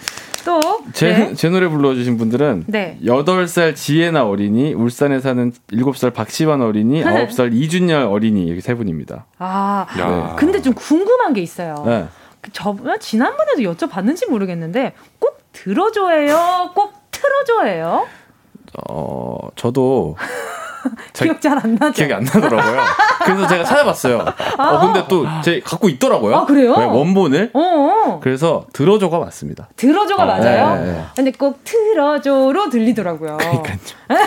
또 0.45 0.61
제, 0.95 1.09
네. 1.11 1.35
제 1.35 1.51
노래 1.51 1.69
불러주신 1.69 2.17
분들은 2.17 2.65
네. 2.69 2.99
8살 3.05 3.77
지혜나 3.77 4.25
어린이, 4.25 4.73
울산에 4.73 5.21
사는 5.21 5.53
7살 5.71 6.15
박시환 6.15 6.63
어린이, 6.63 7.05
네. 7.05 7.27
9살 7.27 7.53
이준열 7.53 8.05
어린이 8.05 8.45
이렇게 8.47 8.63
세 8.63 8.75
분입니다. 8.75 9.27
아, 9.39 9.87
야. 9.99 10.37
근데 10.39 10.63
좀 10.63 10.73
궁금한 10.73 11.35
게 11.35 11.43
있어요. 11.43 11.83
네. 11.87 12.07
그 12.41 12.51
저, 12.53 12.75
지난번에도 12.99 13.63
여쭤봤는지 13.75 14.31
모르겠는데 14.31 14.95
꼭 15.19 15.39
들어줘예요? 15.53 16.71
꼭 16.75 16.98
틀어줘예요? 17.21 18.07
어, 18.89 19.49
저도 19.57 20.17
잘 21.13 21.29
기억 21.29 21.41
잘 21.41 21.59
안 21.59 21.75
나죠? 21.75 21.93
기억이 21.95 22.15
안 22.15 22.23
나더라고요. 22.23 22.81
그래서 23.25 23.47
제가 23.49 23.65
찾아봤어요. 23.65 24.25
어, 24.59 24.81
근데 24.81 25.07
또 25.09 25.27
제 25.43 25.61
갖고 25.61 25.89
있더라고요. 25.89 26.37
아, 26.37 26.47
그래요? 26.47 26.77
네, 26.77 26.85
원본을. 26.85 27.51
어, 27.55 27.61
어. 27.61 28.21
그래서 28.23 28.67
들어줘가 28.73 29.19
맞습니다. 29.19 29.69
들어줘가 29.77 30.23
어, 30.23 30.27
맞아요? 30.27 30.75
네, 30.77 30.93
네. 30.93 31.05
근데 31.17 31.33
꼭 31.33 31.61
틀어줘로 31.65 32.71
들리더라고요. 32.71 33.39
이게 33.41 33.79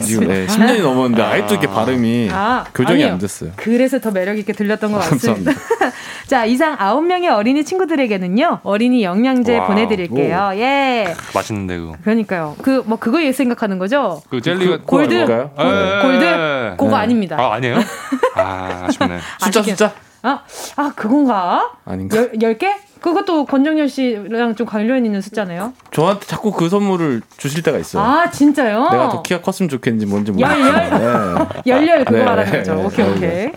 지금 0.00 0.28
네, 0.28 0.46
10년이 0.46 0.82
넘었는데 0.82 1.22
아직도 1.22 1.54
이렇게 1.54 1.66
발음이 1.68 2.28
아, 2.32 2.64
교정이 2.74 2.96
아니에요. 3.02 3.12
안 3.14 3.18
됐어요. 3.18 3.50
그래서 3.56 3.98
더 4.00 4.10
매력 4.10 4.38
있게 4.38 4.52
들렸던 4.52 4.92
것 4.92 4.98
같습니다. 4.98 5.52
자, 6.26 6.44
이상 6.44 6.76
9명의 6.76 7.32
어린이 7.34 7.64
친구들에게는요, 7.64 8.60
어린이 8.62 9.02
영양제 9.02 9.58
와우. 9.58 9.68
보내 9.68 9.88
드릴게요. 9.88 10.50
예. 10.56 11.14
맛있는데, 11.34 11.78
그거. 11.78 11.96
그러니까요. 12.02 12.56
그, 12.60 12.82
뭐, 12.84 12.98
그거 12.98 13.18
생각하는 13.32 13.78
거죠? 13.78 14.20
그 14.28 14.40
젤리가 14.40 14.80
골드? 14.84 15.14
아닐까요? 15.14 15.50
골- 15.56 15.66
예, 15.66 16.02
골드? 16.02 16.24
예. 16.24 16.74
그거 16.78 16.96
아닙니다. 16.96 17.36
아, 17.40 17.54
아니에요? 17.54 17.76
아, 18.36 18.84
아쉽네. 18.88 19.18
숫자 19.40 19.60
아쉽게- 19.60 19.70
숫자 19.70 19.92
아, 20.22 20.40
아, 20.76 20.92
그건가? 20.96 21.70
아닌가? 21.84 22.16
열, 22.18 22.32
열 22.42 22.58
개? 22.58 22.74
그것도 23.00 23.44
권정열 23.46 23.88
씨랑 23.88 24.54
좀 24.56 24.66
관련 24.66 25.04
있는 25.04 25.20
숫자네요. 25.20 25.72
저한테 25.92 26.26
자꾸 26.26 26.52
그 26.52 26.68
선물을 26.68 27.22
주실 27.36 27.62
때가 27.62 27.78
있어요. 27.78 28.02
아, 28.02 28.30
진짜요? 28.30 28.88
내가 28.90 29.08
더 29.08 29.22
키가 29.22 29.40
컸으면 29.40 29.68
좋겠는지 29.68 30.06
뭔지 30.06 30.32
열, 30.38 30.58
모르겠지만. 30.58 31.48
네. 31.48 31.62
열렬 31.66 32.04
그거 32.04 32.18
네, 32.18 32.24
말하는 32.24 32.52
네, 32.52 32.58
거죠. 32.58 32.74
네, 32.74 32.84
오케이, 32.84 33.06
네, 33.06 33.12
오케이. 33.12 33.30
네. 33.30 33.52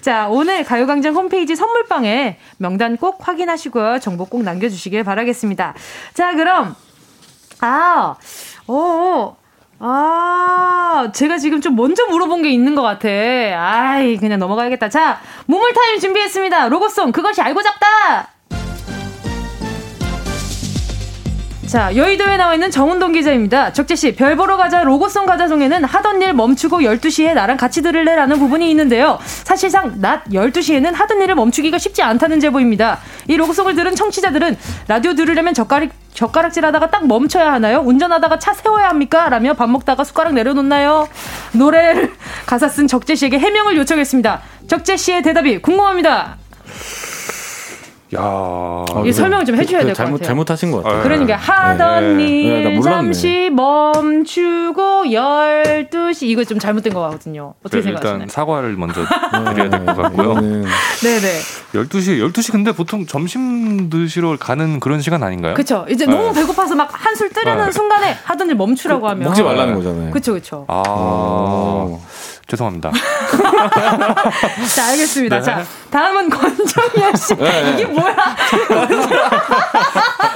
자, 0.00 0.28
오늘 0.28 0.64
가요광장 0.64 1.14
홈페이지 1.14 1.56
선물방에 1.56 2.38
명단 2.58 2.96
꼭 2.96 3.26
확인하시고요. 3.26 4.00
정보 4.00 4.24
꼭 4.24 4.42
남겨주시길 4.42 5.04
바라겠습니다. 5.04 5.74
자, 6.14 6.34
그럼, 6.34 6.74
아, 7.60 8.16
오, 8.66 9.36
아, 9.84 11.10
제가 11.12 11.38
지금 11.38 11.60
좀 11.60 11.74
먼저 11.74 12.06
물어본 12.06 12.42
게 12.42 12.50
있는 12.50 12.74
것 12.74 12.82
같아. 12.82 13.08
아이, 13.08 14.16
그냥 14.16 14.38
넘어가야겠다. 14.38 14.88
자, 14.88 15.20
무물타임 15.46 15.98
준비했습니다. 15.98 16.68
로고송, 16.68 17.10
그것이 17.10 17.42
알고 17.42 17.62
잡다! 17.62 18.28
자, 21.72 21.96
여의도에 21.96 22.36
나와 22.36 22.52
있는 22.52 22.70
정운동 22.70 23.12
기자입니다. 23.12 23.72
적재 23.72 23.96
씨, 23.96 24.14
별 24.14 24.36
보러 24.36 24.58
가자 24.58 24.84
로고송 24.84 25.24
가자송에는 25.24 25.84
하던 25.84 26.20
일 26.20 26.34
멈추고 26.34 26.80
12시에 26.80 27.32
나랑 27.32 27.56
같이 27.56 27.80
들을래라는 27.80 28.38
부분이 28.38 28.68
있는데요. 28.72 29.18
사실상 29.24 29.94
낮 30.02 30.22
12시에는 30.26 30.92
하던 30.92 31.22
일을 31.22 31.34
멈추기가 31.34 31.78
쉽지 31.78 32.02
않다는 32.02 32.40
제보입니다. 32.40 32.98
이 33.26 33.38
로고송을 33.38 33.74
들은 33.74 33.94
청취자들은 33.94 34.58
라디오 34.86 35.14
들으려면 35.14 35.54
젓가락, 35.54 35.88
젓가락질 36.12 36.66
하다가 36.66 36.90
딱 36.90 37.06
멈춰야 37.06 37.50
하나요? 37.50 37.78
운전하다가 37.78 38.38
차 38.38 38.52
세워야 38.52 38.90
합니까? 38.90 39.30
라며 39.30 39.54
밥 39.54 39.70
먹다가 39.70 40.04
숟가락 40.04 40.34
내려놓나요? 40.34 41.08
노래를 41.52 42.12
가사 42.44 42.68
쓴 42.68 42.86
적재 42.86 43.14
씨에게 43.14 43.38
해명을 43.38 43.78
요청했습니다. 43.78 44.42
적재 44.68 44.98
씨의 44.98 45.22
대답이 45.22 45.62
궁금합니다. 45.62 46.36
야. 48.14 48.84
이 49.06 49.12
설명을 49.12 49.44
좀 49.46 49.56
해줘야 49.56 49.78
그 49.80 49.86
될것 49.86 49.96
잘못 49.96 50.12
같아요. 50.18 50.26
잘못하신 50.26 50.70
것 50.70 50.82
같아요. 50.82 51.02
그러니까 51.02 51.36
하던 51.36 52.18
네. 52.18 52.24
네, 52.24 52.62
나일 52.64 52.76
몰랐네. 52.76 52.96
잠시 52.96 53.50
멈추고 53.50 55.04
12시 55.06 56.24
이거 56.24 56.44
좀 56.44 56.58
잘못된 56.58 56.92
거 56.92 57.00
같거든요. 57.00 57.54
어떻게 57.64 57.80
네, 57.82 57.88
일단 57.88 58.02
생각하시나요? 58.02 58.28
사과를 58.28 58.76
먼저 58.76 59.00
드려야 59.54 59.70
될 59.70 59.86
것 59.86 59.96
같고요. 59.96 60.34
네네. 60.34 61.40
12시, 61.74 62.30
12시 62.32 62.52
근데 62.52 62.72
보통 62.72 63.06
점심 63.06 63.88
드시러 63.88 64.36
가는 64.36 64.78
그런 64.78 65.00
시간 65.00 65.22
아닌가요? 65.22 65.54
그쵸. 65.54 65.86
이제 65.88 66.04
네. 66.04 66.12
너무 66.14 66.34
배고파서 66.34 66.74
막 66.74 66.90
한술 66.92 67.30
뜨려는 67.30 67.66
네. 67.66 67.72
순간에 67.72 68.16
하던 68.24 68.48
일 68.50 68.56
멈추라고 68.56 69.08
하면. 69.08 69.24
먹지 69.24 69.42
말라는 69.42 69.74
거잖아요. 69.74 70.10
그쵸, 70.10 70.34
그쵸. 70.34 70.66
아, 70.68 70.82
어. 70.86 71.98
죄송합니다. 72.52 72.92
자, 74.76 74.86
알겠습니다. 74.88 75.36
네. 75.36 75.42
자, 75.42 75.64
다음은 75.90 76.28
권정현 76.28 77.16
씨. 77.16 77.34
네, 77.36 77.62
네. 77.62 77.70
이게 77.72 77.86
뭐야? 77.86 78.14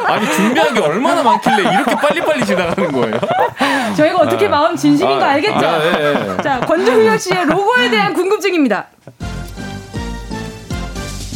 아니 0.07 0.33
준비한 0.33 0.73
게 0.73 0.81
얼마나 0.81 1.23
많길래 1.23 1.75
이렇게 1.75 1.95
빨리빨리 1.95 2.47
지나가는 2.47 2.91
거예요? 2.91 3.21
저희가 3.97 4.19
어떻게 4.21 4.49
마음 4.49 4.75
진심인 4.75 5.19
거 5.19 5.25
아, 5.25 5.31
알겠죠? 5.31 5.67
아, 5.67 5.85
예, 5.85 6.37
예. 6.39 6.43
자, 6.43 6.61
권정현 6.61 7.19
씨의 7.19 7.45
로고에 7.47 7.91
대한 7.91 8.15
궁금증입니다. 8.15 8.87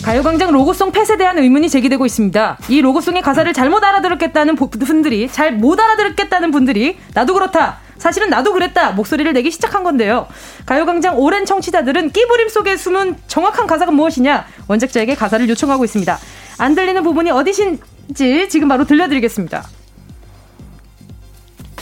가요광장 0.05 0.51
로고송 0.53 0.93
펫에 0.93 1.17
대한 1.19 1.39
의문이 1.39 1.69
제기되고 1.69 2.07
있습니다. 2.07 2.59
이 2.69 2.81
로고송의 2.81 3.21
가사를 3.23 3.53
잘못 3.53 3.85
알아들었겠다는 3.85 4.57
보- 4.57 4.71
분들이, 4.71 5.29
잘 5.31 5.53
못 5.53 5.79
알아들었겠다는 5.79 6.51
분들이, 6.51 6.99
나도 7.15 7.35
그렇다. 7.35 7.79
사실은 7.99 8.31
나도 8.31 8.55
그랬다. 8.55 8.93
목소리를 8.93 9.31
내기 9.35 9.51
시작한 9.51 9.85
건데요. 9.85 10.27
가요광장 10.65 11.19
오랜 11.19 11.45
청취자들은 11.45 12.13
끼부림 12.13 12.49
속에 12.49 12.79
숨은 12.79 13.17
정확한 13.27 13.67
가사가 13.67 13.93
무엇이냐? 13.93 14.47
원작자에게 14.69 15.15
가사를 15.17 15.47
요청하고 15.51 15.85
있습니다. 15.85 16.19
안 16.57 16.75
들리는 16.75 17.03
부분이 17.03 17.31
어디신지 17.31 18.49
지금 18.49 18.69
바로 18.69 18.87
들려드리겠습니다. 18.87 19.65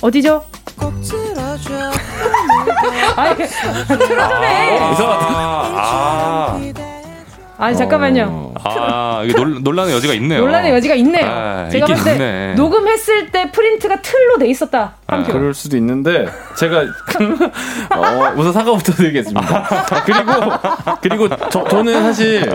어디죠? 0.00 0.44
아, 3.16 3.26
이렇게 3.28 3.46
틀어주네. 3.46 4.78
아, 5.76 6.58
아니 7.58 7.76
잠깐만요. 7.76 8.54
아, 8.62 9.22
이게 9.24 9.34
논, 9.34 9.62
논란의 9.64 9.92
여지가 9.94 10.14
있네요. 10.14 10.40
논란의 10.40 10.72
여지가 10.74 10.94
있네요. 10.94 11.26
아, 11.26 11.68
제가 11.68 11.86
봤을 11.86 12.04
때 12.04 12.12
있네. 12.12 12.54
녹음했을 12.54 13.32
때 13.32 13.50
프린트가 13.50 14.00
틀로 14.00 14.38
돼 14.38 14.46
있었다. 14.48 14.94
한 15.08 15.24
표. 15.24 15.32
그럴 15.32 15.52
수도 15.52 15.76
있는데 15.76 16.26
제가 16.56 16.82
어, 17.96 18.32
우선 18.36 18.52
사과부터 18.52 18.92
드리겠습니다. 18.92 19.84
그리고 20.06 20.32
그리고 21.02 21.28
저, 21.50 21.64
저는 21.64 22.00
사실 22.04 22.48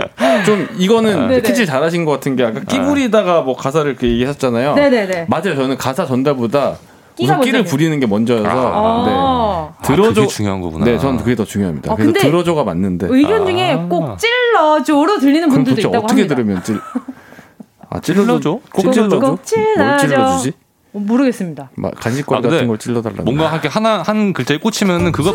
좀 0.45 0.67
이거는 0.77 1.27
네네. 1.27 1.41
캐치 1.41 1.65
잘하신 1.65 2.05
것 2.05 2.11
같은 2.11 2.37
게 2.37 2.45
아까 2.45 2.61
끼부리다가 2.61 3.41
뭐 3.41 3.57
가사를 3.57 3.89
이렇게 3.91 4.07
얘기하셨잖아요. 4.07 4.75
네네네. 4.75 5.25
맞아요. 5.27 5.55
저는 5.55 5.77
가사 5.77 6.05
전달보다 6.05 6.75
끼가 7.15 7.33
우선 7.33 7.41
끼를 7.43 7.59
먼저네요. 7.59 7.69
부리는 7.71 7.99
게 7.99 8.05
먼저여서 8.07 8.47
아. 8.49 9.75
네. 9.81 9.87
들어줘 9.87 10.21
그게 10.21 10.27
중요한 10.27 10.61
거구나. 10.61 10.85
네, 10.85 10.97
저는 10.97 11.17
그게 11.19 11.35
더 11.35 11.45
중요합니다. 11.45 11.91
아, 11.91 11.95
그래서 11.95 12.13
들어줘가 12.13 12.63
맞는데 12.63 13.07
의견 13.09 13.45
중에 13.45 13.75
꼭 13.89 14.17
찔러줘로 14.17 15.19
들리는 15.19 15.49
분들도 15.49 15.81
있다고 15.81 15.97
어떻게 15.97 16.21
합니다. 16.21 16.35
들으면 16.35 16.63
찔 16.63 16.79
아, 17.89 17.99
찔러줘? 17.99 18.59
찔러줘? 18.75 19.37
찔러줘. 19.43 20.07
찔러주지? 20.07 20.53
어, 20.93 20.99
모르겠습니다. 20.99 21.69
막 21.75 21.93
간식거리 21.95 22.37
아, 22.39 22.49
같은 22.49 22.67
걸 22.67 22.77
찔러달라고. 22.77 23.23
뭔가 23.23 23.49
이렇게 23.51 23.67
하나 23.67 24.03
한 24.03 24.33
글자에 24.33 24.57
꽂히면은 24.57 25.11
그거 25.11 25.31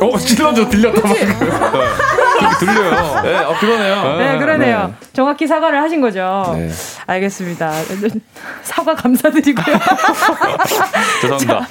어, 0.00 0.18
찔러줘 0.18 0.68
들렸다. 0.68 1.08
이렇게 1.10 2.56
들려요. 2.60 3.22
네, 3.22 3.36
어, 3.38 3.54
그러네요. 3.58 4.16
네, 4.18 4.38
그러네요. 4.38 4.94
정확히 5.12 5.48
사과를 5.48 5.82
하신 5.82 6.00
거죠. 6.00 6.52
네. 6.56 6.70
알겠습니다. 7.06 7.72
사과 8.62 8.94
감사드리고요. 8.94 9.76
죄송합니다. 11.20 11.66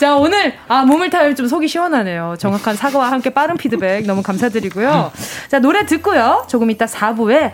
자, 0.00 0.16
오늘, 0.16 0.54
아, 0.68 0.84
몸을 0.86 1.10
타면 1.10 1.36
좀 1.36 1.46
속이 1.46 1.68
시원하네요. 1.68 2.36
정확한 2.38 2.76
사과와 2.76 3.12
함께 3.12 3.28
빠른 3.30 3.58
피드백 3.58 4.06
너무 4.06 4.22
감사드리고요. 4.22 5.12
자, 5.48 5.58
노래 5.58 5.84
듣고요. 5.84 6.46
조금 6.48 6.70
이따 6.70 6.86
4부에 6.86 7.52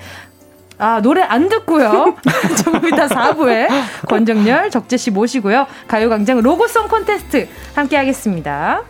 아, 0.78 1.00
노래 1.00 1.22
안 1.22 1.48
듣고요. 1.48 2.16
조금 2.64 2.86
이따 2.88 3.06
4부에 3.06 3.68
권정열, 4.08 4.70
적재씨 4.70 5.10
모시고요. 5.10 5.66
가요광장 5.86 6.40
로고송 6.40 6.88
콘테스트 6.88 7.48
함께 7.74 7.96
하겠습니다. 7.96 8.82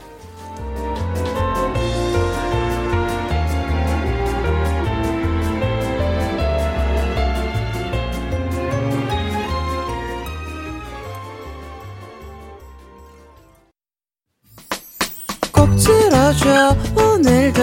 꼭 15.53 15.69
들어줘 15.77 16.77
오늘도 16.97 17.63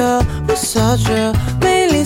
웃어줘 0.49 1.33
매일 1.59 1.93
일 1.95 2.05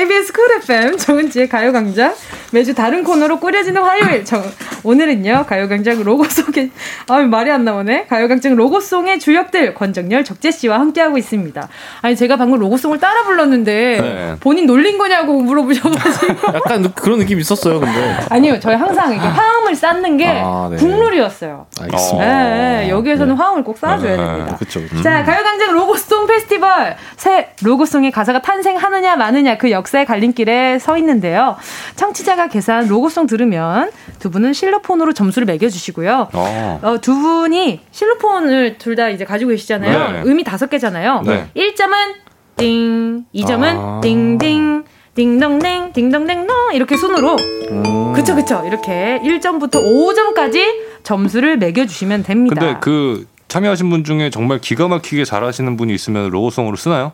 KBS 0.00 0.32
쿨 0.32 0.50
FM 0.62 0.96
정은지의 0.96 1.46
가요광장. 1.50 2.14
매주 2.52 2.74
다른 2.74 3.04
코너로 3.04 3.38
꾸려지는 3.38 3.82
화요일 3.82 4.24
정, 4.24 4.42
오늘은요 4.82 5.44
가요광장 5.46 6.02
로고송의 6.02 6.70
아 7.08 7.18
말이 7.18 7.50
안 7.50 7.64
나오네 7.64 8.06
가요광장 8.06 8.56
로고송의 8.56 9.18
주역들 9.20 9.74
권정열 9.74 10.24
적재 10.24 10.50
씨와 10.50 10.78
함께하고 10.80 11.18
있습니다 11.18 11.68
아니 12.02 12.16
제가 12.16 12.36
방금 12.36 12.58
로고송을 12.58 12.98
따라 12.98 13.22
불렀는데 13.24 13.98
네. 14.00 14.34
본인 14.40 14.66
놀린 14.66 14.96
거냐고 14.98 15.40
물어보셔가지고 15.42 16.54
약간 16.56 16.82
느- 16.82 16.90
그런 16.94 17.18
느낌 17.18 17.38
있었어요, 17.40 17.80
근데. 17.80 18.16
아니요 18.30 18.58
저희 18.60 18.74
항상 18.76 19.12
이렇게 19.12 19.26
화음을 19.26 19.74
쌓는 19.74 20.16
게 20.16 20.26
아, 20.28 20.68
네. 20.70 20.76
국룰이었어요 20.76 21.66
알겠습니다. 21.80 22.26
네, 22.26 22.80
네, 22.84 22.90
여기에서는 22.90 23.34
화음을 23.34 23.64
꼭 23.64 23.76
쌓아줘야 23.78 24.16
됩니다 24.16 24.56
그렇죠. 24.56 24.80
자, 25.02 25.24
가요광장 25.24 25.72
로고송 25.72 26.26
페스티벌. 26.26 26.96
새 27.16 27.50
로고송의 27.62 28.10
가사가 28.10 28.40
탄생하느냐 28.42 29.16
마느냐 29.16 29.58
그 29.58 29.70
역사의 29.70 30.06
갈림길에 30.06 30.78
서 30.78 30.96
있는데요. 30.98 31.56
청취자가 31.96 32.48
계산 32.48 32.88
로고송 32.88 33.26
들으면 33.26 33.90
두 34.18 34.30
분은 34.30 34.52
실 34.52 34.69
로폰으로 34.70 35.12
점수를 35.12 35.46
매겨주시고요. 35.46 36.28
어. 36.32 36.80
어, 36.82 37.00
두 37.00 37.14
분이 37.18 37.80
실로폰을 37.90 38.78
둘 38.78 38.96
다 38.96 39.08
이제 39.08 39.24
가지고 39.24 39.50
계시잖아요. 39.50 40.12
네. 40.12 40.22
음이 40.30 40.44
다섯 40.44 40.68
개잖아요. 40.68 41.22
네. 41.24 41.48
1점은 41.56 42.14
띵, 42.56 43.24
2점은 43.34 43.64
아. 43.78 44.00
띵띵, 44.02 44.84
딩동댕, 45.14 45.92
딩동댕동 45.92 46.74
이렇게 46.74 46.96
순으로 46.96 47.36
음. 47.70 48.12
그쵸 48.14 48.34
그쵸 48.34 48.62
이렇게 48.66 49.20
1점부터 49.24 49.74
5점까지 49.76 50.64
점수를 51.02 51.56
매겨주시면 51.58 52.22
됩니다. 52.24 52.60
근데 52.60 52.78
그 52.80 53.26
참여하신 53.48 53.90
분 53.90 54.04
중에 54.04 54.30
정말 54.30 54.60
기가 54.60 54.88
막히게 54.88 55.24
잘하시는 55.24 55.76
분이 55.76 55.94
있으면 55.94 56.30
로고송으로 56.30 56.76
쓰나요? 56.76 57.12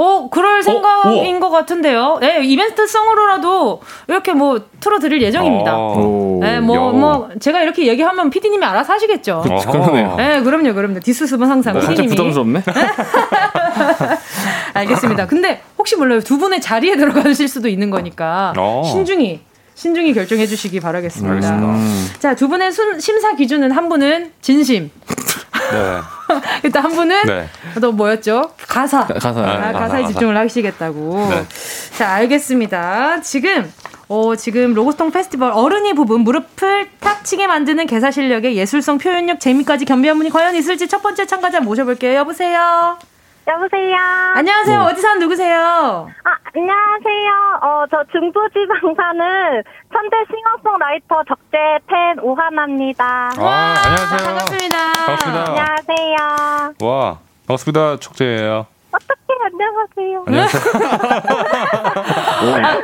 어, 0.00 0.28
그럴 0.30 0.62
생각인 0.62 1.40
것 1.40 1.50
같은데요. 1.50 2.18
네, 2.20 2.38
이벤트성으로라도 2.44 3.80
이렇게 4.06 4.32
뭐 4.32 4.60
틀어드릴 4.78 5.20
예정입니다. 5.22 5.76
오. 5.76 6.38
네, 6.40 6.60
뭐, 6.60 6.76
야. 6.76 6.80
뭐, 6.92 7.28
제가 7.40 7.62
이렇게 7.62 7.88
얘기하면 7.88 8.30
피디님이 8.30 8.64
알아서 8.64 8.92
하시겠죠. 8.92 9.42
어허. 9.44 9.72
그러네요. 9.72 10.14
네, 10.16 10.40
그럼요, 10.42 10.72
그럼요. 10.74 11.00
뒷수습은 11.00 11.50
항상 11.50 11.74
살짝 11.74 11.90
피디님이. 11.90 12.14
부담스럽네. 12.14 12.62
알겠습니다. 14.74 15.26
근데 15.26 15.62
혹시 15.76 15.96
몰라요. 15.96 16.20
두 16.20 16.38
분의 16.38 16.60
자리에 16.60 16.96
들어가실 16.96 17.48
수도 17.48 17.68
있는 17.68 17.90
거니까. 17.90 18.52
어. 18.56 18.82
신중히 18.84 19.40
신중히 19.74 20.12
결정해 20.12 20.46
주시기 20.46 20.80
바라겠습니다. 20.80 21.34
알겠습니다. 21.34 22.18
자, 22.20 22.34
두 22.34 22.48
분의 22.48 22.72
순- 22.72 23.00
심사 23.00 23.34
기준은 23.34 23.72
한 23.72 23.88
분은 23.88 24.32
진심. 24.40 24.90
네. 25.72 25.98
일단 26.62 26.84
한 26.84 26.92
분은 26.92 27.26
네. 27.26 27.48
또 27.80 27.92
뭐였죠? 27.92 28.52
가사. 28.66 29.06
가사. 29.06 29.40
아, 29.40 29.72
네, 29.72 29.72
가사에 29.72 30.02
가사, 30.02 30.12
집중을 30.12 30.36
하시겠다고. 30.36 31.28
네. 31.30 31.44
자, 31.96 32.10
알겠습니다. 32.14 33.20
지금 33.22 33.70
어, 34.08 34.34
지금 34.36 34.72
로고스통 34.72 35.10
페스티벌 35.10 35.52
어른이 35.52 35.92
부분 35.94 36.22
무릎을 36.22 36.88
탁 36.98 37.24
치게 37.24 37.46
만드는 37.46 37.86
개사 37.86 38.10
실력에 38.10 38.54
예술성 38.54 38.98
표현력 38.98 39.38
재미까지 39.38 39.84
겸비한 39.84 40.16
분이 40.16 40.30
과연 40.30 40.56
있을지 40.56 40.88
첫 40.88 41.02
번째 41.02 41.26
참가자 41.26 41.60
모셔볼게요. 41.60 42.14
여보세요. 42.14 42.98
여보세요. 43.48 43.96
안녕하세요. 44.34 44.80
어 44.82 44.92
디 44.94 45.00
사는 45.00 45.18
누구세요? 45.20 45.58
아, 45.58 46.30
안녕하세요. 46.54 47.58
어, 47.62 47.84
저 47.90 48.04
중부지방 48.12 48.94
사는 48.94 49.62
천재 49.90 50.16
싱어송라이터 50.30 51.22
적재 51.26 51.56
팬 51.86 52.18
오하나입니다. 52.20 53.04
아, 53.38 53.74
안녕하세요. 53.84 54.18
반갑습니다. 54.26 54.76
반갑습니다. 54.92 55.44
안녕하세요. 55.48 56.74
와, 56.82 57.18
반갑습니다. 57.46 57.96
촉재예요. 58.00 58.66
어떻게 58.92 59.34
안녕하세요. 59.46 60.24
안녕하세요. 60.28 60.62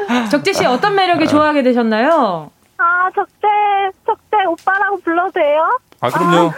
아, 0.08 0.28
적재 0.30 0.52
씨 0.54 0.64
어떤 0.64 0.94
매력이 0.94 1.26
좋아하게 1.28 1.62
되셨나요? 1.62 2.50
아, 2.78 3.10
적재, 3.14 3.48
적재 4.06 4.44
오빠라고 4.48 4.98
불러도 5.00 5.30
돼요? 5.32 5.78
아, 6.00 6.08
그럼요. 6.08 6.52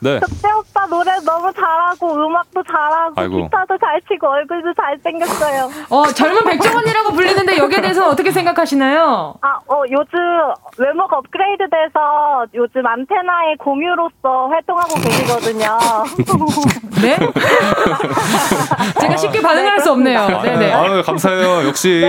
네. 0.00 0.20
적재 0.20 0.50
오빠 0.52 0.86
노래 0.86 1.12
너무 1.24 1.52
잘하고 1.52 2.14
음악도 2.14 2.62
잘하고 2.64 3.12
아이고. 3.16 3.44
기타도 3.44 3.76
잘 3.78 4.00
치고 4.08 4.26
얼굴도 4.26 4.72
잘생겼어요. 4.74 5.70
어, 5.90 6.06
젊은 6.06 6.44
백종원이라고 6.44 7.12
불리는데 7.12 7.58
여기에 7.58 7.80
대해서는 7.80 8.08
어떻게 8.08 8.30
생각하시나요? 8.30 9.34
아, 9.42 9.58
어, 9.68 9.82
요즘 9.90 10.18
외모가 10.78 11.18
업그레이드 11.18 11.64
돼서 11.70 12.46
요즘 12.54 12.86
안테나의 12.86 13.56
공유로서 13.58 14.48
활동하고 14.50 14.94
계시거든요. 14.94 15.78
네? 17.02 17.18
제가 19.00 19.16
쉽게 19.16 19.42
반응할 19.42 19.80
수 19.80 19.92
없네요. 19.92 20.26
네네. 20.42 20.72
아유, 20.72 21.02
감사해요. 21.04 21.66
역시 21.68 22.00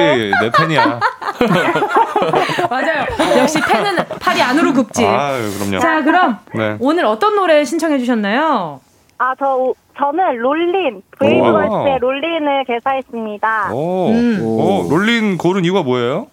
내 0.41 0.49
팬이야. 0.51 0.99
맞아요. 2.69 3.05
역시 3.39 3.59
팬은 3.61 3.97
팔이 4.19 4.41
안으로 4.41 4.73
굽지. 4.73 5.05
아유, 5.05 5.49
그럼요. 5.57 5.79
자, 5.79 6.01
그럼 6.03 6.37
네. 6.53 6.77
오늘 6.79 7.05
어떤 7.05 7.35
노래 7.35 7.63
신청해 7.73 7.97
주셨나요? 7.97 8.79
아, 9.17 9.33
저, 9.39 9.73
저는 9.97 10.37
롤린, 10.37 10.97
오. 10.97 11.01
브레이브걸스의 11.17 11.99
롤린을 11.99 12.65
개사했습니다. 12.65 13.73
오, 13.73 14.09
음. 14.09 14.39
오, 14.41 14.87
롤린 14.89 15.37
고른 15.37 15.65
이유가 15.65 15.81
뭐예요? 15.81 16.27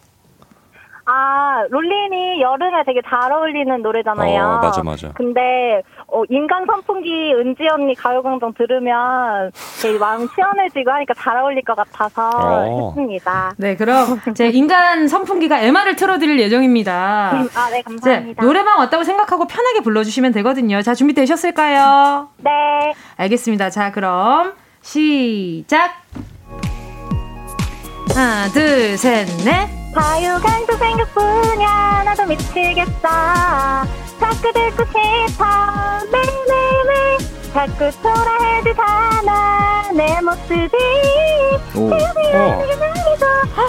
아, 1.11 1.65
롤린이 1.69 2.41
여름에 2.41 2.85
되게 2.87 3.01
잘 3.09 3.33
어울리는 3.33 3.83
노래잖아요. 3.83 4.43
어, 4.45 4.59
맞아, 4.59 4.83
맞아. 4.85 5.13
근데, 5.15 5.83
어, 6.07 6.23
인간 6.29 6.65
선풍기 6.67 7.35
은지 7.35 7.67
언니 7.69 7.95
가요광장 7.97 8.55
들으면 8.55 9.51
되게 9.83 9.99
마음 9.99 10.29
시원해지고 10.29 10.89
하니까 10.89 11.15
잘 11.15 11.37
어울릴 11.39 11.65
것 11.65 11.75
같아서 11.75 12.31
어. 12.33 12.89
했습니다. 12.91 13.53
네, 13.57 13.75
그럼 13.75 14.21
제 14.35 14.51
인간 14.51 15.09
선풍기가 15.09 15.61
MR을 15.61 15.97
틀어드릴 15.97 16.39
예정입니다. 16.39 17.33
음, 17.33 17.49
아, 17.57 17.71
네, 17.71 17.81
이제 17.81 17.83
감사합니다. 17.83 18.45
노래방 18.45 18.79
왔다고 18.79 19.03
생각하고 19.03 19.49
편하게 19.49 19.81
불러주시면 19.81 20.31
되거든요. 20.33 20.81
자, 20.83 20.95
준비되셨을까요? 20.95 22.29
네. 22.39 22.95
알겠습니다. 23.17 23.71
자, 23.71 23.91
그럼 23.91 24.53
시작. 24.83 25.91
하나, 28.15 28.49
둘, 28.49 28.99
셋, 28.99 29.27
넷. 29.45 29.69
가요광장 29.95 30.79
생각뿐이야 30.79 32.03
나도 32.05 32.27
미치겠어. 32.27 32.91
자꾸 34.19 34.53
듣고 34.53 34.85
싶어. 34.85 35.45
매일매일매일 36.11 37.19
자꾸 37.53 37.91
초라해지잖아 38.03 39.91
내 39.95 40.21
모습이. 40.21 40.77
오. 41.77 41.91
어. 42.37 42.65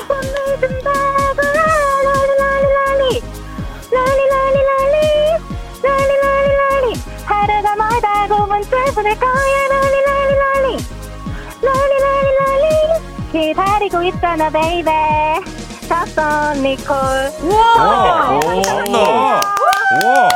손을 0.07 0.59
든다고. 0.59 1.41
랄리랄리랄리. 2.37 3.23
랄리랄리랄리. 3.91 4.95
랄리랄리랄리. 5.83 6.99
하루가 7.25 7.75
멀다고 7.75 8.47
문자 8.47 8.77
보낼 8.93 9.19
거야. 9.19 9.67
랄리랄리랄리. 9.69 10.77
랄리랄리랄리 11.61 12.80
기다리고 13.31 14.03
있잖아 14.03 14.49
baby 14.49 14.91
샀어 15.87 16.53
니콜 16.55 16.95
우와! 17.41 18.37
오, 18.37 18.61
잘한다. 18.61 18.99
우와. 20.03 20.29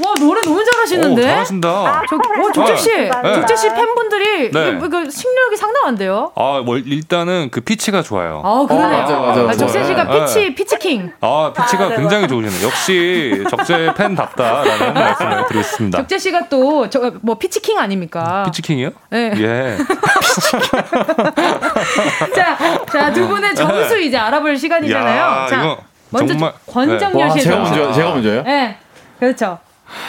와, 0.00 0.12
노래 0.18 0.40
너무 0.40 0.64
잘하시는데? 0.64 1.22
오, 1.22 1.24
잘하신다. 1.24 2.02
저, 2.10 2.16
어, 2.16 2.52
적재씨. 2.52 2.88
네. 2.90 3.10
적재씨 3.34 3.68
팬분들이 3.68 4.50
네. 4.50 4.70
이거, 4.76 4.86
이거 4.86 5.08
실력이 5.10 5.56
상당한데요? 5.56 6.32
아, 6.34 6.62
뭐 6.64 6.78
일단은 6.78 7.48
그 7.52 7.60
피치가 7.60 8.02
좋아요. 8.02 8.42
아, 8.44 8.66
그러네요. 8.66 9.02
맞아, 9.02 9.18
맞아, 9.20 9.42
맞아. 9.42 9.58
적재 9.58 9.84
씨가 9.84 10.04
네. 10.04 10.20
피치, 10.20 10.54
pitch 10.56 10.84
king. 10.84 11.12
아, 11.20 11.52
피치가 11.56 11.84
아, 11.84 11.88
네, 11.90 11.96
굉장히 11.96 12.26
좋으시네요. 12.26 12.66
역시 12.66 13.44
적재 13.48 13.92
팬답다라는 13.96 14.94
말씀을 14.94 15.46
드리고 15.46 15.62
싶습니다. 15.62 15.98
적재 15.98 16.18
씨가 16.18 16.48
또, 16.48 16.90
저, 16.90 17.12
뭐, 17.22 17.38
pitch 17.38 17.60
king 17.60 17.78
아닙니까? 17.78 18.42
pitch 18.46 18.63
king이요? 18.63 18.90
네. 19.10 19.32
예. 19.36 19.76
자, 22.34 22.58
자, 22.92 23.12
두 23.12 23.28
분의 23.28 23.54
점수 23.54 24.00
이제 24.00 24.16
알아볼 24.16 24.56
시간이잖아요. 24.56 25.20
야, 25.20 25.46
자, 25.48 25.62
이거 25.62 25.78
먼저 26.10 26.32
정말- 26.34 26.52
권정열 26.66 27.28
와, 27.28 27.32
씨의 27.32 27.44
제가. 27.44 27.56
먼저 27.58 27.92
제가 27.92 28.10
먼저요? 28.10 28.42
네. 28.42 28.76
그렇죠. 29.20 29.58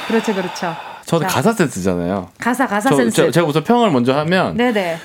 그렇죠, 0.08 0.34
그렇죠. 0.34 0.76
저는 1.06 1.28
자, 1.28 1.36
가사 1.36 1.54
센스잖아요. 1.54 2.30
가사, 2.40 2.68
가사 2.68 2.90
저, 2.90 2.96
센스. 2.96 3.16
저, 3.16 3.32
제가 3.32 3.48
우선 3.48 3.64
평을 3.64 3.92
먼저 3.92 4.16
하면 4.18 4.58
네네. 4.58 4.98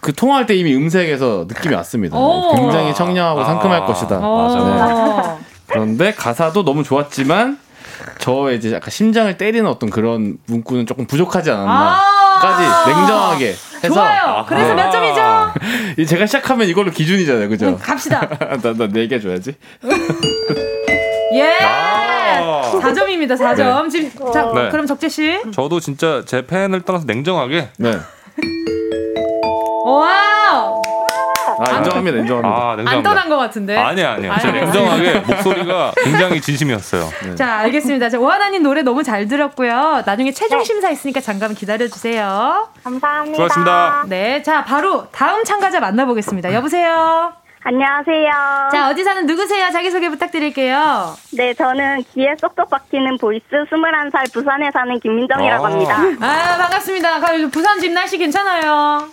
그 0.00 0.12
통화할 0.12 0.46
때 0.46 0.54
이미 0.54 0.74
음색에서 0.74 1.46
느낌이 1.48 1.74
왔습니다. 1.74 2.16
오. 2.16 2.54
굉장히 2.54 2.94
청량하고 2.94 3.44
상큼할 3.44 3.82
아. 3.82 3.86
것이다. 3.86 4.18
어. 4.20 5.38
그런데 5.66 6.12
가사도 6.12 6.64
너무 6.64 6.82
좋았지만 6.82 7.58
저의 8.18 8.58
이제 8.58 8.72
약간 8.72 8.90
심장을 8.90 9.34
때리는 9.36 9.66
어떤 9.68 9.90
그런 9.90 10.38
문구는 10.46 10.86
조금 10.86 11.06
부족하지 11.06 11.50
않았나까지 11.50 12.64
아. 12.64 12.84
냉정하게 12.86 13.46
해서 13.84 13.94
좋아요. 13.94 14.44
그래서 14.48 14.74
몇 14.74 14.90
점이죠? 14.90 15.22
이 16.02 16.06
제가 16.06 16.26
시작하면 16.26 16.68
이걸로 16.68 16.90
기준이잖아요, 16.90 17.48
그죠? 17.48 17.68
음, 17.68 17.78
갑시다. 17.78 18.28
나나네개 18.62 19.20
줘야지. 19.20 19.54
예! 21.34 22.23
야. 22.34 22.62
4점입니다, 22.72 23.36
4점. 23.38 23.90
지금, 23.90 24.32
자, 24.32 24.50
네. 24.54 24.68
그럼 24.70 24.86
적재 24.86 25.08
씨. 25.08 25.40
저도 25.52 25.80
진짜 25.80 26.22
제 26.26 26.46
팬을 26.46 26.82
떠나서 26.82 27.04
냉정하게. 27.06 27.68
네. 27.78 27.98
wow! 29.84 30.82
아 31.56 31.70
인정합니다, 31.78 32.18
인정합니다. 32.18 32.48
아, 32.48 32.70
안 32.72 32.76
냉정합니다. 32.78 33.02
떠난 33.10 33.28
것 33.28 33.36
같은데. 33.36 33.76
아니야, 33.76 34.12
아니야. 34.14 34.32
진짜 34.38 34.48
아니, 34.48 34.60
냉정하게 34.62 35.20
목소리가 35.20 35.92
굉장히 36.02 36.40
진심이었어요. 36.40 37.08
자, 37.36 37.58
알겠습니다. 37.58 38.08
자, 38.10 38.18
오하나님 38.18 38.62
노래 38.62 38.82
너무 38.82 39.02
잘 39.04 39.28
들었고요. 39.28 40.02
나중에 40.04 40.32
최종 40.32 40.64
심사 40.64 40.90
있으니까 40.90 41.20
잠깐 41.20 41.54
기다려주세요. 41.54 42.68
감사합니다 42.82 43.34
수고하셨습니다. 43.36 44.04
네, 44.08 44.42
자, 44.42 44.64
바로 44.64 45.06
다음 45.12 45.44
참가자 45.44 45.78
만나보겠습니다. 45.80 46.52
여보세요? 46.54 47.32
안녕하세요 47.66 48.30
자, 48.72 48.90
어디 48.90 49.02
사는 49.02 49.24
누구세요? 49.24 49.70
자기소개 49.70 50.10
부탁드릴게요. 50.10 51.16
네 51.34 51.54
저는 51.54 52.02
귀에 52.12 52.34
쏙쏙 52.38 52.68
박히는 52.68 53.16
voice 53.18 53.44
21살 53.50 54.30
부산에 54.34 54.70
사는 54.70 55.00
김민정이라고 55.00 55.64
아. 55.66 55.70
합니다 55.70 55.96
아, 56.20 56.58
반갑습니다. 56.58 57.20
가- 57.20 57.32
부산 57.50 57.80
집 57.80 57.92
날씨 57.92 58.18
괜찮아요? 58.18 59.08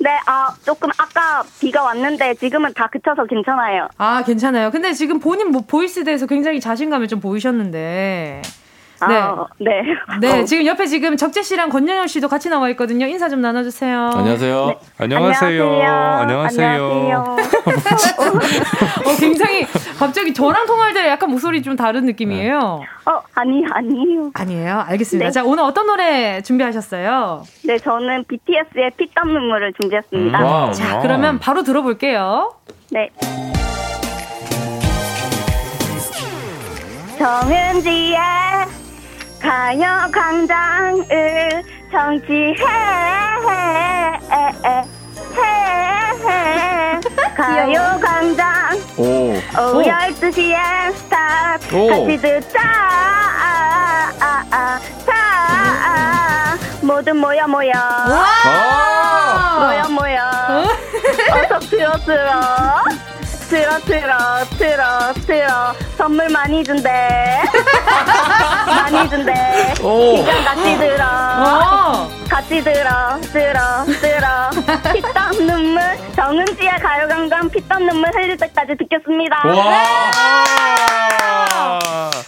네 0.00 0.10
아 0.26 0.52
조금 0.66 0.90
아까 0.98 1.42
비가 1.60 1.82
왔는데 1.82 2.34
지금은 2.34 2.74
다 2.74 2.88
그쳐서 2.92 3.24
괜찮아요 3.24 3.88
아, 3.96 4.22
괜찮아요. 4.22 4.70
근데 4.70 4.92
지금 4.92 5.18
본인 5.18 5.50
뭐 5.50 5.62
voice에 5.66 6.04
대해서 6.04 6.26
굉장히 6.26 6.60
자신감을 6.60 7.08
좀 7.08 7.20
보이셨는데. 7.20 8.42
네. 9.08 9.16
아, 9.16 9.46
네. 9.58 9.82
네, 10.20 10.44
지금 10.44 10.66
옆에 10.66 10.86
지금 10.86 11.16
적재 11.16 11.42
씨랑 11.42 11.70
권정열 11.70 12.06
씨도 12.06 12.28
같이 12.28 12.48
나와 12.48 12.68
있거든요. 12.70 13.06
인사 13.06 13.28
좀 13.28 13.40
나눠주세요. 13.40 14.10
안녕하세요. 14.14 14.74
안녕하세요. 14.98 15.82
안녕하세요. 16.20 17.36
어, 19.06 19.16
굉장히 19.18 19.66
갑자기 19.98 20.32
저랑 20.34 20.66
통화할 20.66 20.94
때 20.94 21.08
약간 21.08 21.30
목소리 21.30 21.62
좀 21.62 21.76
다른 21.76 22.04
느낌이에요. 22.06 22.80
어, 23.06 23.20
아니, 23.34 23.64
아니에요. 23.70 24.30
아니에요? 24.34 24.84
알겠습니다. 24.88 25.26
네. 25.26 25.30
자, 25.30 25.44
오늘 25.44 25.64
어떤 25.64 25.86
노래 25.86 26.40
준비하셨어요? 26.42 27.44
네, 27.64 27.78
저는 27.78 28.24
BTS의 28.24 28.92
피땀 28.96 29.28
눈물을 29.32 29.72
준비했습니다. 29.80 30.38
음, 30.38 30.44
wow. 30.44 30.72
자, 30.72 31.00
그러면 31.00 31.38
바로 31.38 31.62
들어볼게요. 31.62 32.54
네. 32.90 33.10
정은지의 37.18 38.18
가요광장을 39.44 41.04
정치해. 41.92 42.54
가요광장. 47.36 48.80
오. 48.96 49.02
오후 49.04 49.78
오. 49.78 49.82
12시에 49.82 50.56
스타트 50.94 51.74
오. 51.74 51.88
같이 51.88 52.16
듣자. 52.16 52.60
아, 52.62 54.12
아, 54.18 54.44
아, 54.50 54.80
자. 55.04 55.12
아, 55.84 56.56
모두 56.80 57.12
모여 57.12 57.46
모여. 57.46 57.72
아! 57.74 59.58
모여 59.60 59.88
모여. 59.90 60.20
어서 61.34 61.58
들어 61.68 61.92
들어 61.98 62.30
들어 63.54 63.78
들어 63.82 64.16
들어 64.58 65.12
들어 65.26 65.72
선물 65.96 66.28
많이 66.28 66.64
준대. 66.64 66.90
많이 68.66 69.08
준대. 69.08 69.74
오. 69.80 70.16
시간 70.16 70.44
같이 70.44 70.76
들어. 70.76 71.04
어. 71.06 72.10
같이 72.28 72.64
들어 72.64 73.20
들어 73.32 73.84
들어. 74.00 74.92
피땀 74.92 75.46
눈물. 75.46 75.80
정은지의 76.16 76.80
가요광장 76.80 77.48
피땀 77.50 77.86
눈물 77.86 78.10
흘릴 78.16 78.36
때까지 78.38 78.74
듣겠습니다 78.76 79.40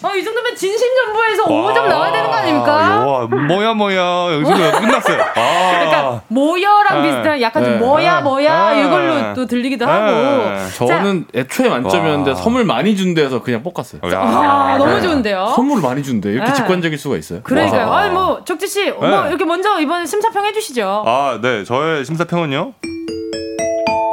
어, 0.03 0.15
이 0.15 0.25
정도면 0.25 0.55
진심 0.55 0.89
전부에서 0.95 1.45
5점 1.45 1.89
나와야 1.89 2.13
되는 2.13 2.31
거 2.31 2.37
아닙니까? 2.37 3.07
와, 3.07 3.27
뭐야 3.27 3.75
뭐야 3.75 4.33
여기서 4.35 4.81
끝났어요. 4.81 5.23
아. 5.37 5.71
그러니까 5.71 6.23
모여랑 6.29 7.03
네. 7.03 7.09
비슷한 7.09 7.41
약간 7.41 7.65
좀 7.65 7.73
네. 7.75 7.79
뭐야 7.79 8.21
뭐야 8.21 8.71
네. 8.75 8.85
이걸로 8.85 9.35
또 9.35 9.47
들리기도 9.47 9.87
네. 9.87 9.93
하고. 9.93 10.87
저는 10.87 11.27
애초에 11.35 11.69
만점이었는데 11.69 12.31
와. 12.33 12.37
선물 12.37 12.65
많이 12.65 12.97
준대서 12.97 13.43
그냥 13.43 13.63
볶았어요. 13.63 14.01
야. 14.13 14.21
아, 14.21 14.77
너무 14.79 14.95
네. 14.95 15.01
좋은데요. 15.01 15.53
선물 15.57 15.81
많이 15.81 16.03
준대. 16.03 16.31
이렇게 16.31 16.51
네. 16.51 16.55
직관적일 16.55 16.99
수가 16.99 17.17
있어요. 17.17 17.41
그러니까요. 17.43 17.89
와. 17.89 17.99
아니 17.99 18.11
뭐 18.11 18.43
적지 18.45 18.67
씨, 18.67 18.91
뭐 18.91 19.09
네. 19.09 19.29
이렇게 19.29 19.45
먼저 19.45 19.81
이번에 19.81 20.07
심사평 20.07 20.45
해주시죠. 20.47 21.05
아, 21.07 21.39
네. 21.43 21.65
저의 21.65 22.05
심사평은요? 22.05 22.73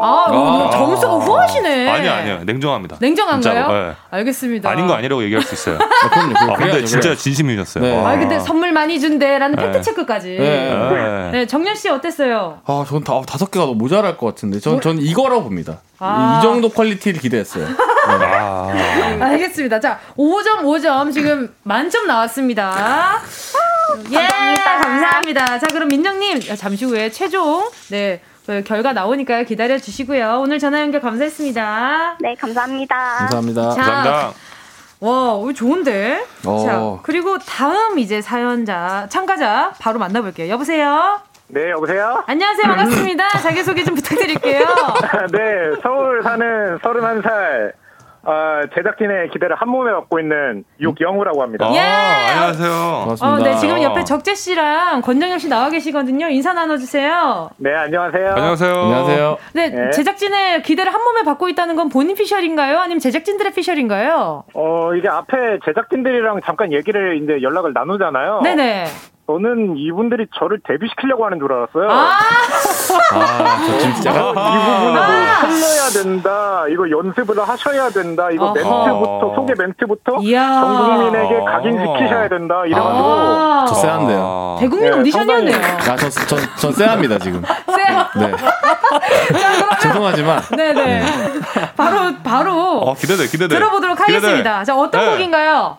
아, 0.03 0.27
뭐 0.29 0.67
아. 0.67 0.71
점수가 0.71 1.13
후하시네. 1.13 1.89
아니요, 1.89 2.11
아니요. 2.11 2.39
냉정합니다. 2.43 2.97
냉정한가요? 2.99 3.67
네. 3.71 3.93
알겠습니다. 4.11 4.69
아닌 4.69 4.87
거 4.87 4.93
아니라고 4.93 5.23
얘기할 5.23 5.43
수 5.43 5.53
있어요. 5.53 5.77
아, 5.79 6.09
그럼요. 6.09 6.33
그럼 6.33 6.49
아, 6.49 6.55
근데 6.55 6.71
그래야죠, 6.71 6.85
진짜. 6.85 7.15
진심이셨어요. 7.15 7.83
네. 7.83 8.01
와. 8.01 8.11
아, 8.11 8.17
근데 8.19 8.39
선물 8.39 8.73
많이 8.73 8.99
준대라는 8.99 9.55
네. 9.55 9.63
fact 9.63 9.81
check까지. 9.81 10.37
네. 10.37 10.73
네. 10.73 11.31
네, 11.31 11.47
정열 11.47 11.75
씨 11.75 11.89
어땠어요? 11.89 12.59
아, 12.65 12.85
전 12.87 13.03
다, 13.03 13.21
다섯 13.25 13.49
개가 13.49 13.65
너무 13.65 13.77
모자랄 13.77 14.17
것 14.17 14.27
같은데. 14.27 14.59
전, 14.59 14.81
전 14.81 14.97
이거라고 14.99 15.43
봅니다. 15.43 15.79
아. 15.99 16.35
이, 16.35 16.39
이 16.39 16.41
정도 16.43 16.69
quality를 16.69 17.21
기대했어요. 17.21 17.67
아. 18.07 18.73
알겠습니다. 19.21 19.79
자, 19.79 19.99
5점, 20.17 20.63
5점 20.63 21.13
지금 21.13 21.53
만점 21.63 22.07
나왔습니다. 22.07 23.21
예, 24.11 24.15
감사합니다. 24.15 24.81
감사합니다. 24.81 25.59
자, 25.59 25.67
그럼 25.67 25.87
민정님 25.87 26.39
잠시 26.57 26.85
후에 26.85 27.09
최종 27.11 27.69
네그 27.89 28.19
결과 28.65 28.93
나오니까요. 28.93 29.45
기다려 29.45 29.77
주시고요. 29.77 30.39
오늘 30.41 30.59
전화 30.59 30.81
연결 30.81 31.01
감사했습니다. 31.01 32.17
네 32.19 32.35
감사합니다 32.35 32.95
감사합니다. 33.19 33.61
자, 33.71 33.81
감사합니다. 33.81 34.33
와, 34.99 35.33
오, 35.33 35.51
좋은데. 35.51 36.25
어. 36.45 36.63
자, 36.65 36.99
그리고 37.03 37.37
다음 37.37 37.99
이제 37.99 38.21
사연자 38.21 39.05
참가자 39.09 39.73
바로 39.79 39.99
만나볼게요. 39.99 40.49
여보세요. 40.49 41.19
네, 41.47 41.71
여보세요? 41.71 42.23
안녕하세요. 42.25 42.63
반갑습니다. 42.73 43.29
자기소개 43.41 43.83
좀 43.83 43.95
부탁드릴게요. 43.95 44.65
네, 45.31 45.75
서울 45.83 46.23
사는 46.23 46.79
31살, 46.79 47.73
어, 48.25 48.61
제작진의 48.73 49.31
기대를 49.31 49.55
한 49.57 49.67
몸에 49.69 49.91
얻고 49.91 50.19
있는 50.19 50.63
육영우라고 50.79 51.41
합니다. 51.41 51.65
아, 51.67 51.73
예. 51.73 51.79
안녕하세요. 51.79 52.71
반갑습니다. 52.99 53.27
어, 53.27 53.37
네, 53.43 53.57
지금 53.57 53.81
옆에 53.83 54.05
적재 54.05 54.33
씨랑 54.33 55.01
권정열 55.01 55.39
씨 55.41 55.49
나와 55.49 55.69
계시거든요. 55.69 56.29
인사 56.29 56.53
나눠주세요. 56.53 57.49
네, 57.57 57.73
안녕하세요. 57.73 58.29
안녕하세요. 58.29 58.73
안녕하세요. 58.73 59.37
네, 59.53 59.69
네. 59.69 59.91
제작진의 59.91 60.61
기대를 60.61 60.93
한 60.93 61.03
몸에 61.03 61.23
받고 61.23 61.49
있다는 61.49 61.75
건 61.75 61.89
본인 61.89 62.15
피셜인가요? 62.15 62.79
아니면 62.79 62.99
제작진들의 62.99 63.53
피셜인가요? 63.53 64.45
어, 64.53 64.93
이게 64.95 65.09
앞에 65.09 65.59
제작진들이랑 65.65 66.39
잠깐 66.45 66.71
얘기를 66.71 67.21
이제 67.21 67.41
연락을 67.41 67.73
나누잖아요. 67.73 68.39
네네. 68.41 68.85
저는 69.25 69.77
이분들이 69.77 70.27
저를 70.37 70.59
데뷔시키려고 70.67 71.25
하는 71.25 71.39
줄 71.39 71.51
알았어요. 71.53 71.89
아, 71.89 72.19
아, 73.13 73.57
저 73.65 73.77
지금 73.77 73.93
진짜. 73.93 74.11
이 74.11 74.13
부분을 74.13 74.35
아. 74.35 75.07
뭐 75.07 75.55
살려야 75.55 75.89
된다. 76.03 76.65
이거 76.69 76.89
연습을 76.89 77.39
하셔야 77.47 77.89
된다. 77.89 78.29
이거 78.31 78.47
어허. 78.47 78.53
멘트부터 78.53 79.35
소개 79.35 79.53
멘트부터 79.57 80.17
이야. 80.23 80.61
전 80.61 80.75
국민에게 80.75 81.39
각인시키셔야 81.39 82.27
된다. 82.29 82.63
이래가지고 82.65 83.07
아, 83.07 83.65
저 83.69 83.75
쎄한데요. 83.75 84.57
대국민 84.59 84.91
네, 84.91 84.99
오디션이었네요. 84.99 85.55
아, 85.57 85.95
저, 85.95 86.09
저, 86.09 86.55
전 86.57 86.71
쎄합니다, 86.73 87.17
지금. 87.19 87.41
쎄. 87.41 88.19
네. 88.19 88.31
죄송하지만. 89.81 90.41
네네. 90.55 91.03
바로, 91.77 92.13
바로 92.23 92.51
어, 92.79 92.93
기대돼, 92.93 93.27
기대돼. 93.27 93.55
들어보도록 93.55 93.97
기대돼. 93.99 94.17
하겠습니다. 94.17 94.63
자, 94.65 94.75
어떤 94.75 95.01
네. 95.05 95.11
곡인가요? 95.11 95.77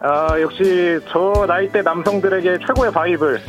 아, 0.00 0.28
역시 0.40 1.00
저 1.10 1.44
나이대 1.46 1.82
남성들에게 1.82 2.58
최고의 2.66 2.92
바이블 2.92 3.40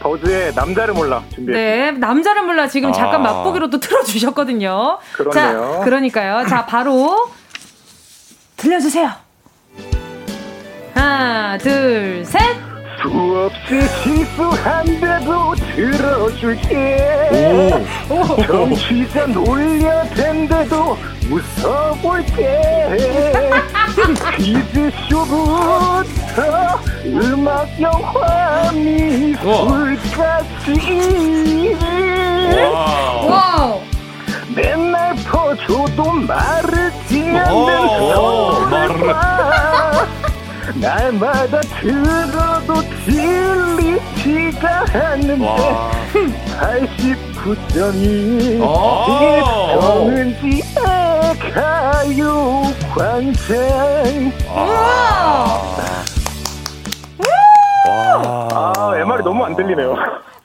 버즈의 0.00 0.54
남자를 0.54 0.94
몰라 0.94 1.22
준비했습니다. 1.34 1.56
네, 1.58 1.90
남자를 1.98 2.42
몰라 2.42 2.68
지금 2.68 2.92
잠깐 2.92 3.16
아. 3.26 3.32
맛보기로 3.32 3.70
또 3.70 3.80
틀어주셨거든요. 3.80 4.98
그렇네요. 5.14 5.32
자, 5.32 5.80
그러니까요. 5.84 6.46
자, 6.46 6.64
바로 6.66 7.28
들려주세요. 8.56 9.10
하나, 10.94 11.58
둘, 11.58 12.24
셋. 12.24 12.40
수없이 13.02 13.80
실수한데도 14.02 15.54
들어줄게 15.74 16.96
정치자 18.46 19.26
놀려댄데도 19.26 20.96
웃어볼게 21.30 22.96
퀴즈쇼부터 24.36 26.42
음악 27.06 27.80
영화 27.80 28.70
미술까지 28.72 30.66
wow. 33.28 33.80
맨날 34.54 35.14
퍼줘도 35.26 36.12
마르지 36.12 37.32
오, 37.50 37.66
않는 37.68 38.70
마르. 38.70 38.94
선물과 38.94 40.06
날마다 40.74 41.60
들어도 41.80 42.82
질리지가 43.04 44.84
않는데 44.92 45.46
와. 45.46 45.90
89점이 46.60 48.60
오. 48.60 48.64
정은지 49.80 50.44
의 51.56 51.62
가요광장 52.94 53.56
아 58.14 58.92
MR이 58.96 59.22
너무 59.22 59.44
안 59.44 59.56
들리네요 59.56 59.96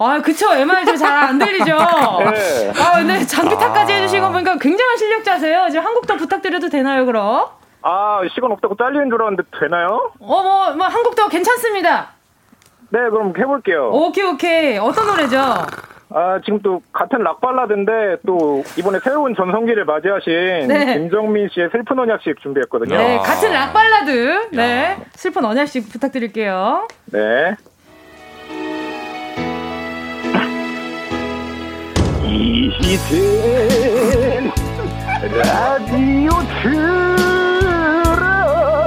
아, 0.03 0.20
그쵸. 0.20 0.51
MR 0.53 0.84
좀 0.86 0.97
잘 0.97 1.12
안 1.16 1.38
들리죠? 1.38 1.78
네. 1.78 2.72
아, 2.76 2.93
근데 2.97 3.24
장비타까지 3.24 3.93
해주신 3.93 4.20
거 4.22 4.32
보니까 4.32 4.57
굉장한 4.57 4.97
실력자세요. 4.97 5.68
이제 5.68 5.78
한곡더 5.78 6.16
부탁드려도 6.16 6.70
되나요, 6.70 7.05
그럼? 7.05 7.45
아 7.84 8.22
시간 8.34 8.51
없다고 8.51 8.76
잘리는 8.78 9.09
줄 9.12 9.22
알았는데 9.22 9.43
되나요? 9.59 10.12
어, 10.20 10.41
뭐, 10.41 10.72
뭐, 10.76 10.88
한곡더 10.88 11.28
괜찮습니다. 11.30 12.09
네 12.89 12.99
그럼 13.12 13.32
해볼게요 13.38 13.89
오케이, 13.91 14.24
오케이. 14.26 14.78
어떤 14.80 15.05
노래죠? 15.05 15.38
아, 16.14 16.39
지금 16.43 16.59
또 16.62 16.82
같은 16.91 17.20
락 17.24 17.39
발라드인데 17.39 18.18
또 18.26 18.64
이번에 18.78 18.99
새로운 19.03 19.34
전성기를 19.36 19.86
맞이하신 19.86 20.68
네. 20.68 20.93
김정민 20.97 21.47
씨의 21.53 21.70
슬픈 21.72 21.97
언약식 21.99 22.41
준비했거든요. 22.41 22.97
네, 22.97 23.18
같은 23.20 23.51
락발라드. 23.51 24.49
네. 24.51 24.97
슬픈 25.14 25.45
언약식 25.45 25.89
부탁드릴게요. 25.91 26.88
네. 27.12 27.55
이젠 32.82 34.51
라디오 35.22 36.30
들어 36.62 37.16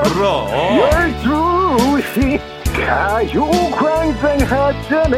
들어. 0.04 0.28
어. 0.50 0.90
12시 0.90 2.40
가요광장 2.86 4.38
하잖아 4.40 5.16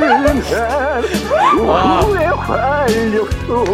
원하는 0.00 0.42
후회 2.02 2.26
활력소 2.26 3.64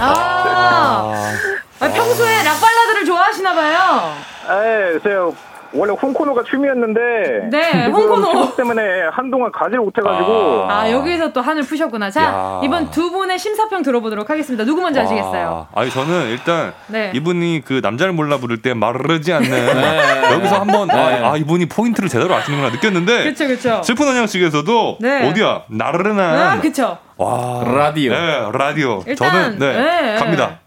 아, 0.00 1.32
아, 1.80 1.88
평소에 1.88 2.42
락 2.44 2.60
발라드를 2.60 3.04
좋아하시나 3.04 3.52
봐요. 3.54 4.12
네, 4.48 4.98
제가 5.02 5.30
원래 5.72 5.92
혼코노가 5.92 6.44
취미였는데 6.48 7.00
네, 7.50 7.86
혼코노. 7.86 8.56
때문에 8.56 8.82
한동안 9.12 9.52
가지를 9.52 9.80
못해가지고 9.80 10.66
아, 10.68 10.90
여기서 10.90 11.32
또 11.32 11.40
한을 11.40 11.62
푸셨구나. 11.62 12.10
자, 12.10 12.22
야. 12.22 12.60
이번 12.64 12.90
두 12.90 13.10
분의 13.10 13.38
심사평 13.38 13.82
들어보도록 13.82 14.30
하겠습니다. 14.30 14.64
누구 14.64 14.80
먼저 14.80 15.00
하시겠어요? 15.00 15.68
아, 15.72 15.80
아니 15.80 15.90
저는 15.90 16.28
일단 16.30 16.72
네. 16.86 17.12
이분이 17.14 17.62
그 17.64 17.80
남자를 17.82 18.12
몰라 18.12 18.38
부를 18.38 18.62
때 18.62 18.74
마르지 18.74 19.32
않는 19.32 19.50
네. 19.50 20.32
여기서 20.32 20.60
한번 20.60 20.88
네. 20.88 20.94
아, 20.94 21.32
아, 21.32 21.36
이분이 21.36 21.66
포인트를 21.66 22.08
제대로 22.08 22.34
아시는구나 22.34 22.72
느꼈는데 22.74 23.24
그쵸, 23.24 23.46
그쵸. 23.46 23.82
슬픈 23.84 24.08
언약식에서도 24.08 24.98
네. 25.00 25.28
어디야 25.28 25.62
나르는 25.68 26.18
아, 26.20 26.60
그쵸. 26.60 26.98
와 27.16 27.64
라디오. 27.64 28.12
네 28.12 28.48
라디오 28.52 29.02
일단, 29.06 29.30
저는 29.30 29.58
네, 29.58 29.72
네. 29.72 30.14
갑니다 30.16 30.60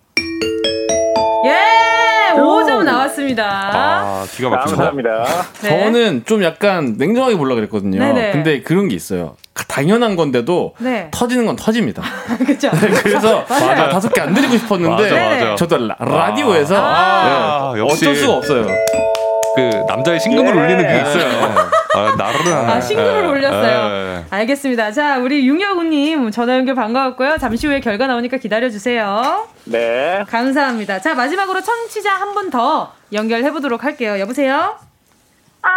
5점 3.35 3.35
나왔습니다. 3.35 3.71
아 3.73 4.25
기가 4.31 4.49
막히죠 4.49 4.75
감사합니다. 4.75 5.25
네. 5.63 5.69
저는 5.69 6.23
좀 6.25 6.43
약간 6.43 6.95
냉정하게 6.97 7.35
보려 7.37 7.55
그랬거든요. 7.55 7.99
네네. 7.99 8.31
근데 8.31 8.61
그런 8.61 8.87
게 8.87 8.95
있어요. 8.95 9.35
당연한 9.67 10.15
건데도 10.15 10.73
네. 10.79 11.07
터지는 11.11 11.45
건 11.45 11.55
터집니다. 11.55 12.01
그쵸. 12.45 12.69
그래서 13.03 13.45
맞아요. 13.49 13.81
아, 13.83 13.89
다섯 13.89 14.09
개 14.13 14.21
안 14.21 14.33
드리고 14.33 14.57
싶었는데 14.57 15.03
맞아, 15.11 15.15
맞아. 15.45 15.55
저도 15.55 15.77
라, 15.99 16.33
디오에서 16.35 16.75
아, 16.77 17.73
역시. 17.77 18.05
어쩔 18.05 18.15
수가 18.15 18.33
없어요. 18.33 18.67
그 19.55 19.61
남자의 19.87 20.19
신금을 20.19 20.55
예. 20.55 20.59
울리는 20.59 20.87
게 20.87 21.01
있어요 21.01 21.25
아 21.95 22.15
나르는 22.17 22.69
아, 22.69 22.79
신금을 22.81 23.21
네. 23.23 23.27
올렸어요. 23.27 23.89
네. 23.89 24.25
알겠습니다. 24.29 24.91
자, 24.91 25.17
우리 25.19 25.47
윤여우님 25.47 26.31
전화 26.31 26.55
연결 26.55 26.75
반가웠고요. 26.75 27.37
잠시 27.37 27.67
후에 27.67 27.79
결과 27.81 28.07
나오니까 28.07 28.37
기다려주세요. 28.37 29.47
네. 29.65 30.23
감사합니다. 30.27 30.99
자, 30.99 31.13
마지막으로 31.15 31.61
청취자 31.61 32.11
한 32.13 32.31
분 32.33 32.49
더 32.49 32.93
연결해 33.13 33.51
보도록 33.51 33.83
할게요. 33.83 34.19
여보세요? 34.19 34.77
아, 35.63 35.69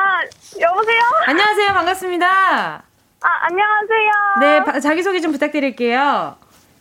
여보세요? 0.60 1.00
안녕하세요. 1.26 1.72
반갑습니다. 1.72 2.26
아, 2.26 3.28
안녕하세요. 3.42 4.10
네, 4.40 4.64
바- 4.64 4.78
자기소개 4.80 5.20
좀 5.20 5.32
부탁드릴게요. 5.32 6.36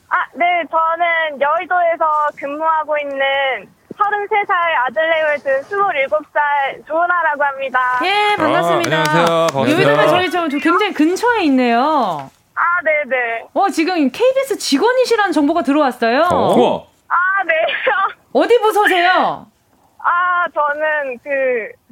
아, 0.09 0.15
네, 0.35 0.45
저는 0.69 1.41
여의도에서 1.41 2.05
근무하고 2.37 2.95
있는 2.99 3.67
33살 3.97 4.51
아들 4.87 5.01
레월드 5.09 5.61
27살 5.69 6.87
조은아라고 6.87 7.43
합니다. 7.43 7.79
예, 8.03 8.35
반갑습니다. 8.35 8.97
아, 8.97 8.99
안녕하세요. 8.99 9.47
반갑습니다. 9.53 10.07
저희 10.07 10.29
좀 10.29 10.47
굉장히 10.49 10.93
근처에 10.93 11.43
있네요. 11.45 12.29
아, 12.55 12.61
네네. 12.83 13.45
어, 13.53 13.69
지금 13.69 14.09
KBS 14.11 14.57
직원이시라는 14.57 15.31
정보가 15.31 15.63
들어왔어요. 15.63 16.21
우와. 16.31 16.83
아, 17.07 17.43
네. 17.45 17.53
어디 18.33 18.59
부서세요? 18.59 19.47
아, 19.99 20.45
저는 20.53 21.17
그 21.23 21.29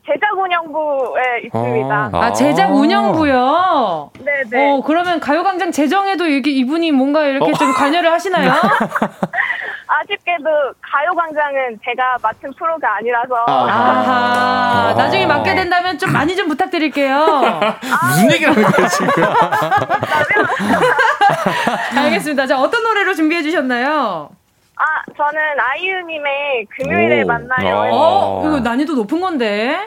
제작 0.05 0.35
운영부에 0.35 1.41
있습니다. 1.45 2.09
아, 2.13 2.33
제작 2.33 2.71
운영부요. 2.71 4.11
네네. 4.19 4.71
어, 4.71 4.81
그러면 4.83 5.19
가요광장 5.19 5.71
재정에도 5.71 6.25
이게 6.25 6.49
이분이 6.51 6.91
뭔가 6.91 7.23
이렇게 7.25 7.51
어. 7.51 7.53
좀 7.53 7.71
관여를 7.73 8.11
하시나요? 8.11 8.51
아쉽게도 10.01 10.49
가요광장은 10.81 11.79
제가 11.85 12.17
맡은 12.21 12.51
프로가 12.57 12.95
아니라서. 12.97 13.35
아하. 13.47 14.93
나중에 14.95 15.25
맡게 15.25 15.55
된다면 15.55 15.97
좀 15.97 16.11
많이 16.11 16.35
좀 16.35 16.47
부탁드릴게요. 16.47 17.41
무슨 18.09 18.31
얘기를 18.31 18.55
하는 18.55 18.71
거야 18.71 18.87
지금? 18.87 19.07
알겠습니다. 21.97 22.47
자, 22.47 22.59
어떤 22.59 22.83
노래로 22.83 23.13
준비해 23.13 23.41
주셨나요? 23.43 24.29
아, 24.81 25.03
저는 25.15 25.39
아이유님의 25.59 26.65
금요일에 26.75 27.21
오. 27.21 27.27
만나요. 27.27 27.75
어, 27.91 28.43
이거 28.47 28.59
난이도 28.61 28.93
높은 28.95 29.21
건데. 29.21 29.77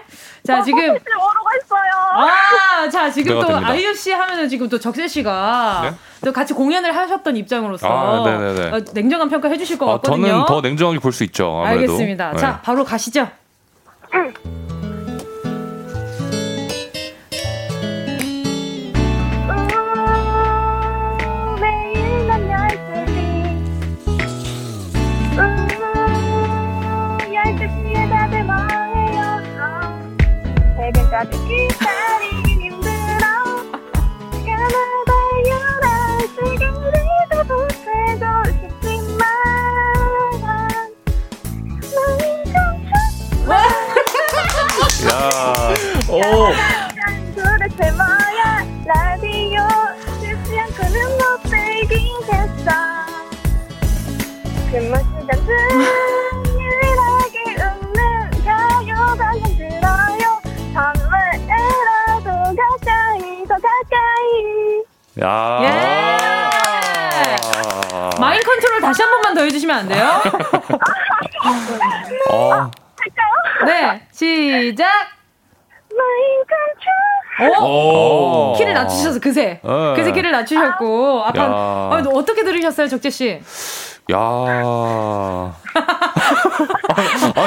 자, 0.47 0.63
지금. 0.63 0.79
씨 0.81 0.87
오러가 0.89 1.51
있어요. 1.57 1.91
아, 2.17 2.89
자, 2.89 3.11
지금 3.11 3.41
또 3.41 3.47
됩니다. 3.47 3.69
아이유 3.71 3.93
씨 3.95 4.13
하면은 4.13 4.49
지금 4.49 4.69
또 4.69 4.79
적세 4.79 5.09
씨가 5.09 5.81
네? 5.83 5.97
또 6.25 6.33
같이 6.33 6.55
공연을 6.55 6.95
하셨던 6.95 7.37
입장으로서 7.37 7.89
아. 7.89 8.21
어, 8.77 8.81
냉정한 8.93 9.29
평가 9.31 9.49
해주실 9.49 9.79
것 9.79 9.89
아, 9.89 9.93
같거든요. 9.95 10.27
저는 10.29 10.47
더 10.47 10.61
냉정하게 10.61 10.99
볼 11.01 11.13
수 11.13 11.25
있죠 11.25 11.63
아무래도 11.65 11.93
알겠습니다. 11.95 12.33
네. 12.33 12.39
자, 12.39 12.61
바로 12.63 12.85
가시죠. 12.85 13.29
퇴근까지 31.15 31.31
기다리기 31.47 32.49
힘들어. 32.65 33.25
가나봐요 34.45 35.53
날 35.81 35.87
시간을 36.27 36.93
더 37.31 37.33
보내고 37.45 38.25
싶지만. 38.51 39.23
넌야 41.95 42.59
오. 46.09 46.13
도대체 47.37 47.81
뭐야 47.93 48.43
라디오 48.85 49.57
듣지 50.21 50.59
않고는 50.59 50.97
못 51.19 51.23
들기겠어. 51.45 52.69
근무 54.73 54.93
시간 54.99 55.31
야. 65.25 65.61
예. 65.63 67.37
마인 68.21 68.41
컨트롤 68.43 68.81
다시 68.81 69.03
한 69.03 69.11
번만 69.11 69.35
더 69.35 69.43
해주시면 69.43 69.77
안 69.77 69.89
돼요? 69.89 70.21
어, 72.31 72.51
할까요? 72.51 72.71
네, 73.67 74.07
시작. 74.13 74.87
mind 75.97 76.45
control 76.49 76.95
오, 77.61 78.53
오. 78.53 78.55
키를 78.57 78.75
낮추셔서 78.75 79.19
그새 79.19 79.61
네. 79.63 79.95
그새 79.97 80.13
키를 80.13 80.31
낮추셨고 80.31 81.25
아빠 81.25 81.43
야. 81.43 81.47
아, 81.47 82.01
너 82.05 82.11
어떻게 82.11 82.45
들으셨어요, 82.45 82.87
적재 82.89 83.11
씨? 83.11 83.41
야. 84.13 84.19
아, 84.19 85.53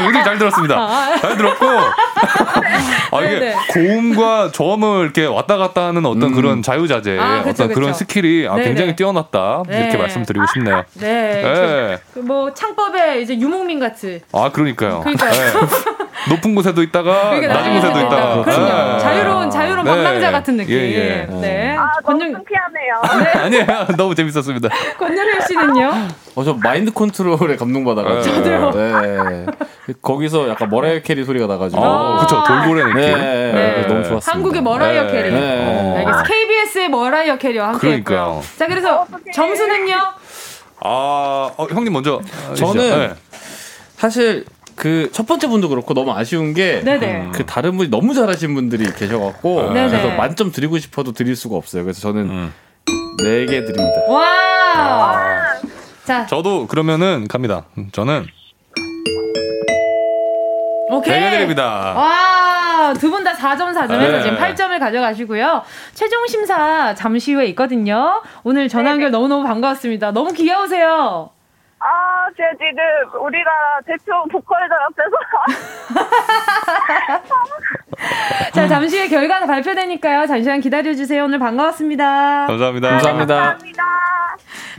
굉장히 0.02 0.24
잘 0.24 0.38
들었습니다. 0.40 1.18
잘 1.20 1.38
들었고. 1.38 1.66
아, 3.12 3.22
이게 3.22 3.40
네네. 3.40 3.56
고음과 3.74 4.52
저음을 4.52 5.04
이렇게 5.04 5.26
왔다 5.26 5.58
갔다 5.58 5.86
하는 5.88 6.06
어떤 6.06 6.34
그런 6.34 6.62
자유자재, 6.64 7.18
아, 7.20 7.44
그쵸, 7.44 7.64
어떤 7.66 7.76
그런 7.76 7.92
그쵸. 7.92 8.00
skill이 8.00 8.48
아, 8.48 8.56
네네. 8.56 8.64
굉장히 8.68 8.96
뛰어났다. 8.96 9.64
네. 9.68 9.82
이렇게 9.82 9.98
말씀드리고 9.98 10.46
싶네요. 10.54 10.84
네, 10.96 11.42
네. 11.44 11.98
그, 12.14 12.20
뭐 12.20 12.54
창법의 12.54 13.22
이제 13.22 13.36
유목민 13.38 13.80
같이 13.80 14.22
아, 14.34 14.52
그러니까요. 14.52 15.02
그러니까요. 15.02 15.32
네. 15.32 15.54
높은 16.30 16.56
곳에도 16.56 16.82
있다가 16.84 17.30
그러니까 17.40 17.54
낮은 17.54 17.74
곳에도 17.76 18.00
있다가. 18.00 18.44
그럼요. 18.44 18.94
네. 18.94 19.00
자유로운 19.00 19.52
자유로운 19.52 19.86
네. 19.86 19.92
방랑자 19.92 20.32
같은 20.32 20.58
느낌. 20.58 20.76
예, 20.76 20.82
예. 20.82 21.28
네. 21.40 21.76
아 21.78 21.88
너무 22.04 22.20
권영 22.20 22.34
창피하네요 22.34 23.02
아니에요. 23.46 23.88
너무 23.96 24.16
재밌었습니다. 24.16 24.70
권정열 24.98 25.42
씨는요? 25.48 25.94
어, 26.36 26.44
저 26.48 26.54
mind 26.54 26.94
control에 26.94 27.58
감동받아가지고. 27.58 28.36
저도요. 28.36 28.72
네. 28.72 29.46
거기서 30.02 30.48
약간 30.48 30.70
머라이어 30.70 31.02
캐리 31.02 31.26
소리가 31.26 31.46
나가지고. 31.46 31.82
어, 31.82 32.20
그쵸. 32.22 32.42
돌고래 32.48 32.86
느낌. 32.86 33.02
네. 33.02 33.52
네. 33.52 33.82
너무 33.82 34.02
좋았습니다. 34.02 34.32
한국의 34.32 34.62
머라이어 34.62 35.04
네. 35.04 35.12
캐리. 35.12 35.32
네. 35.34 35.98
알겠습니다. 35.98 36.24
KBS의 36.24 36.90
머라이어 36.90 37.38
캐리와 37.38 37.68
함께했고요. 37.74 38.06
그러니까요. 38.06 38.42
자, 38.58 38.68
그래서 38.68 39.06
점수는요? 39.34 39.96
아, 40.80 41.52
어, 41.58 41.68
형님 41.70 41.92
먼저. 41.92 42.22
저는 42.56 43.00
네. 43.00 43.14
사실 43.98 44.46
그첫 44.78 45.28
번째 45.28 45.48
분도 45.48 45.68
그렇고 45.68 45.94
너무 45.94 46.14
아쉬운 46.14 46.54
게 46.54 46.80
네네. 46.82 47.32
그 47.34 47.46
다른 47.46 47.76
분이 47.76 47.90
너무 47.90 48.14
잘하신 48.14 48.54
분들이 48.54 48.86
계셔갖고 48.94 49.74
네네. 49.74 49.90
그래서 49.90 50.16
만점 50.16 50.54
드리고 50.54 50.78
싶어도 50.80 51.12
드릴 51.12 51.36
수가 51.36 51.58
없어요. 51.58 51.84
그래서 51.84 52.00
저는 52.00 52.22
음. 52.30 52.54
네개 53.22 53.66
드립니다. 53.66 54.02
와. 54.08 55.58
자, 56.08 56.26
저도 56.26 56.68
그러면은 56.68 57.28
갑니다. 57.28 57.66
저는 57.92 58.26
오케이. 60.90 61.20
네개 61.20 61.32
드립니다. 61.32 61.94
와, 61.98 62.94
두 62.94 63.10
분 63.12 63.26
다 63.26 63.34
4점 63.34 63.74
4점에서 63.76 64.12
네. 64.12 64.22
지금 64.24 64.38
8점을 64.38 64.80
가져가시고요. 64.80 65.64
최종 65.94 66.26
심사 66.28 66.96
잠시 66.96 67.34
후에 67.34 67.48
있거든요. 67.48 68.22
오늘 68.44 68.70
전화 68.70 68.92
연결 68.92 69.12
너무너무 69.12 69.44
반가웠습니다. 69.44 70.12
너무 70.12 70.32
귀여우세요. 70.32 71.30
아 71.88 72.28
제가 72.36 72.50
지금 72.52 73.22
우리나라 73.26 73.80
대표 73.86 74.12
보컬들 74.32 74.76
앞에서 74.88 75.16
자, 78.54 78.68
잠시 78.68 78.98
후에 78.98 79.08
결과가 79.08 79.46
발표되니까요. 79.46 80.26
잠시만 80.28 80.60
기다려주세요. 80.60 81.24
오늘 81.24 81.40
반가웠습니다. 81.40 82.48
감사합니다. 82.48 82.90
감사합니다. 82.90 83.36
감사합니다 83.36 83.84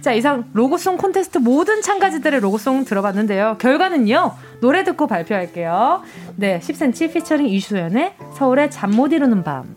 자, 0.02 0.12
이상 0.12 0.44
로고송 0.52 0.96
콘테스트 0.98 1.38
모든 1.38 1.80
참가자들의 1.82 2.40
로고송 2.40 2.84
들어봤는데요. 2.84 3.56
결과는요, 3.58 4.32
노래 4.60 4.84
듣고 4.84 5.06
발표할게요. 5.06 6.02
네, 6.36 6.60
10cm 6.60 7.14
피처링 7.14 7.46
이수연의 7.46 8.14
서울의 8.34 8.70
잠 8.70 8.90
못 8.90 9.12
이루는 9.12 9.42
밤. 9.44 9.76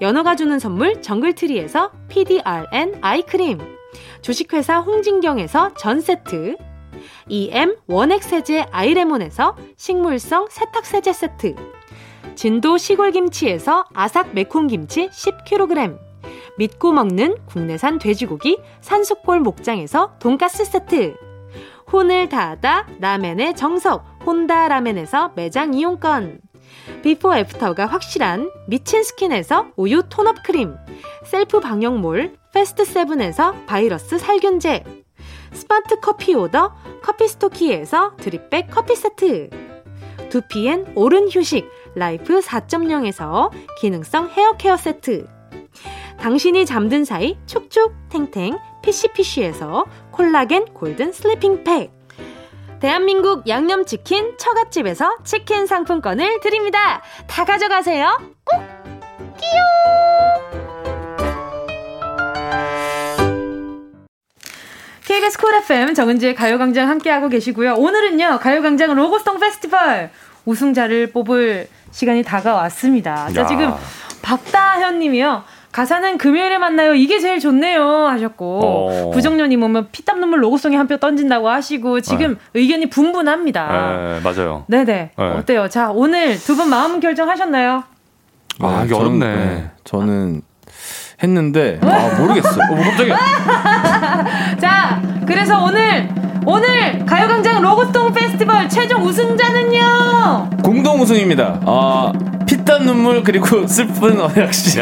연어가 0.00 0.34
주는 0.36 0.58
선물 0.58 1.00
정글트리에서 1.02 1.92
PDRN 2.08 2.98
아이크림, 3.00 3.58
주식회사 4.22 4.80
홍진경에서 4.80 5.74
전 5.74 6.00
세트, 6.00 6.56
EM 7.28 7.76
원액세제 7.86 8.66
아이레몬에서 8.70 9.56
식물성 9.76 10.48
세탁세제 10.50 11.12
세트, 11.12 11.54
진도 12.34 12.76
시골김치에서 12.76 13.84
아삭 13.94 14.34
매콤김치 14.34 15.10
10kg, 15.10 15.98
믿고 16.58 16.92
먹는 16.92 17.36
국내산 17.46 17.98
돼지고기 17.98 18.58
산수골 18.80 19.40
목장에서 19.40 20.16
돈가스 20.18 20.64
세트, 20.64 21.16
혼을 21.92 22.28
다하다 22.28 22.88
라멘의 22.98 23.54
정석 23.54 24.04
혼다 24.26 24.66
라멘에서 24.68 25.32
매장 25.36 25.74
이용권, 25.74 26.40
비포 27.04 27.34
애프터가 27.34 27.84
확실한 27.84 28.50
미친 28.66 29.02
스킨에서 29.02 29.66
우유 29.76 30.04
tone-up 30.08 30.42
크림, 30.42 30.74
셀프 31.26 31.60
방역몰 31.60 32.34
패스트 32.54 32.86
세븐에서 32.86 33.52
바이러스 33.66 34.16
살균제, 34.16 34.84
스마트 35.52 36.00
커피 36.00 36.34
오더 36.34 36.74
커피스토키에서 37.02 38.16
drip 38.16 38.47
bag 38.47 38.70
커피 38.70 38.96
세트, 38.96 39.50
두피엔 40.30 40.94
오른 40.94 41.28
휴식 41.28 41.68
라이프 41.94 42.40
4.0에서 42.40 43.50
기능성 43.80 44.30
헤어 44.30 44.52
케어 44.52 44.78
세트, 44.78 45.26
당신이 46.18 46.64
잠든 46.64 47.04
사이 47.04 47.36
촉촉 47.44 47.92
탱탱 48.08 48.56
피시피시에서 48.82 49.84
콜라겐 50.10 50.72
골든 50.72 51.12
슬리핑 51.12 51.64
팩, 51.64 51.92
대한민국 52.80 53.48
양념치킨 53.48 54.36
처갓집에서 54.38 55.16
치킨 55.24 55.66
상품권을 55.66 56.40
드립니다. 56.40 57.02
다 57.26 57.44
가져가세요. 57.44 58.18
꼭! 58.44 58.60
끼용! 59.38 59.64
KBS 65.06 65.38
쿨 65.38 65.54
FM 65.54 65.94
정은지의 65.94 66.34
가요광장 66.34 66.88
함께하고 66.88 67.28
계시고요. 67.28 67.74
오늘은요, 67.74 68.38
가요광장 68.40 68.94
로고송 68.94 69.38
페스티벌 69.38 70.10
우승자를 70.44 71.12
뽑을 71.12 71.68
시간이 71.90 72.22
다가왔습니다. 72.22 73.30
자, 73.32 73.42
야. 73.42 73.46
지금 73.46 73.72
박다현 74.22 74.98
님이요. 74.98 75.44
가사는 75.78 76.18
금요일에 76.18 76.56
만나요. 76.58 76.94
이게 76.94 77.18
제일 77.18 77.40
좋네요. 77.40 77.82
하셨고. 78.06 78.60
어. 78.62 79.10
부정년이 79.10 79.56
오면 79.56 79.88
피땀 79.90 80.20
눈물 80.20 80.40
로고송에 80.44 80.76
한 80.76 80.86
표 80.86 80.98
던진다고 80.98 81.48
하시고, 81.48 82.00
지금 82.00 82.38
의견이 82.54 82.88
분분합니다. 82.90 83.66
네, 83.96 84.20
맞아요. 84.22 84.64
네네. 84.68 84.84
네. 84.84 85.10
어때요? 85.18 85.68
자, 85.68 85.90
오늘 85.90 86.38
두 86.38 86.54
분 86.54 86.68
마음 86.70 87.00
결정하셨나요? 87.00 87.82
아, 88.60 88.82
이게 88.84 88.94
저는, 88.94 89.00
어렵네. 89.22 89.34
네, 89.34 89.70
저는 89.82 90.42
했는데 91.24 91.80
아, 91.82 92.20
모르겠어요. 92.20 92.64
어, 92.70 92.74
뭐 92.76 92.84
갑자기 92.84 93.10
자, 94.60 95.02
그래서 95.26 95.64
오늘, 95.64 96.08
오늘 96.46 97.04
가요광장 97.06 97.62
로고송 97.62 98.12
페스티벌 98.12 98.68
최종 98.68 99.02
우승자는요! 99.02 100.50
공동 100.62 101.00
우승입니다. 101.00 101.60
아, 101.64 102.12
피 102.43 102.43
땀 102.64 102.84
눈물 102.86 103.22
그리고 103.22 103.66
슬픈 103.68 104.20
언약식. 104.20 104.80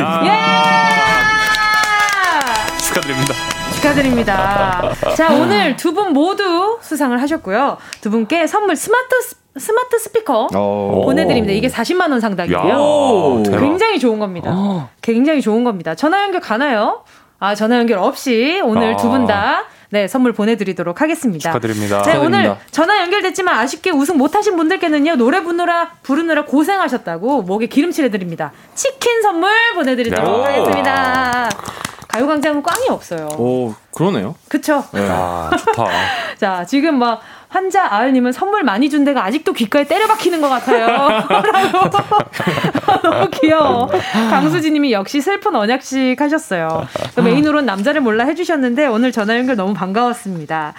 축하드립니다. 2.80 3.34
축하드립니다. 3.74 4.92
자, 5.16 5.32
오늘 5.32 5.76
두 5.76 5.92
분 5.92 6.12
모두 6.12 6.78
수상을 6.82 7.20
하셨고요. 7.20 7.78
두 8.00 8.10
분께 8.10 8.46
선물 8.46 8.76
스마트, 8.76 9.20
스- 9.22 9.36
스마트 9.58 9.98
스피커 9.98 10.48
오. 10.54 11.02
보내드립니다. 11.04 11.52
이게 11.52 11.68
40만 11.68 12.10
원 12.10 12.20
상당이에요. 12.20 12.58
야, 12.58 13.42
대박. 13.44 13.60
굉장히 13.60 13.98
좋은 13.98 14.18
겁니다. 14.18 14.88
굉장히 15.00 15.40
좋은 15.42 15.64
겁니다. 15.64 15.94
전화 15.94 16.22
연결 16.22 16.40
가나요? 16.40 17.02
아, 17.38 17.54
전화 17.54 17.78
연결 17.78 17.98
없이 17.98 18.60
오늘 18.64 18.94
아. 18.94 18.96
두분 18.96 19.26
다 19.26 19.64
네, 19.92 20.08
선물 20.08 20.32
보내드리도록 20.32 21.02
하겠습니다. 21.02 21.50
축하드립니다. 21.50 22.00
네, 22.04 22.16
오늘 22.16 22.44
축하드립니다. 22.44 22.60
전화 22.70 23.02
연결됐지만 23.02 23.58
아쉽게 23.58 23.90
우승 23.90 24.16
못하신 24.16 24.56
분들께는요, 24.56 25.16
노래 25.16 25.42
부르느라, 25.42 25.90
부르느라 26.02 26.46
고생하셨다고 26.46 27.42
목에 27.42 27.66
기름칠 27.66 28.06
해드립니다. 28.06 28.52
치킨 28.74 29.20
선물 29.20 29.50
보내드리도록 29.74 30.40
야. 30.40 30.46
하겠습니다. 30.46 31.50
가요광장은 32.08 32.62
꽝이 32.62 32.88
없어요. 32.88 33.28
오, 33.38 33.74
그러네요. 33.90 34.34
그쵸? 34.48 34.82
네. 34.94 35.06
아, 35.10 35.50
좋다. 35.58 35.86
자, 36.40 36.64
지금 36.64 36.98
막 36.98 37.20
환자 37.52 37.86
아을님은 37.92 38.32
선물 38.32 38.62
많이 38.62 38.88
준 38.88 39.04
데가 39.04 39.24
아직도 39.26 39.52
귓가에 39.52 39.84
때려 39.84 40.06
박히는 40.06 40.40
것 40.40 40.48
같아요. 40.48 40.86
라고. 40.86 41.98
너무 43.02 43.28
귀여워. 43.30 43.88
강수지님이 44.30 44.92
역시 44.92 45.20
슬픈 45.20 45.54
언약식 45.54 46.18
하셨어요. 46.18 46.88
또 47.14 47.22
메인으로는 47.22 47.66
남자를 47.66 48.00
몰라 48.00 48.24
해주셨는데 48.24 48.86
오늘 48.86 49.12
전화 49.12 49.36
연결 49.36 49.56
너무 49.56 49.74
반가웠습니다. 49.74 50.72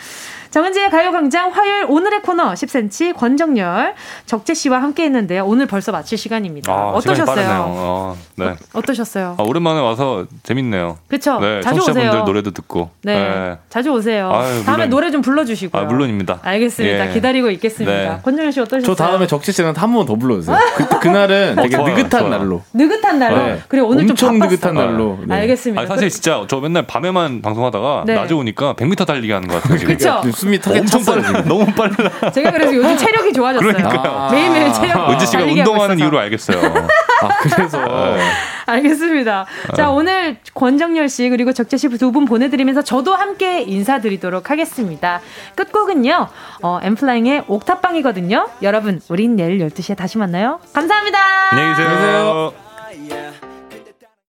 정은지의 0.54 0.92
가요광장 0.92 1.50
화요일 1.52 1.86
오늘의 1.90 2.22
코너 2.22 2.54
10cm 2.54 3.16
권정열 3.18 3.96
적재 4.28 4.54
씨와 4.54 4.84
함께 4.84 5.04
했는데요. 5.06 5.46
오늘 5.46 5.66
벌써 5.66 5.92
마칠 5.92 6.16
시간입니다. 6.16 6.72
아, 6.72 6.90
어떠셨어요? 6.92 7.26
빠르네요. 7.26 7.66
어, 7.70 8.18
네. 8.36 8.54
어 8.74 8.82
떠셨어요? 8.84 9.36
아, 9.40 9.42
오랜만에 9.42 9.80
와서 9.80 10.28
재밌네요. 10.44 11.00
그쵸? 11.08 11.40
네, 11.40 11.62
자주 11.62 11.78
청취자분들 11.78 12.10
오세요. 12.10 12.24
노래도 12.24 12.52
듣고. 12.52 12.92
네. 13.02 13.58
자주 13.70 13.90
오세요. 13.90 14.30
아유, 14.32 14.64
다음에 14.64 14.86
물론- 14.86 14.90
노래 14.92 15.10
좀 15.10 15.24
불러주시고요. 15.24 15.82
아, 15.82 15.86
물론입니다. 15.86 16.42
알겠습니다. 16.44 17.10
예. 17.10 17.14
기다리고 17.14 17.50
있겠습니다. 17.50 17.92
네. 17.92 18.20
권정열 18.22 18.52
씨 18.54 18.60
어떠셨어요? 18.60 18.96
저 18.96 19.04
다음에 19.04 19.26
적재 19.26 19.52
씨랑 19.52 19.74
한번 19.76 20.06
더 20.06 20.16
불러주세요. 20.16 20.56
그, 20.76 21.00
그날은 21.00 21.56
되게 21.64 21.76
어, 21.78 21.80
좋아요, 21.80 21.96
느긋한 21.96 22.10
좋아요. 22.10 22.30
날로. 22.30 22.62
느긋한 22.74 23.18
날로. 23.18 23.38
네. 23.38 23.60
그래 23.68 23.82
오늘 23.82 24.02
엄청 24.02 24.16
좀 24.16 24.38
바빴어. 24.38 24.52
느긋한 24.56 24.76
날로. 24.76 25.18
네. 25.26 25.34
알겠습니다. 25.34 25.82
아니, 25.82 25.88
사실 25.88 26.12
진짜 26.12 26.46
저 26.48 26.60
맨날 26.60 26.86
밤에만 26.86 27.42
방송하다가 27.42 28.04
네. 28.06 28.14
낮에 28.14 28.36
오니까 28.36 28.76
100m 28.76 29.08
달리기 29.08 29.32
하는 29.34 29.48
것 29.48 29.60
같아요. 29.64 29.80
그쵸? 29.88 30.22
숨이 30.44 30.60
턱에 30.60 30.80
엄청. 30.80 31.04
빨라. 31.04 31.42
너무 31.44 31.66
빨라. 31.74 31.96
제가 32.32 32.52
그래서 32.52 32.74
요즘 32.76 32.98
체력이 32.98 33.34
좋아졌어요. 33.34 33.72
그러니까요. 33.74 34.30
매일매일 34.32 34.74
체력 34.74 35.10
은지 35.10 35.26
씨가 35.26 35.44
운동하는. 35.44 36.00
이유로 36.00 36.20
알겠어요. 36.20 36.60
아, 37.24 37.28
그래서. 37.42 37.80
네. 37.86 38.22
알겠습니다. 38.66 39.46
자 39.76 39.90
오늘 39.90 40.38
권정열 40.54 41.10
씨 41.10 41.30
그리고 41.30 41.52
적재 41.54 41.78
씨 41.78 41.88
두 41.98 42.12
분 42.12 42.26
보내드리면서 42.26 42.82
저도 42.82 43.14
함께 43.16 43.62
인사드리도록 43.62 44.50
하겠습니다. 44.50 45.20
끝곡은요. 45.56 46.28
어, 46.62 46.80
엠플라잉의 46.84 47.44
옥탑방이거든요. 47.48 48.48
여러분 48.62 49.02
우린 49.10 49.36
내일 49.36 49.60
12시에 49.60 49.96
다시 49.98 50.18
만나요. 50.18 50.60
감사합니다. 50.74 51.20